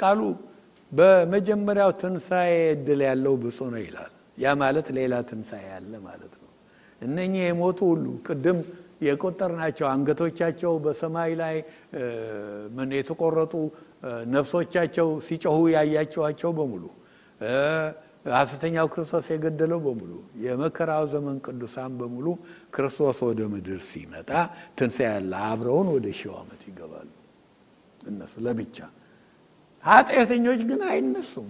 ቃሉ 0.00 0.20
በመጀመሪያው 0.92 1.90
ትንሣኤ 2.02 2.52
እድል 2.74 3.00
ያለው 3.08 3.34
ብፁዕ 3.42 3.68
ነው 3.74 3.82
ይላል። 3.86 4.12
ያ 4.38 4.52
ማለት 4.62 4.86
ሌላ 4.98 5.14
ትንሣኤ 5.30 5.64
ያለ 5.72 5.92
ማለት 6.06 6.34
ነው። 6.42 6.50
እነኚህ 7.00 7.42
የሞቱ 7.48 7.80
ሁሉ 7.92 8.06
ቅድም 8.26 8.58
የቆጠርናቸው 9.02 9.86
አንገቶቻቸው 9.92 10.72
በሰማይ 10.84 11.30
ላይ 11.40 11.56
የተቆረጡ 12.98 13.54
ነፍሶቻቸው 14.34 15.08
ሲጮሁ 15.26 15.58
ያያቸዋቸው 15.74 16.50
በሙሉ 16.58 16.84
ሐሰተኛው 18.24 18.86
ክርስቶስ 18.92 19.26
የገደለው 19.32 19.78
በሙሉ 19.84 20.12
የመከራው 20.42 21.04
ዘመን 21.12 21.36
ቅዱሳን 21.46 21.92
በሙሉ 22.00 22.26
ክርስቶስ 22.74 23.18
ወደ 23.28 23.40
ምድር 23.52 23.80
ሲመጣ 23.86 24.30
ትንሣኤ 24.78 25.06
ያለ 25.10 25.32
አብረውን 25.46 25.88
ወደ 25.94 26.06
ሺው 26.18 26.34
ዓመት 26.40 26.62
ይገባሉ። 26.68 27.08
እነሱ 28.06 28.34
ለብቻ 28.46 28.76
ኃጢአተኞች 29.84 30.60
ግን 30.70 30.80
አይነሱም። 30.90 31.48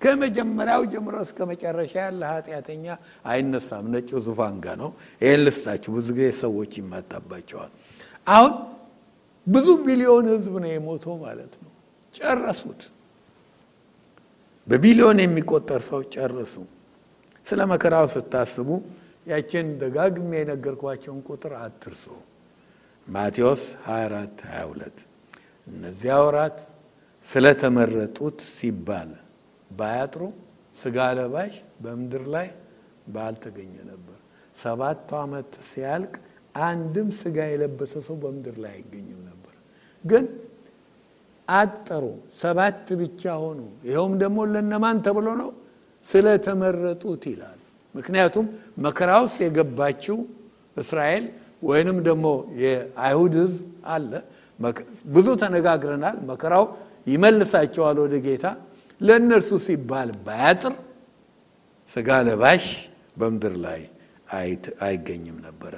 ከመጀመሪያው 0.00 0.82
ጀምሮ 0.92 1.14
እስከ 1.24 1.38
መጨረሻ 1.50 1.92
ያለ 2.00 2.22
ኃጢአተኛ 2.30 2.86
አይነሳም። 3.26 3.86
ነጭ 3.94 4.10
ዙፋን 4.26 4.56
ጋ 4.64 4.76
ነው። 4.82 4.90
ይህን 5.22 5.42
ልስጣችሁ። 5.46 5.90
ብዙ 5.96 6.08
ጊዜ 6.18 6.28
ሰዎች 6.40 6.72
ይማጣባቸዋል። 6.80 7.72
አሁን 8.26 8.54
ብዙ 9.46 9.68
ቢሊዮን 9.84 10.26
ሕዝብ 10.32 10.54
ነው 10.64 10.70
የሞተው 10.72 11.14
ማለት 11.22 11.52
ነው። 11.62 11.70
ጨረሱት። 12.14 12.80
በቢሊዮን 14.70 15.18
የሚቆጠር 15.22 15.82
ሰው 15.86 16.00
ጨረሱ። 16.14 16.54
ስለ 17.46 17.60
መከራው 17.70 18.06
ስታስቡ 18.12 18.68
ያችን 19.26 19.66
ደጋግሜ 19.80 20.30
የነገርኳቸውን 20.40 21.20
ቁጥር 21.28 21.52
አትርሱ። 21.60 22.04
ማቴዎስ 23.08 23.62
24 23.86 24.44
22 24.50 25.00
እነዚያ 25.66 26.14
ወራት 26.24 26.58
ስለተመረጡት 27.24 28.38
ሲባል 28.54 29.10
ባያጥሩ 29.70 30.22
ስጋ 30.78 30.98
ለባሽ 31.18 31.54
በምድር 31.82 32.24
ላይ 32.34 32.48
ባልተገኘ 33.06 33.74
ነበር። 33.90 34.18
ሰባቱ 34.56 35.08
ዓመት 35.22 35.52
ሲያልቅ 35.70 36.14
አንድም 36.64 37.08
ስጋ 37.20 37.38
የለበሰ 37.52 37.92
ሰው 38.06 38.16
በምድር 38.22 38.56
ላይ 38.64 38.72
አይገኝም 38.76 39.20
ነበር። 39.30 39.54
ግን 40.04 40.24
አጠሩ፣ 41.52 42.04
ሰባት 42.40 42.88
ብቻ 43.00 43.22
ሆኑ። 43.42 43.58
ይኸውም 43.86 44.14
ደግሞ 44.22 44.38
ለነማን 44.52 44.98
ተብሎ 45.06 45.26
ነው? 45.40 45.50
ስለተመረጡት 46.06 47.22
ይላል። 47.30 47.58
ምክንያቱም 47.94 48.46
መከራ 48.84 49.10
ውስጥ 49.24 49.38
የገባችው 49.44 50.18
እስራኤል 50.76 51.24
ወይንም 51.62 51.96
ደግሞ 52.08 52.26
የአይሁድ 52.62 53.34
ሕዝብ 53.40 53.64
አለ። 53.88 54.12
ብዙ 55.14 55.26
ተነጋግረናል። 55.42 56.16
መከራው 56.30 56.64
ይመልሳቸዋል 57.06 57.98
ወደ 58.04 58.14
ጌታ 58.24 58.46
ለእነርሱ 59.00 59.50
ሲባል 59.66 60.08
ባያጥር 60.26 60.74
ስጋ 61.88 62.08
ለባሽ 62.26 62.64
በምድር 63.20 63.54
ላይ 63.64 63.80
አይገኝም 64.82 65.38
ነበረ። 65.46 65.74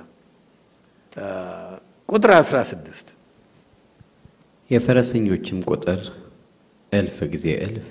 ቁጥር 2.08 2.30
16 2.38 3.06
የፈረሰኞችም 4.72 5.58
ቁጥር 5.70 6.00
እልፍ 6.92 7.18
ጊዜ 7.32 7.46
እልፍ 7.64 7.88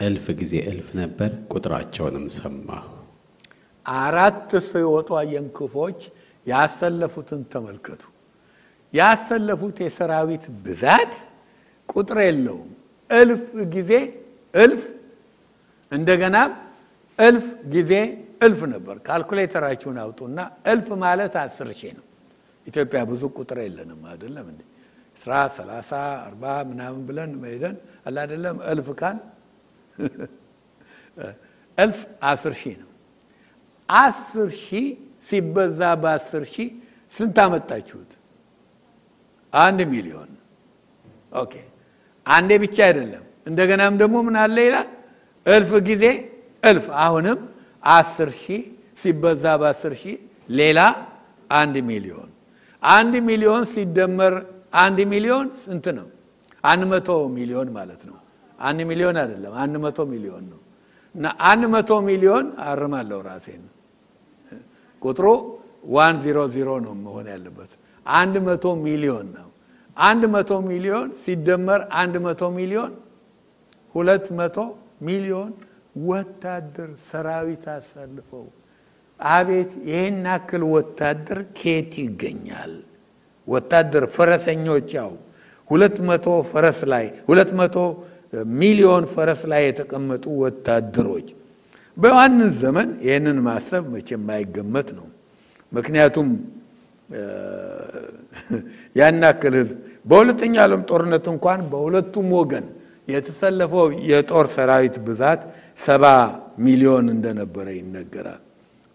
እልፍ 0.00 0.26
ጊዜ 0.40 0.54
እልፍ 0.70 0.88
ነበር። 0.98 1.30
ቁጥራቸውንም 1.52 2.26
ሰማሁ። 2.36 2.86
አራት 3.86 4.50
ሲወጡ 4.66 5.08
አየን። 5.20 5.46
ክፎች 5.56 6.00
ያሰለፉትን 6.46 7.40
ተመልከቱ። 7.52 8.02
ያሰለፉት 8.92 9.76
የሰራዊት 9.84 10.44
ብዛት 10.64 11.14
ቁጥር 11.88 12.18
የለውም። 12.26 12.70
እልፍ 13.10 13.42
ጊዜ 13.74 13.92
እልፍ 14.54 14.82
እንደገና 15.92 16.36
እልፍ 17.18 17.46
ጊዜ 17.74 17.92
እልፍ 18.42 18.60
ነበር። 18.74 18.96
ካልኩሌተራችሁን 19.06 19.98
አውጡና 20.02 20.38
እልፍ 20.72 20.88
ማለት 21.04 21.34
አስር 21.42 21.70
ሺህ 21.78 21.92
ነው። 21.98 22.04
ኢትዮጵያ 22.66 23.00
ብዙ 23.10 23.22
ቁጥር 23.36 23.58
የለንም 23.64 24.02
አይደለም 24.10 24.46
እንዴ? 24.52 24.60
ስራ 25.18 25.32
ሰላሳ 25.56 25.90
አርባ 26.24 26.44
ምናምን 26.70 27.00
ብለን 27.08 27.30
መሄደን 27.42 27.76
አለ 28.06 28.16
አይደለም። 28.24 28.56
እልፍ 28.72 28.88
ካል 29.00 29.16
እልፍ 31.78 31.98
አስር 32.28 32.52
ሺህ 32.60 32.74
ነው። 32.78 32.90
አስር 33.88 34.50
ሺህ 34.60 34.86
ሲበዛ 35.24 35.80
በአስር 36.02 36.44
ሺህ 36.52 36.68
ስንት 37.12 37.36
አመጣችሁት? 37.44 38.10
አንድ 39.52 39.78
ሚሊዮን። 39.92 40.30
okay 41.34 41.52
አንዴ 42.26 42.50
ብቻ 42.64 42.76
አይደለም። 42.88 43.24
እንደገናም 43.46 43.94
ደግሞ 44.02 44.16
ምን 44.26 44.36
አለ 44.42 44.56
ይላል 44.66 44.88
እልፍ 45.46 45.70
ጊዜ 45.88 46.04
እልፍ። 46.62 46.86
አሁንም 47.04 47.38
አስር 47.82 48.30
ሺህ 48.40 48.62
ሲበዛ 48.96 49.44
በአስር 49.60 49.92
ሺህ 50.02 50.16
ሌላ 50.50 50.78
አንድ 51.50 51.76
ሚሊዮን። 51.90 52.30
አንድ 52.82 53.14
ሚሊዮን 53.28 53.64
ሲደመር 53.72 54.34
አንድ 54.72 54.98
ሚሊዮን 55.12 55.48
ስንት 55.62 55.86
ነው? 55.98 56.06
አንድ 56.64 56.82
መቶ 56.92 57.08
ሚሊዮን 57.36 57.68
ማለት 57.72 58.02
ነው። 58.08 58.16
አንድ 58.58 58.80
ሚሊዮን 58.90 59.16
አይደለም፣ 59.22 59.52
አንድ 59.62 59.74
መቶ 59.84 59.98
ሚሊዮን 60.12 60.44
ነው። 60.52 60.60
እና 61.14 61.26
አንድ 61.50 61.62
መቶ 61.74 61.90
ሚሊዮን 62.08 62.46
አርማለሁ 62.68 63.18
ራሴን 63.28 63.62
ቁጥሩ 65.02 65.26
one 65.88 66.14
zero 66.24 66.38
zero 66.54 66.68
ነው 66.86 66.94
መሆን 67.04 67.26
ያለበት። 67.34 67.70
አንድ 68.06 68.34
መቶ 68.48 68.64
ሚሊዮን 68.84 69.26
ነው። 69.36 69.48
አንድ 69.96 70.22
መቶ 70.34 70.50
ሚሊዮን 70.68 71.08
ሲደመር 71.22 71.80
አንድ 72.00 72.14
መቶ 72.26 72.42
ሚሊዮን 72.58 72.92
ሁለት 73.94 74.26
መቶ 74.38 74.56
ሚሊዮን 75.02 75.50
ወታደር 76.04 76.90
ሰራዊት 77.10 77.64
አሳልፈው 77.74 78.44
አቤት 79.20 79.72
ይህን 79.88 80.18
ያክል 80.28 80.62
ወታደር 80.74 81.38
ከየት 81.58 81.92
ይገኛል? 82.02 82.74
ወታደር 83.48 84.04
ፈረሰኞች 84.14 84.88
ያው 84.98 85.10
ሁለት 85.70 85.96
መቶ 86.08 86.26
ፈረስ 86.50 86.78
ላይ 86.92 87.06
ሁለት 87.28 87.50
መቶ 87.58 87.76
ሚሊዮን 88.58 89.04
ፈረስ 89.12 89.40
ላይ 89.52 89.62
የተቀመጡ 89.66 90.24
ወታደሮች 90.42 91.28
በዮሐንስ 91.96 92.52
ዘመን 92.62 92.88
ይህንን 93.06 93.38
ማሰብ 93.46 93.84
መቼም 93.94 94.20
የማይገመት 94.20 94.88
ነው። 94.98 95.06
ምክንያቱም 95.72 96.28
ያን 98.98 99.22
ያክል 99.24 99.54
ህዝብ 99.58 99.76
በሁለተኛ 100.06 100.54
ዓለም 100.64 100.82
ጦርነት 100.90 101.24
እንኳን 101.32 101.60
በሁለቱም 101.70 102.26
ወገን 102.38 102.66
የተሰለፈው 103.08 103.86
የጦር 104.08 104.46
ሰራዊት 104.54 104.96
ብዛት 105.06 105.40
ሰባ 105.78 106.04
ሚሊዮን 106.64 107.06
እንደነበረ 107.14 107.66
ይነገራል። 107.78 108.42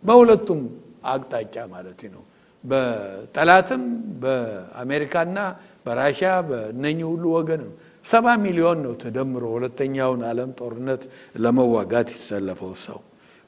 በሁለቱም 0.04 0.62
አቅጣጫ 1.06 1.56
ማለት 1.74 2.02
ነው። 2.14 2.24
በጠላትም 2.64 3.84
በአሜሪካና 4.24 5.38
በራሽያ 5.86 6.30
በእነኚህ 6.50 7.06
ሁሉ 7.12 7.24
ወገንም 7.38 7.72
ሰባ 8.06 8.26
ሚሊዮን 8.46 8.80
ነው 8.86 8.94
ተደምሮ 9.02 9.44
ሁለተኛውን 9.56 10.22
ዓለም 10.30 10.52
ጦርነት 10.60 11.04
ለመዋጋት 11.44 12.08
የተሰለፈው 12.14 12.72
ሰው። 12.86 13.00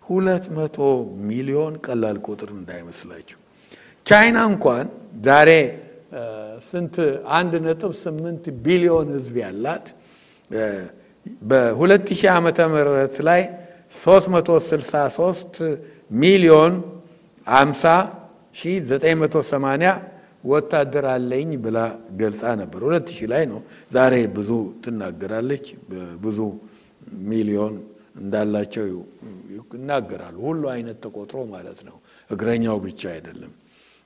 ሁለት 0.04 0.46
መቶ 0.58 0.78
ሚሊዮን 1.30 1.74
ቀላል 1.86 2.18
ቁጥር 2.28 2.50
እንዳይመስላችሁ። 2.58 3.38
ቻይና 4.06 4.38
እንኳን 4.52 4.86
ዛሬ 5.28 5.52
ስንት 6.68 6.96
አንድ 7.38 7.54
ነጥብ 7.66 7.94
ስምንት 8.04 8.44
ቢሊዮን 8.66 9.08
ህዝብ 9.16 9.36
ያላት 9.44 9.86
በ2000 11.50 12.28
ዓመተ 12.36 12.60
ምህረት 12.74 13.18
ላይ 13.28 13.42
363 13.96 15.58
ሚሊዮን 16.22 16.74
50 17.48 17.96
ሺህ 18.56 18.76
980 18.90 19.94
ወታደር 20.44 21.06
አለኝ 21.14 21.50
ብላ 21.64 21.78
ገልጻ 22.20 22.44
ነበር። 22.62 22.82
2000 22.88 23.30
ላይ 23.32 23.44
ነው። 23.52 23.60
ዛሬ 23.92 24.14
ብዙ 24.36 24.50
ትናገራለች። 24.84 25.66
ብዙ 26.24 26.40
ሚሊዮን 27.30 27.76
እንዳላቸው 28.22 28.86
ይናገራሉ። 29.74 30.36
ሁሉ 30.48 30.64
አይነት 30.74 30.98
ተቆጥሮ 31.06 31.40
ማለት 31.54 31.80
ነው። 31.88 31.98
እግረኛው 32.30 32.78
ብቻ 32.86 33.02
አይደለም። 33.16 33.54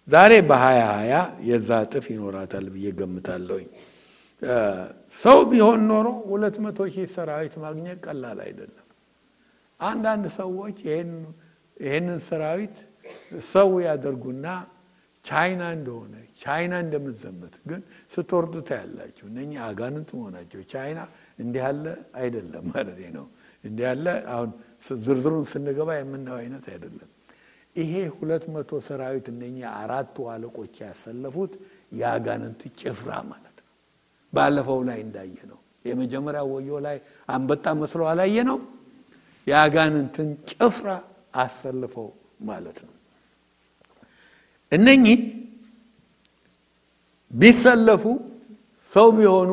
ዛሬ 0.07 0.31
በሀያ 0.49 0.81
ሀያ 0.93 1.15
የዛ 1.49 1.69
እጥፍ 1.85 2.05
ይኖራታል 2.13 2.65
ብዬ 2.75 2.85
ገምታለሁኝ። 2.99 3.67
ሰው 5.15 5.39
ቢሆን 5.51 5.81
ኖሮ 5.89 6.07
ሁለት 6.29 6.55
መቶ 6.65 6.79
ሺህ 6.93 7.07
ሰራዊት 7.15 7.55
ማግኘት 7.63 7.97
ቀላል 8.05 8.39
አይደለም። 8.45 8.85
አንዳንድ 9.79 10.25
ሰዎች 10.39 10.77
ይህንን 11.77 12.19
ሰራዊት 12.27 12.77
ሰው 13.49 13.69
ያደርጉና 13.85 14.45
ቻይና 15.25 15.63
እንደሆነ 15.75 16.13
ቻይና 16.41 16.73
እንደምትዘመት 16.83 17.55
ግን 17.69 17.81
ስትወርዱ 18.13 18.53
ታያላችሁ። 18.69 19.25
እነኚህ 19.31 19.59
አጋንንት 19.65 20.09
መሆናቸው 20.17 20.61
ቻይና 20.71 20.99
እንዲህ 21.39 21.61
ያለ 21.65 21.85
አይደለም 22.21 22.65
ማለት 22.71 22.99
ነው። 23.17 23.25
እንዲህ 23.63 23.85
ያለ 23.87 24.05
አሁን 24.33 24.49
ዝርዝሩን 25.05 25.45
ስንገባ 25.51 25.89
የምናየው 25.97 26.39
አይነት 26.41 26.65
አይደለም። 26.73 27.09
ይሄ 27.75 27.93
ሁለት 28.15 28.45
መቶ 28.53 28.71
ሰራዊት 28.87 29.25
እነኚህ 29.33 29.65
አራቱ 29.75 30.25
አለቆች 30.33 30.75
ያሰለፉት 30.83 31.51
የአጋንንት 31.99 32.61
ጭፍራ 32.81 33.11
ማለት 33.31 33.57
ነው። 33.59 33.69
ባለፈው 34.33 34.79
ላይ 34.89 34.99
እንዳየ 35.05 35.37
ነው። 35.51 35.59
የመጀመሪያ 35.85 36.41
ወዮ 36.53 36.71
ላይ 36.87 36.97
አንበጣ 37.29 37.65
መስሎ 37.81 38.01
አላየ 38.11 38.37
ነው። 38.49 38.57
የአጋንንትን 39.47 40.29
ጭፍራ 40.51 40.89
አሰልፈው 41.35 42.09
ማለት 42.39 42.77
ነው። 42.85 42.93
እነኚህ 44.71 45.19
ቢሰለፉ 47.31 48.03
ሰው 48.89 49.07
ቢሆኑ 49.17 49.51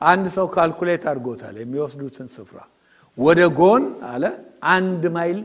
አንድ 0.00 0.26
ሰው 0.36 0.46
ካልኩሌት 0.54 1.04
አድርጎታል። 1.10 1.56
የሚወስዱትን 1.58 2.28
ስፍራ 2.34 2.58
ወደ 3.18 3.40
ጎን 3.58 3.84
አለ 4.10 4.24
አንድ 4.72 5.02
ማይል 5.16 5.38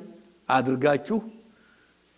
አድርጋችሁ 0.49 1.17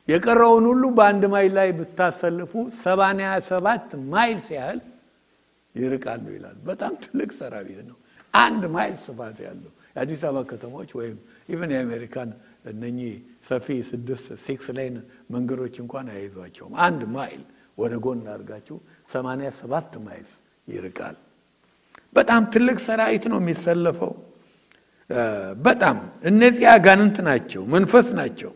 የቀረውን 0.08 0.66
ሁሉ 0.72 0.84
በአንድ 0.98 1.24
ማይል 1.34 1.54
ላይ 1.60 1.70
ብታሰልፉ 1.78 2.52
ሰማንያ 2.82 3.30
ሰባት 3.50 3.88
miles 4.12 4.48
ያህል 4.58 4.80
ይርቃሉ 5.76 6.26
ይላል። 6.36 6.58
በጣም 6.68 6.94
ትልቅ 7.04 7.30
ሰራዊት 7.40 7.80
ነው። 7.90 7.98
አንድ 8.34 8.64
ማይል 8.76 8.96
ስፋት 9.06 9.38
ያለው 9.48 9.72
የአዲስ 9.96 10.22
አበባ 10.28 10.44
ከተሞች 10.50 10.90
ወይም 11.00 11.18
even 11.50 11.72
የአሜሪካን 11.76 12.30
እነኚህ 12.66 13.14
ሰፊ 13.48 13.68
ስድስት 13.90 14.28
six 14.46 14.68
lane 14.78 14.96
መንገዶች 15.32 15.76
እንኳን 15.84 16.08
አይይዟቸውም። 16.14 16.74
አንድ 16.86 17.02
ማይል 17.16 17.42
ወደ 17.78 17.94
ጎን 18.06 18.22
አድርጋችሁ 18.34 18.78
ሰማንያ 19.08 19.50
ሰባት 19.60 19.94
miles 20.06 20.34
ይርቃል። 20.68 21.18
በጣም 22.16 22.42
ትልቅ 22.54 22.78
ሰራዊት 22.86 23.26
ነው 23.32 23.40
የሚሰለፈው። 23.42 24.14
በጣም 25.62 25.98
እነዚህ 26.24 26.66
አጋንንት 26.72 27.18
ናቸው፣ 27.28 27.64
መንፈስ 27.74 28.08
ናቸው። 28.20 28.52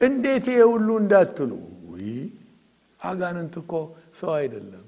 እንዴት 0.00 0.46
ይሄ 0.52 0.60
እንዳትሉ፣ 0.96 1.52
አጋንንት 3.00 3.54
እኮ 3.62 3.72
ሰው 4.20 4.30
አይደለም፣ 4.34 4.86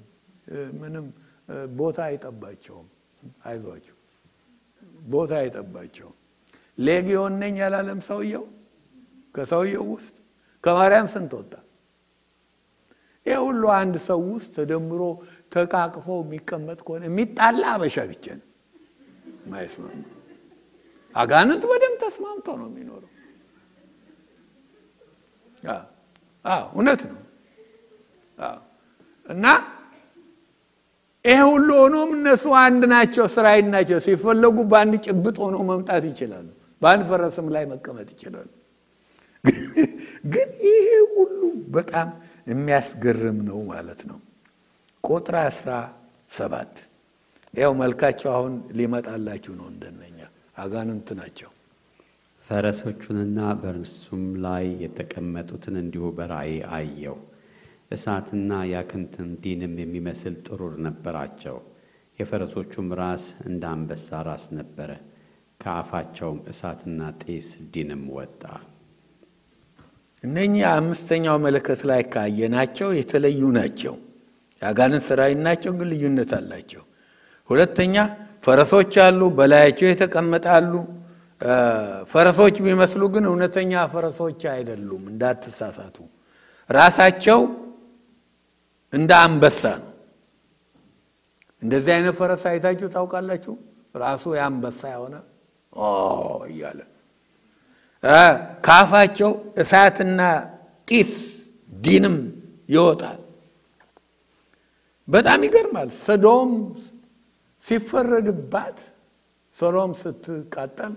ምንም 0.79 1.05
ቦታ 1.75 1.97
አይጠባቸውም። 2.07 2.87
አይዟቸው፣ 3.45 3.95
ቦታ 5.07 5.31
አይጠባቸውም። 5.41 6.15
ሌጊዮን 6.79 7.33
ነኝ 7.41 7.55
ያላለም 7.61 7.99
ሰውየው 8.07 8.45
ከሰውየው 9.35 9.85
ውስጥ 9.93 10.13
ከማርያም 10.63 11.07
ስንት 11.13 11.31
ወጣ? 11.39 11.51
ይህ 13.25 13.37
ሁሉ 13.45 13.63
አንድ 13.79 13.95
ሰው 14.07 14.19
ውስጥ 14.29 14.49
ተደምሮ 14.57 15.01
ተቃቅፎ 15.53 16.07
የሚቀመጥ 16.21 16.79
ከሆነ 16.85 17.03
የሚጣላ 17.09 17.63
አበሻ 17.73 17.97
ብቻ 18.11 18.25
ነው 18.39 18.45
ማይስማማ። 19.51 20.03
አጋንንት 21.15 21.63
በደንብ 21.69 21.97
ተስማምቶ 22.03 22.47
ነው 22.59 22.67
የሚኖረው። 22.71 23.11
እውነት 26.69 27.01
ነው። 27.09 27.19
እና 29.29 29.45
ይሄ 31.25 31.39
ሁሉ 31.49 31.69
ሆኖም 31.79 32.09
እነሱ 32.17 32.45
አንድ 32.61 32.83
ናቸው፣ 32.93 33.23
እስራኤል 33.29 33.65
ናቸው። 33.73 33.97
ሲፈለጉ 34.05 34.57
በአንድ 34.71 34.93
ጭብጥ 35.07 35.35
ሆኖ 35.43 35.55
መምጣት 35.69 36.03
ይችላሉ። 36.09 36.47
በአንድ 36.81 37.03
ፈረስም 37.09 37.47
ላይ 37.55 37.63
መቀመጥ 37.71 38.07
ይችላሉ። 38.15 38.47
ግን 40.33 40.49
ይሄ 40.67 40.87
ሁሉ 41.13 41.41
በጣም 41.75 42.07
የሚያስገርም 42.47 43.37
ነው 43.49 43.59
ማለት 43.71 44.01
ነው። 44.09 44.19
ቁጥር 45.03 45.35
አስራ 45.43 45.69
ሰባት 46.31 46.73
ያው 47.53 47.71
መልካቸው 47.79 48.29
አሁን 48.33 48.53
ሊመጣላችሁ 48.77 49.53
ነው። 49.59 49.67
እንደነኛ 49.71 50.19
አጋንንት 50.57 51.09
ናቸው። 51.19 51.49
ፈረሶቹንና 52.45 53.39
በእርሱም 53.61 54.23
ላይ 54.45 54.65
የተቀመጡትን 54.83 55.75
እንዲሁ 55.81 56.05
በራእይ 56.17 56.55
አየው። 56.77 57.17
እሳትና 57.91 58.51
ያክንትን 58.71 59.29
ዲንም 59.43 59.73
የሚመስል 59.81 60.35
ጥሩር 60.47 60.73
ነበራቸው። 60.87 61.57
የፈረሶቹም 62.19 62.87
ራስ 62.99 63.25
እንደ 63.45 63.63
አንበሳ 63.73 64.21
ራስ 64.27 64.45
ነበረ። 64.57 64.89
ከአፋቸውም 65.59 66.37
እሳትና 66.51 66.99
ጢስ 67.21 67.47
ዲንም 67.73 68.03
ወጣ። 68.17 68.41
እነኚህ 70.23 70.63
አምስተኛው 70.71 71.37
መለከት 71.45 71.81
ላይ 71.89 72.01
ካየናቸው 72.13 72.89
የተለዩ 72.99 73.41
ናቸው። 73.57 73.95
የአጋንንት 74.61 75.03
ሰራዊት 75.07 75.39
ናቸው፣ 75.47 75.71
ግን 75.79 75.87
ልዩነት 75.91 76.31
አላቸው። 76.37 76.83
ሁለተኛ 77.49 77.95
ፈረሶች 78.43 78.93
አሉ፣ 79.05 79.21
በላያቸው 79.37 79.87
የተቀመጣሉ። 79.89 80.73
ፈረሶች 82.11 82.55
ቢመስሉ 82.65 83.01
ግን 83.13 83.25
እውነተኛ 83.29 83.73
ፈረሶች 83.93 84.41
አይደሉም፣ 84.53 85.03
እንዳትሳሳቱ። 85.11 85.97
ራሳቸው 86.69 87.39
እንደ 88.93 89.11
አንበሳ 89.23 89.61
ነው። 89.81 89.91
እንደዚህ 91.61 91.91
አይነት 91.95 92.15
ፈረስ 92.19 92.43
አይታችሁ 92.51 92.87
ታውቃላችሁ? 92.95 93.53
ራሱ 93.95 94.23
የአንበሳ 94.37 94.81
የሆነ 94.93 95.15
እያለ 96.49 96.79
ከአፋቸው 98.63 99.31
እሳትና 99.57 100.19
ጢስ 100.87 101.11
ዲንም 101.79 102.17
ይወጣል። 102.69 103.19
በጣም 105.07 105.39
ይገርማል። 105.47 105.89
ሰዶም 106.05 106.51
ሲፈረድባት 107.63 108.79
ሰዶም 109.55 109.91
ስትቃጠል 110.01 110.93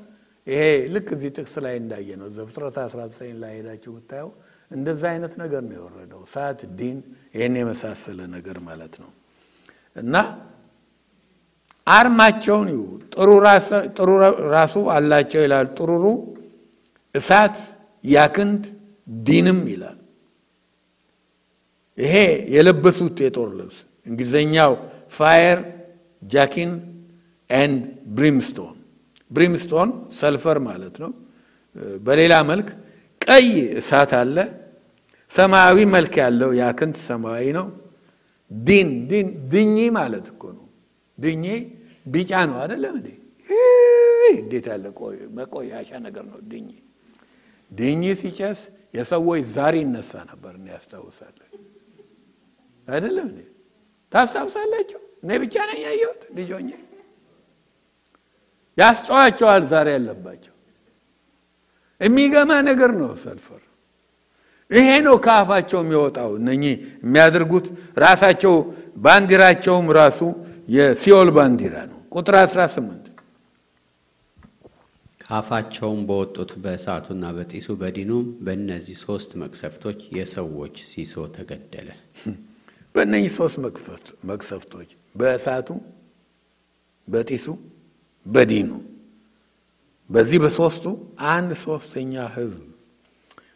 ይሄ 0.47 0.62
ልክ 0.95 1.09
እዚህ 1.16 1.30
ጥቅስ 1.37 1.55
ላይ 1.64 1.74
እንዳየ 1.80 2.09
ነው። 2.20 2.28
ዘፍጥረት 2.37 2.76
19 2.85 3.37
ላይ 3.43 3.53
ሄዳችሁ 3.59 3.93
ብታየው 3.97 4.30
እንደዛ 4.70 5.03
አይነት 5.12 5.33
ነገር 5.43 5.62
ነው 5.68 5.74
የወረደው። 5.78 6.20
እሳት፣ 6.26 6.61
ዲን 6.78 6.99
ይህን 7.35 7.55
የመሳሰለ 7.61 8.20
ነገር 8.37 8.57
ማለት 8.68 8.95
ነው 9.03 9.11
እና 9.97 10.14
አርማቸውን 11.87 12.68
ይሁ 12.68 12.83
ጥሩር 13.96 14.74
አላቸው 14.95 15.41
ይላል። 15.45 15.66
ጥሩሩ 15.76 16.05
እሳት፣ 17.14 17.57
ያክንት፣ 18.05 18.64
ዲንም 19.22 19.61
ይላል። 19.72 19.99
ይሄ 21.99 22.14
የለበሱት 22.55 23.16
የጦር 23.24 23.49
ልብስ 23.59 23.78
እንግሊዝኛው 24.07 24.72
fire 25.12 25.59
jacinth 26.22 26.70
and 27.50 27.82
brimstone 28.16 28.76
brimstone 29.30 29.88
sulfur 30.18 30.59
ማለት 30.68 30.95
ነው። 31.03 31.11
በሌላ 32.01 32.35
መልክ 32.51 32.68
ቀይ 33.20 33.47
እሳት 33.80 34.12
አለ። 34.20 34.37
ሰማያዊ 35.30 35.78
መልክ 35.95 36.14
ያለው 36.22 36.51
ያክንት 36.61 36.97
ሰማያዊ 37.07 37.47
ነው። 37.59 37.66
ዲን 38.51 38.89
ዲን 39.11 39.28
ድኝ 39.53 39.76
ማለት 39.97 40.26
እኮ 40.33 40.43
ነው። 40.53 40.61
ድኝ 41.18 41.44
ቢጫ 42.06 42.32
ነው 42.48 42.56
አይደለም 42.62 42.94
እንዴ? 42.98 43.08
እንዴት 44.34 44.66
ያለ 44.70 44.84
መቆያሻ 45.36 45.90
ነገር 46.06 46.24
ነው 46.30 46.38
ድኝ። 46.50 46.68
ድኝ 47.70 48.02
ሲጨስ 48.20 48.60
የሰዎች 48.94 49.42
ዛሬ 49.56 49.74
ይነሳ 49.82 50.12
ነበር። 50.30 50.52
እኔ 50.58 50.66
ያስታውሳለሁ 50.74 51.46
አይደለም 52.88 53.26
እንዴ? 53.30 53.40
ታስታውሳላችሁ? 54.12 55.00
እኔ 55.24 55.30
ብቻ 55.42 55.54
ነኝ 55.70 55.80
ያየሁት 55.86 56.22
ልጆኜ 56.36 56.68
ያስጨዋቸዋል። 58.78 59.62
ዛሬ 59.72 59.86
ያለባቸው 59.96 60.54
የሚገማ 62.00 62.50
ነገር 62.70 62.90
ነው። 63.00 63.10
ሰልፈር 63.24 63.60
ይሄ 64.70 64.88
ነው 65.06 65.16
ከአፋቸው 65.24 65.80
የሚወጣው። 65.82 66.30
እነኚህ 66.40 66.74
የሚያደርጉት 67.04 67.66
ራሳቸው 67.98 68.54
ባንዲራቸውም 68.96 69.86
ራሱ 69.94 70.20
የሲኦል 70.72 71.28
ባንዲራ 71.36 71.76
ነው። 71.88 71.98
ቁጥር 72.14 72.34
18 72.40 73.08
ከአፋቸውም 75.24 76.00
በወጡት 76.08 76.50
በእሳቱና 76.62 77.24
በጢሱ 77.36 77.68
በዲኑም 77.80 78.24
በእነዚህ 78.44 78.96
ሶስት 79.02 79.30
መቅሰፍቶች 79.42 80.00
የሰዎች 80.16 80.76
ሲሶ 80.88 81.24
ተገደለ። 81.36 81.88
በእነኚህ 82.94 83.30
ሶስት 83.36 83.56
መቅሰፍቶች 84.30 84.88
በእሳቱ፣ 85.14 85.68
በጢሱ፣ 87.08 87.46
በዲኑ 88.26 88.70
በዚህ 90.10 90.38
በሶስቱ 90.44 90.86
አንድ 91.30 91.50
ሶስተኛ 91.62 92.24
ህዝብ 92.34 92.60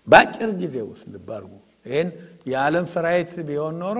በአጭር 0.08 0.50
ጊዜ 0.60 0.76
ውስጥ 0.88 1.04
ልብ 1.14 1.28
አድርጉ። 1.36 1.52
ይህን 1.86 2.08
የዓለም 2.50 2.86
ሰራዊት 2.92 3.32
ቢሆን 3.48 3.74
ኖሮ 3.82 3.98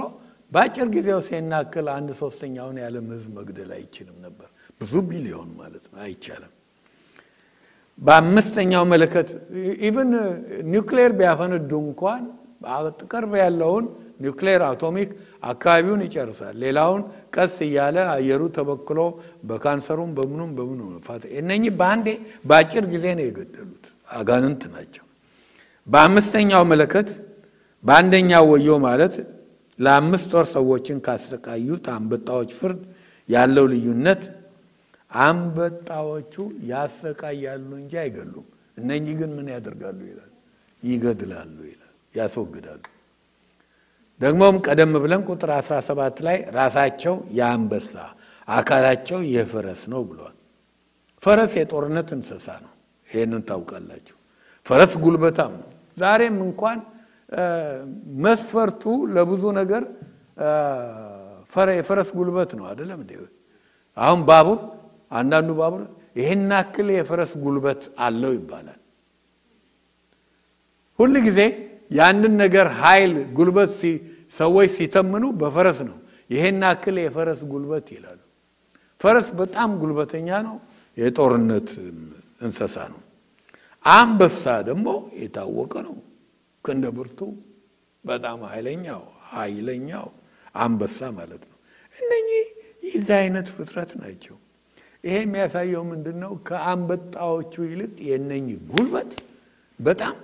በአጭር 0.53 0.89
ጊዜ 0.95 1.09
ይህን 1.33 1.58
ያክል 1.58 1.87
አንድ 1.95 2.11
ሶስተኛውን 2.21 2.77
የዓለም 2.81 3.07
ህዝብ 3.15 3.31
መግደል 3.39 3.71
አይችልም 3.77 4.17
ነበር። 4.27 4.49
ብዙ 4.81 4.93
ቢሊዮን 5.09 5.51
ማለት 5.61 5.85
ነው። 5.91 5.99
አይቻልም። 6.05 6.53
በአምስተኛው 7.99 8.85
መለከት 8.93 9.29
even 9.89 10.11
ኒውክሌር 10.73 11.13
ቢያፈነዱ 11.19 11.71
እንኳን 11.85 12.25
ቅርብ 13.13 13.33
ያለውን 13.41 13.85
ኒውክሌር 14.21 14.61
atomic 14.67 15.11
አካባቢውን 15.43 16.03
ይጨርሳል። 16.07 16.55
ሌላውን 16.63 17.03
ቀስ 17.35 17.55
እያለ 17.67 17.97
አየሩ 18.15 18.43
ተበክሎ 18.57 19.01
በካንሰሩም 19.49 20.11
በምኑም 20.19 20.51
በምኑ 20.59 20.81
እነኚህ 21.41 21.73
በአንዴ 21.81 22.09
በአጭር 22.45 22.85
ጊዜ 22.95 23.07
ነው 23.19 23.25
የገደሉት። 23.27 23.87
አጋንንት 24.13 24.63
ናቸው። 24.75 25.05
በአምስተኛው 25.89 26.63
መለከት 26.73 27.09
በአንደኛው 27.85 28.45
ወዮ 28.53 28.69
ማለት 28.87 29.15
ለአምስት 29.79 30.31
ወር 30.37 30.47
ሰዎችን 30.53 30.99
ካሰቃዩት 31.07 31.87
አንበጣዎች 31.95 32.51
ፍርድ 32.59 32.81
ያለው 33.29 33.65
ልዩነት 33.73 34.23
አንበጣዎቹ 35.13 36.35
ያሰቃያሉ 36.71 37.69
እንጂ 37.81 37.93
አይገሉም። 38.03 38.47
እነኚህ 38.77 39.15
ግን 39.21 39.31
ምን 39.37 39.47
ያደርጋሉ 39.55 39.99
ይላል? 40.11 40.33
ይገድላሉ 40.83 41.57
ይላል፣ 41.71 41.83
ያስወግዳሉ። 42.15 42.83
ደግሞም 44.21 44.57
ቀደም 44.67 44.93
ብለን 44.97 45.23
ቁጥር 45.29 45.51
17 45.61 46.21
ላይ 46.27 46.39
ራሳቸው 46.55 47.15
የአንበሳ 47.39 47.95
አካላቸው 48.49 49.21
የፈረስ 49.35 49.83
ነው 49.93 50.03
ብሏል። 50.09 50.37
ፈረስ 51.23 51.53
የጦርነት 51.59 52.09
እንስሳ 52.17 52.47
ነው። 52.65 52.73
ይህንን 53.07 53.43
ታውቃላችሁ። 53.49 54.17
ፈረስ 54.67 54.93
ጉልበታም 55.05 55.53
ነው። 55.61 55.69
ዛሬም 55.97 56.37
እንኳን 56.47 56.79
መስፈርቱ 58.25 58.83
ለብዙ 59.15 59.45
ነገር 59.61 59.83
የፈረስ 61.77 62.09
ጉልበት 62.19 62.51
ነው 62.59 62.65
አይደለም? 62.71 63.01
አሁን 63.97 64.21
ባቡር 64.29 64.59
አንዳንዱ 65.11 65.51
ባቡር 65.61 65.83
ይህን 66.17 66.43
ያክል 66.53 66.89
የፈረስ 66.97 67.33
ጉልበት 67.45 67.83
አለው 67.99 68.33
ይባላል። 68.39 68.81
ሁል 70.99 71.15
ጊዜ 71.27 71.41
ያንን 71.91 72.35
ነገር 72.43 72.67
ኃይል 72.81 73.13
ጉልበት 73.39 73.71
ሰዎች 74.35 74.69
ሲተምኑ 74.77 75.25
በፈረስ 75.41 75.79
ነው። 75.89 75.99
ይሄን 76.31 76.63
ያክል 76.67 76.97
የፈረስ 77.03 77.41
ጉልበት 77.53 77.87
ይላሉ። 77.95 78.21
ፈረስ 79.01 79.29
በጣም 79.41 79.71
ጉልበተኛ 79.83 80.29
ነው። 80.49 80.57
የጦርነት 80.97 81.69
እንስሳ 82.43 82.77
ነው። 82.93 83.01
አንበሳ 83.85 84.43
ደግሞ 84.69 84.87
የታወቀ 85.23 85.75
ነው። 85.87 85.97
ክንደ 86.67 86.87
ብርቱ 86.97 87.21
በጣም 88.05 88.39
ኃይለኛው 88.51 89.03
ኃይለኛው 89.33 90.07
አንበሳ 90.55 90.99
ማለት 91.19 91.43
ነው። 91.51 91.59
እነኚህ 91.95 92.45
የዚህ 92.89 93.17
አይነት 93.21 93.49
ፍጥረት 93.55 93.93
ናቸው። 94.03 94.37
ይሄ 95.05 95.17
የሚያሳየው 95.23 95.83
ምንድን 95.91 96.17
ነው? 96.25 96.33
ከአንበጣዎቹ 96.49 97.55
ይልቅ 97.71 97.93
የእነኚህ 98.09 98.59
ጉልበት 98.71 99.13
በጣም 99.81 100.17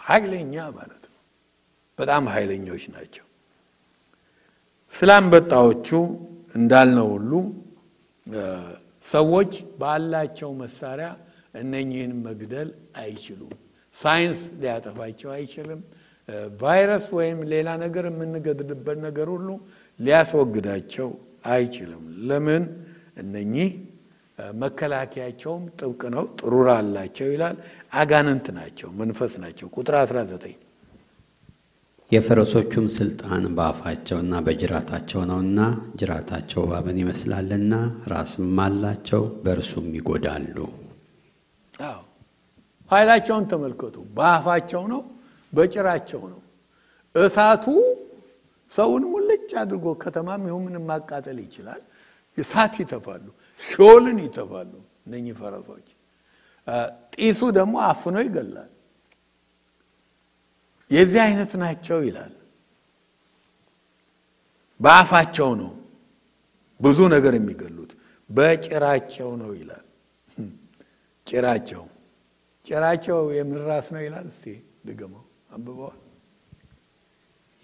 ኃይለኛ 0.00 0.54
ማለት 0.78 1.04
ነው። 1.04 1.18
በጣም 1.98 2.22
ኃይለኞች 2.34 2.84
ናቸው። 2.94 3.24
ስለ 4.94 5.10
አንበጣዎቹ 5.18 5.88
እንዳልነው 6.54 7.08
ሁሉ 7.14 7.32
ሰዎች 9.04 9.52
ባላቸው 9.80 10.50
መሳሪያ 10.62 11.08
እነኚህን 11.54 12.12
መግደል 12.26 12.68
አይችሉም። 12.96 13.52
ሳይንስ 13.96 14.40
ሊያጠፋቸው 14.60 15.30
አይችልም። 15.36 15.80
ቫይረስ 16.60 17.06
ወይም 17.18 17.38
ሌላ 17.52 17.68
ነገር 17.84 18.04
የምንገድልበት 18.08 18.98
ነገር 19.06 19.28
ሁሉ 19.34 19.48
ሊያስወግዳቸው 20.00 21.08
አይችልም። 21.50 22.02
ለምን? 22.28 22.64
እነኚህ 23.22 23.70
መከላከያቸውም 24.60 25.64
ጥብቅ 25.78 26.02
ነው፣ 26.14 26.24
ጥሩር 26.38 26.68
አላቸው 26.74 27.28
ይላል። 27.32 27.56
አጋንንት 27.94 28.46
ናቸው፣ 28.58 28.88
መንፈስ 29.00 29.32
ናቸው። 29.42 29.66
ቁጥር 29.74 29.94
19 30.02 30.58
የፈረሶቹም 32.10 32.86
ስልጣን 32.94 33.42
በአፋቸውና 33.56 34.32
በጅራታቸው 34.46 35.20
ነውና 35.30 35.58
ጅራታቸው 36.00 36.60
እባብን 36.64 36.96
ይመስላልና 37.02 37.74
ራስም 38.12 38.56
አላቸው፣ 38.64 39.22
በእርሱም 39.44 39.86
ይጎዳሉ። 39.98 40.56
አዎ 41.72 41.98
ኃይላቸውን 42.90 43.44
ተመልከቱ። 43.50 43.96
በአፋቸው 44.16 44.82
ነው፣ 44.92 45.02
በጭራቸው 45.52 46.22
ነው። 46.32 46.40
እሳቱ 47.14 47.64
ሰውን 48.72 49.04
ሙልጭ 49.12 49.50
አድርጎ 49.60 49.86
ከተማም 50.02 50.42
ይሁን 50.48 50.62
ምንም 50.66 50.84
ማቃጠል 50.90 51.38
ይችላል። 51.44 51.80
እሳት 52.38 52.74
ይተፋሉ፣ 52.82 53.26
ሲኦልን 53.60 54.18
ይተፋሉ። 54.26 54.72
እነኚህ 55.06 55.34
ፈረሶች 55.40 55.88
ጢሱ 57.14 57.40
ደግሞ 57.56 57.74
አፍኖ 57.86 58.16
ይገላል። 58.26 58.70
የዚህ 60.90 61.20
አይነት 61.26 61.52
ናቸው 61.62 61.98
ይላል። 62.06 62.34
በአፋቸው 64.80 65.50
ነው 65.60 65.72
ብዙ 66.80 66.98
ነገር 67.14 67.32
የሚገሉት፣ 67.38 67.90
በጭራቸው 68.30 69.30
ነው 69.40 69.50
ይላል። 69.58 69.86
ጭራቸው 71.26 71.82
ጭራቸው 72.70 73.18
የምን 73.36 73.58
ራስ 73.68 73.86
ነው 73.94 74.02
ይላል። 74.04 74.26
እስቲ 74.32 74.44
ድገመው፣ 74.86 75.22
አንብበዋል። 75.50 75.98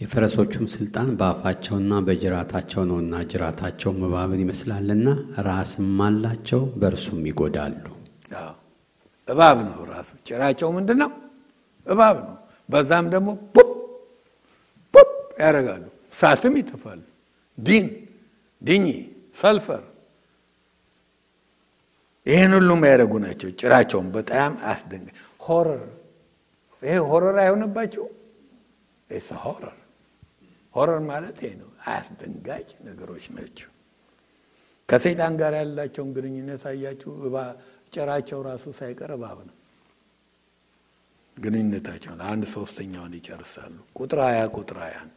የፈረሶቹም 0.00 0.64
ስልጣን 0.72 1.08
በአፋቸውና 1.18 1.92
በጅራታቸው 2.06 2.82
ነውና 2.88 3.14
ጅራታቸውም 3.30 4.00
እባብን 4.06 4.40
ይመስላልና 4.44 5.06
ራስም 5.46 6.00
አላቸው፣ 6.06 6.62
በእርሱም 6.80 7.22
ይጎዳሉ። 7.30 7.84
እባብ 9.28 9.58
ነው 9.68 9.78
ራሱ። 9.92 10.10
ጭራቸው 10.26 10.68
ምንድን 10.76 10.98
ነው? 11.02 11.10
እባብ 11.86 12.16
ነው። 12.26 12.36
በዛም 12.68 13.06
ደግሞ 13.14 13.28
ቡብ 13.54 13.70
ቡብ 14.94 15.08
ያደርጋሉ። 15.40 15.84
እሳትም 16.12 16.54
ይተፋሉ። 16.60 17.00
ዲን 17.58 17.86
ዲኝ 18.62 18.84
ሰልፈር 19.36 19.82
ይህን 22.26 22.52
ሁሉም 22.56 22.80
ያደረጉ 22.86 23.12
ናቸው። 23.24 23.48
ጭራቸውን 23.60 24.08
በጣም 24.14 24.52
አስደንጋ 24.70 25.08
ሆረር 25.40 25.82
ይሄ 26.82 26.96
ሆረር 27.10 27.36
አይሆንባቸው 27.42 28.06
ስ 29.10 29.38
ሆረር 29.42 29.76
ሆረር 30.74 31.00
ማለት 31.10 31.38
ይሄ 31.44 31.52
ነው። 31.60 31.70
አስደንጋጭ 31.92 32.68
ነገሮች 32.86 33.26
ናቸው። 33.36 33.68
ከሰይጣን 34.88 35.34
ጋር 35.40 35.52
ያላቸውን 35.60 36.10
ግንኙነት 36.16 36.64
አያችሁ። 36.70 37.12
ጭራቸው 37.92 38.38
ራሱ 38.46 38.64
ሳይቀር 38.78 39.10
እባብ 39.16 39.38
ነው። 39.48 39.54
ግንኙነታቸውን 41.36 42.20
አንድ 42.30 42.44
ሶስተኛውን 42.54 43.12
ይጨርሳሉ። 43.18 43.74
ቁጥር 43.98 44.20
ሀያ 44.26 44.40
ቁጥር 44.54 44.78
ሀያ 44.84 44.96
አንድ 45.02 45.14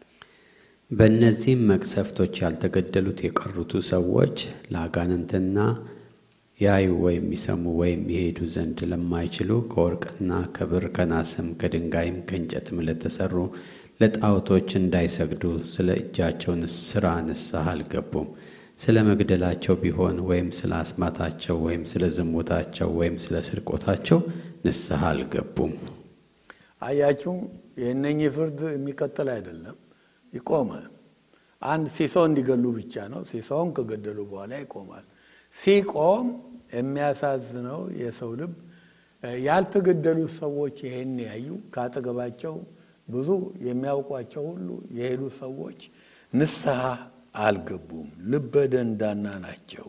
በእነዚህም 0.91 1.61
መቅሰፍቶች 1.71 2.33
ያልተገደሉት 2.43 3.19
የቀሩቱ 3.25 3.81
ሰዎች 3.89 4.37
ለአጋንንትና 4.73 5.57
ያዩ 6.59 6.87
ወይም 7.03 7.25
ይሰሙ 7.33 7.63
ወይም 7.79 8.01
ይሄዱ 8.13 8.39
ዘንድ 8.53 8.79
ለማይችሉ 8.91 9.51
ከወርቅና 9.71 10.31
ከብር 10.55 10.85
ከናስም 10.95 11.47
ከድንጋይም 11.59 12.17
ከእንጨትም 12.29 12.79
ለተሰሩ 12.87 13.35
ለጣዖቶች 14.01 14.69
እንዳይሰግዱ 14.79 15.43
ስለ 15.71 15.87
እጃቸው 16.01 16.53
ስራ 16.81 17.05
ንስሐ 17.27 17.63
አልገቡም። 17.71 18.27
ስለ 18.79 18.97
መግደላቸው 19.07 19.75
ቢሆን 19.81 20.17
ወይም 20.27 20.49
ስለ 20.57 20.71
አስማታቸው 20.81 21.57
ወይም 21.65 21.83
ስለ 21.91 22.03
ዝሙታቸው 22.17 22.89
ወይም 22.99 23.15
ስለ 23.23 23.41
ስርቆታቸው 23.47 24.19
ንስሐ 24.65 25.01
አልገቡም። 25.09 25.73
አያችሁ፣ 26.81 27.33
የእነኝህ 27.81 28.31
ፍርድ 28.35 28.59
የሚቀጥል 28.73 29.29
አይደለም፣ 29.35 29.77
ይቆማል። 30.33 30.85
አንድ 31.61 31.87
ሲሶ 31.95 32.15
እንዲገሉ 32.27 32.65
ብቻ 32.77 33.07
ነው። 33.13 33.21
ሲሶውን 33.31 33.71
ከገደሉ 33.77 34.19
በኋላ 34.29 34.53
ይቆማል። 34.63 35.05
ሲቆም 35.53 36.27
የሚያሳዝነው 36.69 37.79
የሰው 38.01 38.31
ልብ 38.39 38.53
ያልተገደሉት 39.43 40.33
ሰዎች 40.41 40.75
ይሄን 40.85 41.15
ያዩ 41.25 41.47
ከአጠገባቸው 41.73 42.55
ብዙ 43.07 43.29
የሚያውቋቸው 43.67 44.43
ሁሉ 44.51 44.67
የሄዱ 44.97 45.23
ሰዎች 45.39 45.79
ንስሐ 46.33 46.81
አልገቡም። 47.43 48.09
ልበ 48.31 48.53
ደንዳና 48.73 49.25
ናቸው። 49.45 49.87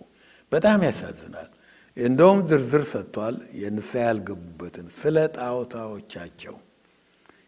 በጣም 0.53 0.81
ያሳዝናል። 0.89 1.49
እንደውም 1.97 2.41
ዝርዝር 2.49 2.85
ሰጥቷል። 2.93 3.37
የንስሐ 3.61 4.03
ያልገቡበትን 4.07 4.87
ስለ 4.99 5.17
ጣዖታዎቻቸው 5.37 6.57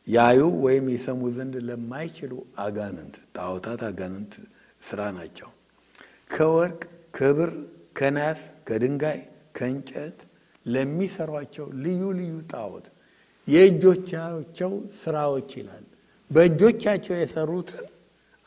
ያዩ 0.07 0.41
ወይም 0.65 0.87
የሰሙ 0.93 1.23
ዘንድ 1.37 1.55
ለማይችሉ 1.67 2.33
አጋንንት 2.65 3.17
ጣዖታት 3.37 3.83
አጋንንት 3.89 4.33
ስራ 4.83 5.01
ናቸው። 5.19 5.51
ከወርቅ 6.33 6.81
ከብር፣ 7.17 7.51
ከናስ፣ 7.97 8.41
ከድንጋይ፣ 8.69 9.21
ከእንጨት 9.57 10.19
ለሚሰሯቸው 10.67 11.67
ልዩ 11.85 12.03
ልዩ 12.19 12.35
ጣዖት 12.53 12.87
የእጆቻቸው 13.49 14.73
ስራዎች 15.01 15.51
ይላል። 15.61 15.87
በእጆቻቸው 16.31 17.17
የሰሩትን 17.19 17.87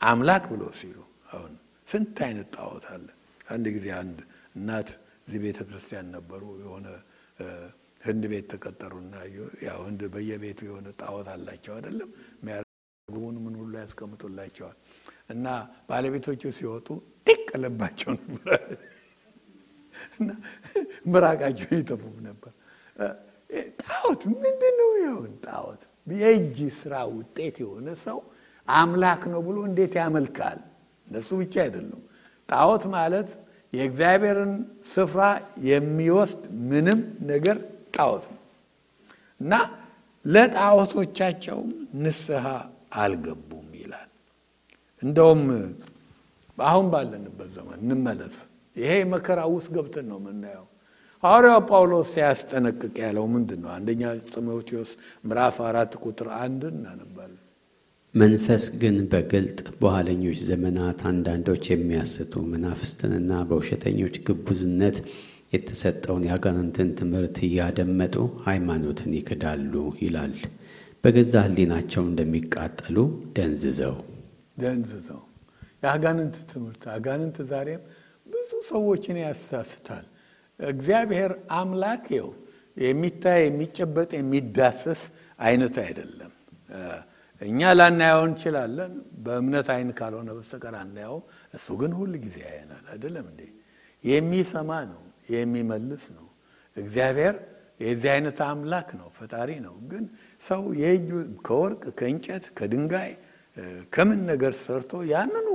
አምላክ 0.00 0.44
ብሎ 0.52 0.62
ሲሉ 0.78 0.98
አሁን 1.32 1.52
ስንት 1.88 2.16
አይነት 2.26 2.48
ጣዖት 2.56 2.84
አለ። 2.94 3.06
አንድ 3.48 3.66
ጊዜ 3.74 3.86
አንድ 4.00 4.18
እናት 4.56 4.88
እዚህ 5.26 5.40
ቤተ 5.44 5.58
ክርስቲያን 5.68 6.08
ነበሩ። 6.16 6.42
የሆነ 6.62 6.86
ህንድ 8.00 8.24
ቤት 8.32 8.46
ተቀጠሩና 8.52 9.14
ያው 9.66 9.78
ህንድ 9.86 10.02
በየቤቱ 10.14 10.60
የሆነ 10.68 10.88
ጣዖት 11.00 11.28
አላቸው 11.32 11.72
አይደለም 11.76 12.10
የሚያርጉን 12.38 13.36
ምን 13.44 13.54
ሁሉ 13.60 13.72
ያስቀምጡላቸዋል። 13.82 14.76
እና 15.30 15.46
ባለቤቶቹ 15.88 16.42
ሲወጡ 16.58 16.88
ጢቅ 17.26 17.48
ልባቸው 17.62 18.12
ነበር 18.20 18.60
እና 20.18 20.30
ምራቃቸውን 21.06 21.76
ይተፉም 21.80 22.16
ነበር። 22.28 22.52
ጣዖት 23.82 24.22
ምንድን 24.34 24.74
ነው? 24.80 24.90
ይሁን 25.02 25.32
ጣዖት 25.46 25.82
የእጅ 26.06 26.58
ስራ 26.78 26.94
ውጤት 27.12 27.56
የሆነ 27.62 27.88
ሰው 28.04 28.18
አምላክ 28.68 29.22
ነው 29.32 29.40
ብሎ 29.46 29.56
እንዴት 29.68 29.94
ያመልካል? 30.00 30.58
እነሱ 31.08 31.28
ብቻ 31.40 31.54
አይደሉም። 31.64 32.02
ጣዖት 32.48 32.84
ማለት 32.94 33.28
የእግዚአብሔርን 33.72 34.52
ስፍራ 34.86 35.22
የሚወስድ 35.66 36.42
ምንም 36.70 37.00
ነገር 37.30 37.56
ጣዖት 37.94 38.24
ነው 38.30 38.40
እና 39.40 39.52
ለጣዖቶቻቸውም 40.24 41.70
ንስሐ 42.02 42.44
አልገቡም 42.96 43.68
ይላል። 43.80 44.10
እንደውም 45.02 45.42
አሁን 46.58 46.86
ባለንበት 46.92 47.48
ዘመን 47.56 47.78
እንመለስ። 47.86 48.36
ይሄ 48.76 48.92
መከራ 49.12 49.40
ውስጥ 49.52 49.68
ገብተን 49.76 50.06
ነው 50.10 50.18
የምናየው። 50.22 50.66
ሐዋርያው 51.22 51.60
ጳውሎስ 51.68 52.08
ሲያስጠነቅቅ 52.14 52.94
ያለው 53.04 53.24
ምንድን 53.34 53.60
ነው? 53.64 53.70
አንደኛ 53.76 54.02
ጢሞቴዎስ 54.30 54.90
ምዕራፍ 55.24 55.56
አራት 55.68 55.92
ቁጥር 56.04 56.28
አንድ 56.40 56.62
እናነባለን። 56.72 57.42
መንፈስ 58.14 58.64
ግን 58.80 58.96
በግልጥ 59.12 59.58
በኋለኞች 59.80 60.38
ዘመናት 60.46 61.00
አንዳንዶች 61.10 61.64
የሚያስቱ 61.72 62.42
መናፍስትንና 62.52 63.32
በውሸተኞች 63.48 64.14
ግቡዝነት 64.26 64.98
የተሰጠውን 65.54 66.22
የአጋንንትን 66.26 66.88
ትምህርት 66.98 67.36
እያደመጡ 67.46 68.14
ሃይማኖትን 68.46 69.10
ይክዳሉ 69.18 69.72
ይላል። 70.02 70.34
በገዛ 71.04 71.34
ሕሊናቸው 71.46 72.02
እንደሚቃጠሉ 72.06 72.96
ደንዝዘው 73.36 73.96
ደንዝዘው 74.62 75.20
የአጋንንት 75.82 76.36
ትምህርት 76.50 76.82
አጋንንት 76.94 77.36
ዛሬም 77.50 77.82
ብዙ 78.26 78.50
ሰዎችን 78.68 79.16
ያሳስታል። 79.22 80.06
እግዚአብሔር 80.60 81.30
አምላክ 81.56 82.06
ው 82.20 82.28
የሚታይ 82.82 83.40
የሚጨበጥ 83.46 84.10
የሚዳሰስ 84.18 85.02
አይነት 85.38 85.76
አይደለም። 85.84 86.32
እኛ 87.40 87.60
ላናየው 87.78 88.22
እንችላለን። 88.28 88.92
በእምነት 89.24 89.68
አይን 89.74 89.90
ካልሆነ 89.98 90.30
በስተቀር 90.36 90.74
አናየው። 90.82 91.18
እሱ 91.54 91.66
ግን 91.80 91.92
ሁል 91.98 92.12
ጊዜ 92.24 92.36
ያየናል። 92.46 92.84
አይደለም 92.92 93.26
እንዴ? 93.32 93.42
የሚሰማ 94.04 94.70
ነው፣ 94.92 95.02
የሚመልስ 95.34 96.04
ነው። 96.16 96.26
እግዚአብሔር 96.76 97.34
የዚህ 97.80 98.10
አይነት 98.14 98.38
አምላክ 98.46 98.88
ነው፣ 99.00 99.08
ፈጣሪ 99.18 99.50
ነው። 99.64 99.74
ግን 99.90 100.04
ሰው 100.42 100.62
የእጁ 100.80 101.08
ከወርቅ 101.46 101.82
ከእንጨት 101.98 102.44
ከድንጋይ 102.58 103.10
ከምን 103.92 104.20
ነገር 104.30 104.52
ሰርቶ 104.62 104.92
ያንኑ 105.12 105.48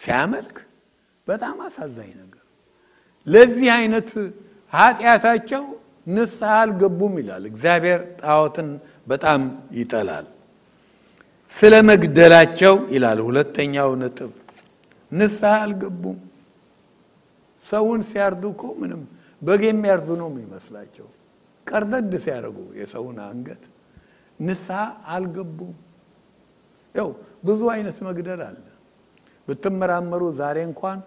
ሲያመልክ 0.00 0.56
በጣም 1.30 1.56
አሳዛኝ 1.66 2.10
ነገር። 2.22 2.44
ለዚህ 3.26 3.68
አይነት 3.76 4.10
ኃጢአታቸው 4.72 5.64
ንስሐ 6.10 6.50
አልገቡም 6.60 7.14
ይላል። 7.20 7.44
እግዚአብሔር 7.50 8.00
ጣዖትን 8.22 8.68
በጣም 9.06 9.40
ይጠላል። 9.78 10.26
ስለ 11.52 11.74
መግደላቸው 11.88 12.74
ይላል 12.94 13.18
ሁለተኛው 13.26 13.90
ነጥብ፣ 14.02 14.32
ንስሐ 15.12 15.52
አልገቡም። 15.62 16.18
ሰውን 17.64 18.00
ሲያርዱ 18.08 18.42
እኮ 18.54 18.62
ምንም 18.80 19.02
በግ 19.42 19.62
የሚያርዱ 19.68 20.08
ነው 20.20 20.28
የሚመስላቸው። 20.32 21.08
ቀርደድ 21.66 22.12
ሲያደርጉ 22.24 22.58
የሰውን 22.80 23.18
አንገት 23.26 23.62
ንስሐ 24.38 24.78
አልገቡም። 25.14 25.74
ያው 26.94 27.08
ብዙ 27.44 27.60
አይነት 27.74 27.98
መግደል 28.08 28.40
አለ። 28.48 28.64
ብትመራመሩ 29.48 30.22
ዛሬ 30.40 30.56
እንኳን 30.68 30.98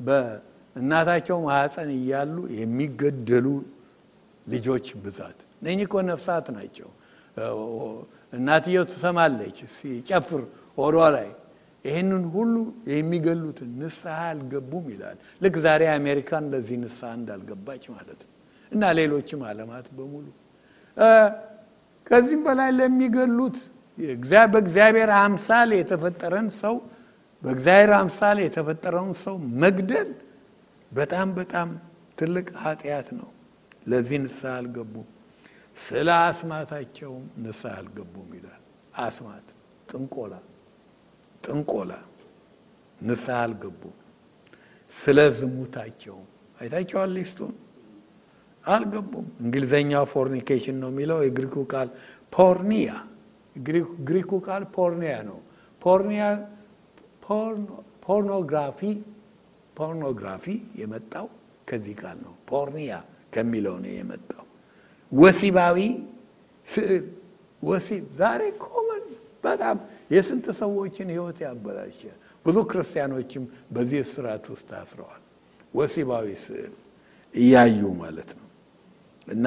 በእናታቸው 0.00 1.38
ማህፀን 1.46 1.90
እያሉ 1.96 2.36
የሚገደሉ 2.60 3.46
ልጆች 4.46 4.86
ብዛት 5.02 5.38
እነኚህ 5.60 5.84
እኮ 5.88 5.96
ነፍሳት 6.10 6.46
ናቸው። 6.56 6.88
እናትየው 8.32 8.84
ትሰማለች 8.90 9.58
ሲጨፍር 9.74 10.42
ሆዷ 10.78 10.96
ላይ 11.16 11.28
ይህንን 11.84 12.24
ሁሉ 12.34 12.54
የሚገሉትን 12.92 13.70
ንስሐ 13.80 14.16
አልገቡም 14.30 14.86
ይላል። 14.92 15.18
ልክ 15.42 15.54
ዛሬ 15.64 15.82
አሜሪካን 15.94 16.44
ለዚህ 16.52 16.76
ንስሐ 16.82 17.10
እንዳልገባች 17.18 17.84
ማለት 17.94 18.20
ነው። 18.24 18.32
እና 18.72 18.82
ሌሎችም 18.98 19.40
ዓለማት 19.50 19.86
በሙሉ 19.96 20.26
ከዚህም 22.06 22.42
በላይ 22.46 22.70
ለሚገሉት 22.78 23.58
በእግዚአብሔር 24.52 25.10
አምሳል 25.18 25.70
የተፈጠረን 25.78 26.48
ሰው 26.60 26.74
በእግዚአብሔር 27.42 27.92
አምሳል 27.98 28.38
የተፈጠረውን 28.42 29.14
ሰው 29.22 29.34
መግደል 29.62 30.08
በጣም 30.90 31.28
በጣም 31.36 31.68
ትልቅ 32.18 32.46
ኃጢአት 32.62 33.08
ነው። 33.18 33.28
ለዚህ 33.90 34.18
ንስሐ 34.24 34.50
አልገቡም። 34.58 35.08
ስለ 35.76 36.08
አስማታቸውም 36.24 37.24
ንስሐ 37.42 37.72
አልገቡም 37.78 38.28
ይላል። 38.36 38.62
አስማት፣ 38.98 39.46
ጥንቆላ 39.90 40.32
ጥንቆላ 41.44 41.92
ንስሐ 43.00 43.36
አልገቡም። 43.44 43.96
ስለ 44.92 45.18
ዝሙታቸውም 45.36 46.26
አይታቸዋል 46.60 47.10
list 47.16 47.34
ኡን 47.34 47.52
አልገቡም። 48.64 49.26
እንግሊዘኛው 49.42 50.04
fornication 50.12 50.76
ነው 50.82 50.90
የሚለው 50.92 51.18
የግሪኩ 51.26 51.56
ቃል 51.72 51.88
πορνεία 52.32 52.90
ግሪኩ 54.06 54.32
ቃል 54.46 54.62
πορνεία 54.74 55.14
ነው። 55.28 55.38
ፖርኒያ 55.82 56.24
ፖርኖግራፊ 58.04 58.80
ፖርኖግራፊ 59.76 60.44
የመጣው 60.80 61.26
ከዚህ 61.68 61.94
ቃል 62.00 62.18
ነው። 62.24 62.34
ፖርኒያ 62.48 62.92
ከሚለው 63.34 63.76
ነው 63.84 63.92
የመጣው። 63.98 64.44
ወሲባዊ 65.12 65.78
ስዕል 66.66 67.04
ወሲብ 67.62 68.04
ዛሬ 68.18 68.42
ኮመን 68.64 69.04
በጣም 69.44 69.76
የስንት 70.10 70.46
ሰዎችን 70.60 71.08
ሕይወት 71.14 71.38
ያበላሸ 71.44 72.00
ብዙ 72.44 72.56
ክርስቲያኖችም 72.70 73.44
በዚህ 73.74 74.00
እስራት 74.06 74.44
ውስጥ 74.52 74.66
ታስረዋል። 74.70 75.22
ወሲባዊ 75.74 76.26
ስዕል 76.44 76.74
እያዩ 77.34 77.80
ማለት 78.02 78.30
ነው። 78.38 78.46
እና 79.26 79.46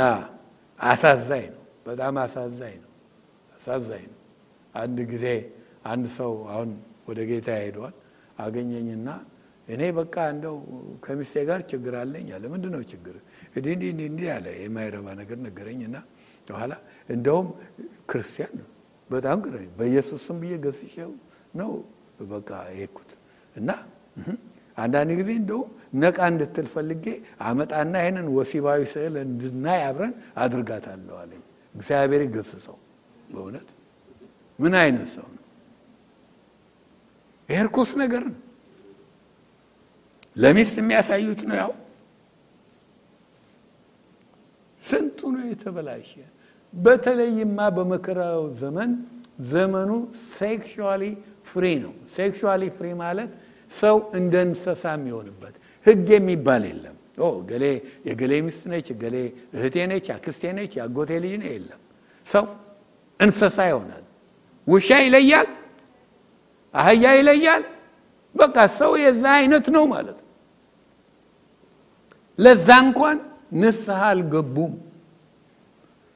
አሳዛኝ 0.79 1.45
ነው፣ 1.55 1.63
በጣም 1.85 2.15
አሳዛኝ 2.23 2.75
ነው። 2.83 2.91
አሳዛኝ 3.55 4.05
ነው። 4.09 4.19
አንድ 4.73 4.97
ጊዜ 5.11 5.25
አንድ 5.85 6.05
ሰው 6.17 6.33
አሁን 6.51 6.69
ወደ 7.07 7.19
ጌታ 7.29 7.49
ሄደዋል። 7.61 7.95
አገኘኝና 8.39 9.07
እኔ 9.67 9.81
በቃ 9.97 10.15
እንደው 10.33 10.55
ከሚስቴ 11.03 11.43
ጋር 11.49 11.59
ችግር 11.71 11.93
አለኝ 11.99 12.27
አለ። 12.35 12.43
ምንድን 12.53 12.71
ነው 12.75 12.81
ችግር? 12.91 13.15
እንዲህ 13.57 13.71
እንዲህ 13.75 14.07
እንዲህ 14.11 14.29
አለ። 14.35 14.45
የማይረባ 14.61 15.07
ነገር 15.21 15.37
ነገረኝና 15.45 15.95
በኋላ 16.47 16.73
እንደውም 17.09 17.47
ክርስቲያን 18.09 18.53
ነው 18.59 18.67
በጣም 19.09 19.37
ቅረ 19.45 19.55
በኢየሱስ 19.77 20.21
ስም 20.27 20.37
ብዬ 20.41 20.53
ገስቼው 20.65 21.11
ነው 21.55 21.71
በቃ 22.31 22.49
የሄድኩት 22.71 23.11
እና 23.55 23.69
አንዳንድ 24.77 25.11
ጊዜ 25.19 25.29
እንደውም 25.39 25.69
ነቃ 25.95 26.19
እንድትል 26.31 26.67
ፈልጌ 26.73 27.05
አመጣና 27.47 27.93
ይህንን 28.03 28.27
ወሲባዊ 28.37 28.81
ስዕል 28.93 29.15
እንድናይ 29.23 29.81
አብረን 29.89 30.13
አድርጋታለሁ 30.43 31.15
አለኝ። 31.21 31.41
እግዚአብሔር 31.75 32.21
ይገስጸው። 32.25 32.77
በእውነት 33.29 33.69
ምን 34.59 34.73
አይነት 34.81 35.07
ሰው 35.15 35.27
ነው? 35.29 35.42
ይሄ 37.53 37.61
ርኩስ 37.67 37.91
ነገር 38.01 38.23
ነው። 38.29 38.39
ለሚስት 40.37 40.75
የሚያሳዩት 40.81 41.41
ነው። 41.49 41.55
ያው 41.61 41.71
ስንቱ 44.83 45.19
ነው 45.35 45.43
የተበላሸ። 45.51 46.11
በተለይማ 46.73 47.57
በመከራው 47.75 48.41
ዘመን 48.61 48.91
ዘመኑ 49.51 49.91
sexually 50.31 51.03
free 51.49 51.65
ነው። 51.83 51.93
sexually 52.15 52.63
free 52.77 52.87
ማለት 53.03 53.31
ሰው 53.71 53.97
እንደ 54.19 54.33
እንስሳ 54.47 54.83
የሚሆንበት 54.97 55.55
ህግ 55.85 56.07
የሚባል 56.15 56.63
የለም። 56.69 56.97
ገሌ 57.49 57.63
የገሌ 58.07 58.33
ሚስት 58.45 58.63
ነች፣ 58.71 58.87
ገሌ 59.01 59.15
እህቴ 59.55 59.75
ነች፣ 59.91 60.05
አክስቴ 60.15 60.43
ነች፣ 60.57 60.71
የአጎቴ 60.77 61.11
ልጅ 61.23 61.33
ነው 61.41 61.49
የለም። 61.51 61.81
ሰው 62.27 62.45
እንስሳ 63.19 63.57
ይሆናል። 63.69 64.03
ውሻ 64.67 64.89
ይለያል፣ 65.05 65.47
አህያ 66.73 67.05
ይለያል። 67.17 67.63
በቃ 68.35 68.57
ሰው 68.77 68.91
የዛ 69.03 69.23
አይነት 69.39 69.65
ነው 69.75 69.83
ማለት 69.93 70.19
ነው። 70.19 70.29
ለዛ 72.39 72.67
እንኳን 72.85 73.17
ንስሐ 73.55 74.01
አልገቡም። 74.11 74.73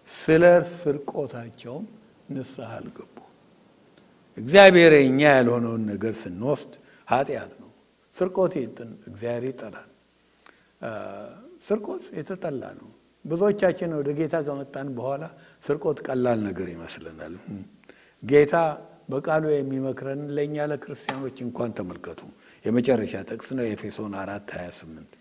ስለ 0.09 0.43
ስርቆታቸውም 0.73 1.85
ንስሐ 2.29 2.69
አልገቡም። 2.77 3.13
እግዚአብሔር 4.37 4.93
እኛ 5.03 5.19
ያልሆነውን 5.31 5.83
ነገር 5.91 6.13
ስንወስድ 6.21 6.73
ኃጢአት 7.07 7.53
ነው። 7.61 7.71
ስርቆት 8.15 8.53
እግዚአብሔር 9.09 9.45
ይጠላል። 9.49 9.89
ስርቆት 11.67 12.03
የተጠላ 12.19 12.63
ነው። 12.79 12.89
ብዙዎቻችን 13.25 13.89
ወደ 13.99 14.09
ጌታ 14.19 14.35
ከመጣን 14.47 14.87
በኋላ 14.97 15.23
ስርቆት 15.63 15.97
ቀላል 16.07 16.39
ነገር 16.47 16.67
ይመስለናል። 16.75 17.33
ጌታ 18.23 18.53
በቃሉ 19.09 19.43
የሚመክረን 19.51 20.21
ለእኛ 20.35 20.65
ለክርስቲያኖች 20.71 21.37
እንኳን 21.45 21.75
ተመልከቱ። 21.77 22.21
የመጨረሻ 22.65 23.13
ጥቅስ 23.29 23.49
ነው 23.57 23.65
ኤፌሶን 23.69 24.13
አራት 24.21 24.49
28 24.57 25.15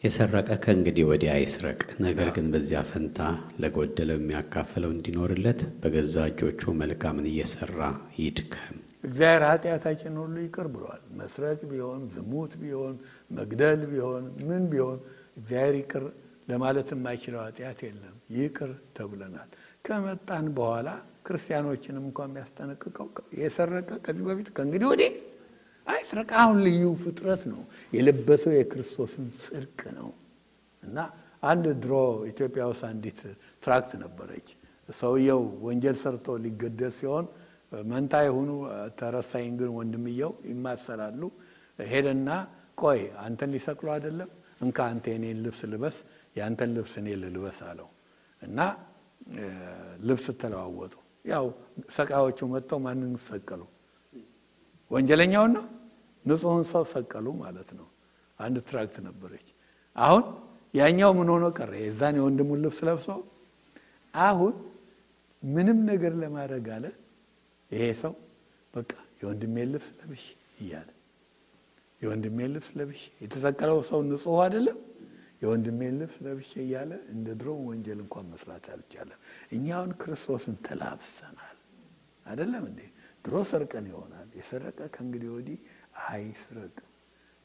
የሰረቀ 0.00 0.48
ከእንግዲህ 0.64 1.04
ወዲህ 1.08 1.30
አይስረቅ፣ 1.32 1.80
ነገር 2.04 2.28
ግን 2.34 2.46
በዚያ 2.52 2.80
ፈንታ 2.90 3.20
ለጎደለው 3.62 4.18
የሚያካፍለው 4.18 4.90
እንዲኖርለት 4.94 5.62
በገዛ 5.80 6.26
እጆቹ 6.30 6.72
መልካምን 6.80 7.26
እየሰራ 7.30 7.80
ይድከም። 8.18 8.76
እግዚአብሔር 9.04 9.42
ኃጢአታችን 9.48 10.14
ሁሉ 10.22 10.36
ይቅር 10.44 10.68
ብሏል። 10.74 11.02
መስረቅ 11.18 11.58
ቢሆን 11.70 12.00
ዝሙት 12.14 12.54
ቢሆን 12.62 12.94
መግደል 13.30 13.82
ቢሆን 13.92 14.24
ምን 14.48 14.64
ቢሆን 14.72 14.98
እግዚአብሔር 15.36 15.76
ይቅር 15.80 16.04
ለማለት 16.48 16.88
የማይችለው 16.94 17.40
ኃጢአት 17.44 17.80
የለም። 17.86 18.16
ይቅር 18.36 18.70
ተብለናል። 18.96 19.50
ከመጣን 19.84 20.46
በኋላ 20.56 20.88
ክርስቲያኖችንም 21.28 22.04
እንኳ 22.08 22.26
የሚያስጠነቅቀው 22.28 23.08
የሰረቀ 23.40 23.90
ከዚህ 24.04 24.24
በፊት 24.28 24.48
ከእንግዲህ 24.56 24.86
ወዲህ 24.92 25.10
አይስረቅ። 25.86 26.30
አሁን 26.40 26.58
ልዩ 26.66 26.84
ፍጥረት 27.02 27.42
ነው 27.50 27.60
የለበሰው 27.92 28.52
የክርስቶስን 28.56 29.26
ጽድቅ 29.44 29.80
ነው 29.98 30.08
እና 30.82 30.98
አንድ 31.42 31.66
ድሮ 31.82 31.94
ኢትዮጵያ 32.30 32.62
ውስጥ 32.70 32.82
አንዲት 32.88 33.20
tract 33.62 33.92
ነበረች። 34.02 34.48
ሰውየው 34.88 35.42
ወንጀል 35.64 35.96
ሰርቶ 36.02 36.36
ሊገደል 36.44 36.92
ሲሆን 36.98 37.26
መንታ 37.86 38.14
የሆኑ 38.26 38.50
ተረሳኝ 39.00 39.48
ግን 39.58 39.70
ወንድምየው 39.78 40.32
ይመሳሰላሉ። 40.50 41.22
ሄደና 41.78 42.28
ቆይ 42.78 43.00
አንተን 43.24 43.50
ሊሰቅሉ 43.54 43.88
አይደለም 43.94 44.30
እንካ 44.60 44.78
አንተ 44.92 45.04
የኔን 45.14 45.38
ልብስ 45.44 45.60
ልበስ፣ 45.72 45.96
የአንተን 46.36 46.70
ልብስ 46.76 46.94
እኔ 47.00 47.08
ልልበስ 47.22 47.58
አለው 47.68 47.88
እና 48.42 48.58
ልብስ 50.08 50.26
ተለዋወጡ። 50.40 50.94
ያው 51.24 51.46
ሰቃዮቹ 51.96 52.38
መጥተው 52.52 52.78
ማንን 52.84 53.12
ሰቀሉ? 53.24 53.60
ወንጀለኛውን 54.90 55.52
ነው 55.56 55.64
ንጹሕን 56.24 56.64
ሰው 56.72 56.82
ሰቀሉ 56.92 57.26
ማለት 57.42 57.70
ነው። 57.78 57.86
አንድ 58.38 58.56
tract 58.68 58.96
ነበረች። 59.06 59.46
አሁን 59.96 60.24
ያኛው 60.74 61.10
ምን 61.18 61.28
ሆኖ 61.34 61.44
ቀረ? 61.58 61.72
የዛን 61.84 62.14
የወንድሙን 62.18 62.60
ልብስ 62.64 62.78
ለብሶ 62.88 63.08
አሁን 64.14 64.54
ምንም 65.42 65.78
ነገር 65.90 66.12
ለማድረግ 66.22 66.66
አለ 66.76 66.84
ይሄ 67.70 67.82
ሰው 68.02 68.12
በቃ 68.74 68.90
የወንድሜን 69.20 69.68
ልብስ 69.74 69.88
ለብሽ 69.98 70.24
እያለ 70.60 70.88
የወንድሜን 72.00 72.50
ልብስ 72.54 72.70
ለብሽ 72.78 73.00
የተሰቀለው 73.22 73.78
ሰው 73.90 73.98
ንጹሕ 74.08 74.36
አይደለም። 74.44 74.78
የወንድሜን 75.42 75.94
ልብስ 76.00 76.16
ለብሼ 76.24 76.52
እያለ 76.62 76.92
እንደ 77.12 77.26
ድሮ 77.40 77.50
ወንጀል 77.66 77.98
እንኳን 78.04 78.26
መስራት 78.32 78.64
አልቻለም። 78.72 79.20
እኛውን 79.52 79.92
ክርስቶስን 80.00 80.56
ተላብሰናል 80.66 81.56
አይደለም 82.26 82.64
እንዴ? 82.70 82.80
ድሮ 83.24 83.36
ሰርቀን 83.50 83.86
ይሆናል። 83.90 84.28
የሰረቀ 84.38 84.80
ከእንግዲህ 84.94 85.30
ወዲህ 85.36 85.58
አይስረቅ። 86.08 86.76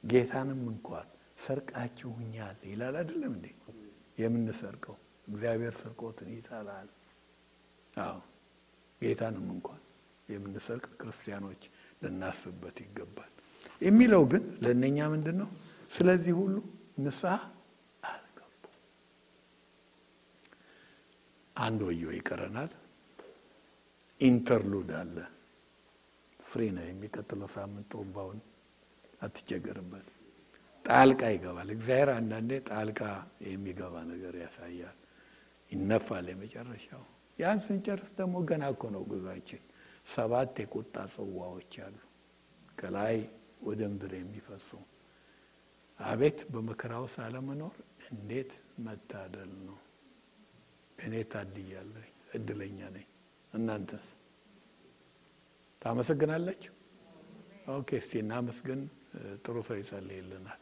ጌታንም 0.04 0.62
እንኳን 0.72 1.08
ሰርቃችሁኛል 1.46 2.58
ይላል 2.72 2.96
አይደለም 3.02 3.34
እንዴ? 3.38 3.48
የምንሰርቀው 4.18 4.96
እግዚአብሔር 5.28 5.74
ስርቆትን 5.80 6.30
ይጠላል። 6.36 6.90
አዎ 8.02 8.18
ጌታንም 9.02 9.48
እንኳን 9.56 9.80
የምንሰርቅ 10.30 10.86
ክርስቲያኖች 11.00 11.64
ልናስብበት 12.04 12.78
ይገባል። 12.84 13.32
የሚለው 13.82 14.24
ግን 14.32 14.44
ለእነኛ 14.64 14.98
ምንድን 15.14 15.38
ነው? 15.42 15.50
ስለዚህ 15.92 16.34
ሁሉ 16.40 16.56
ንስሐ 17.00 17.34
አንድ 21.56 21.80
ወዮ 21.88 22.04
ይቀረናል። 22.16 22.72
interlude 24.22 24.90
አለ። 25.00 25.18
free 26.40 26.62
ነው። 26.76 26.86
የሚቀጥለው 26.88 27.50
ሳምንት 27.56 27.88
ጥሩምባውን 27.92 28.40
አትቸገርበት። 29.22 30.08
ጣልቃ 30.86 31.22
ይገባል። 31.34 31.70
እግዚአብሔር 31.76 32.10
አንዳንዴ 32.16 32.52
ጣልቃ 32.70 33.02
የሚገባ 33.48 33.96
ነገር 34.12 34.34
ያሳያል። 34.42 34.98
ይነፋል 35.72 36.26
የመጨረሻው። 36.32 37.04
ያን 37.40 37.60
ስንጨርስ 37.66 38.10
ደግሞ 38.18 38.36
ገና 38.50 38.64
እኮ 38.74 38.84
ነው 38.96 39.04
ጉዟችን። 39.12 39.62
ሰባት 40.08 40.56
የቁጣ 40.62 40.96
ጽዋዎች 41.14 41.74
አሉ 41.86 41.96
ከላይ 42.78 43.16
ወደ 43.64 43.82
ምድር 43.92 44.14
የሚፈሱ። 44.18 44.70
አቤት 46.00 46.40
በመከራ 46.54 46.94
ውስጥ 47.04 47.18
አለመኖር 47.26 47.76
እንዴት 48.10 48.52
መታደል 48.86 49.52
ነው! 49.68 49.78
እኔ 50.98 51.14
ታድያለሁ፣ 51.26 52.06
እድለኛ 52.34 52.80
ነኝ። 52.90 53.08
እናንተስ 53.54 54.06
ታመሰግናላችሁ? 55.82 56.74
ኦኬ፣ 57.70 57.90
እስቲ 57.98 58.14
እናመስግን። 58.20 58.82
ጥሩ 59.46 59.56
ሰው 59.68 59.78
ይጸልይልናል። 59.80 60.60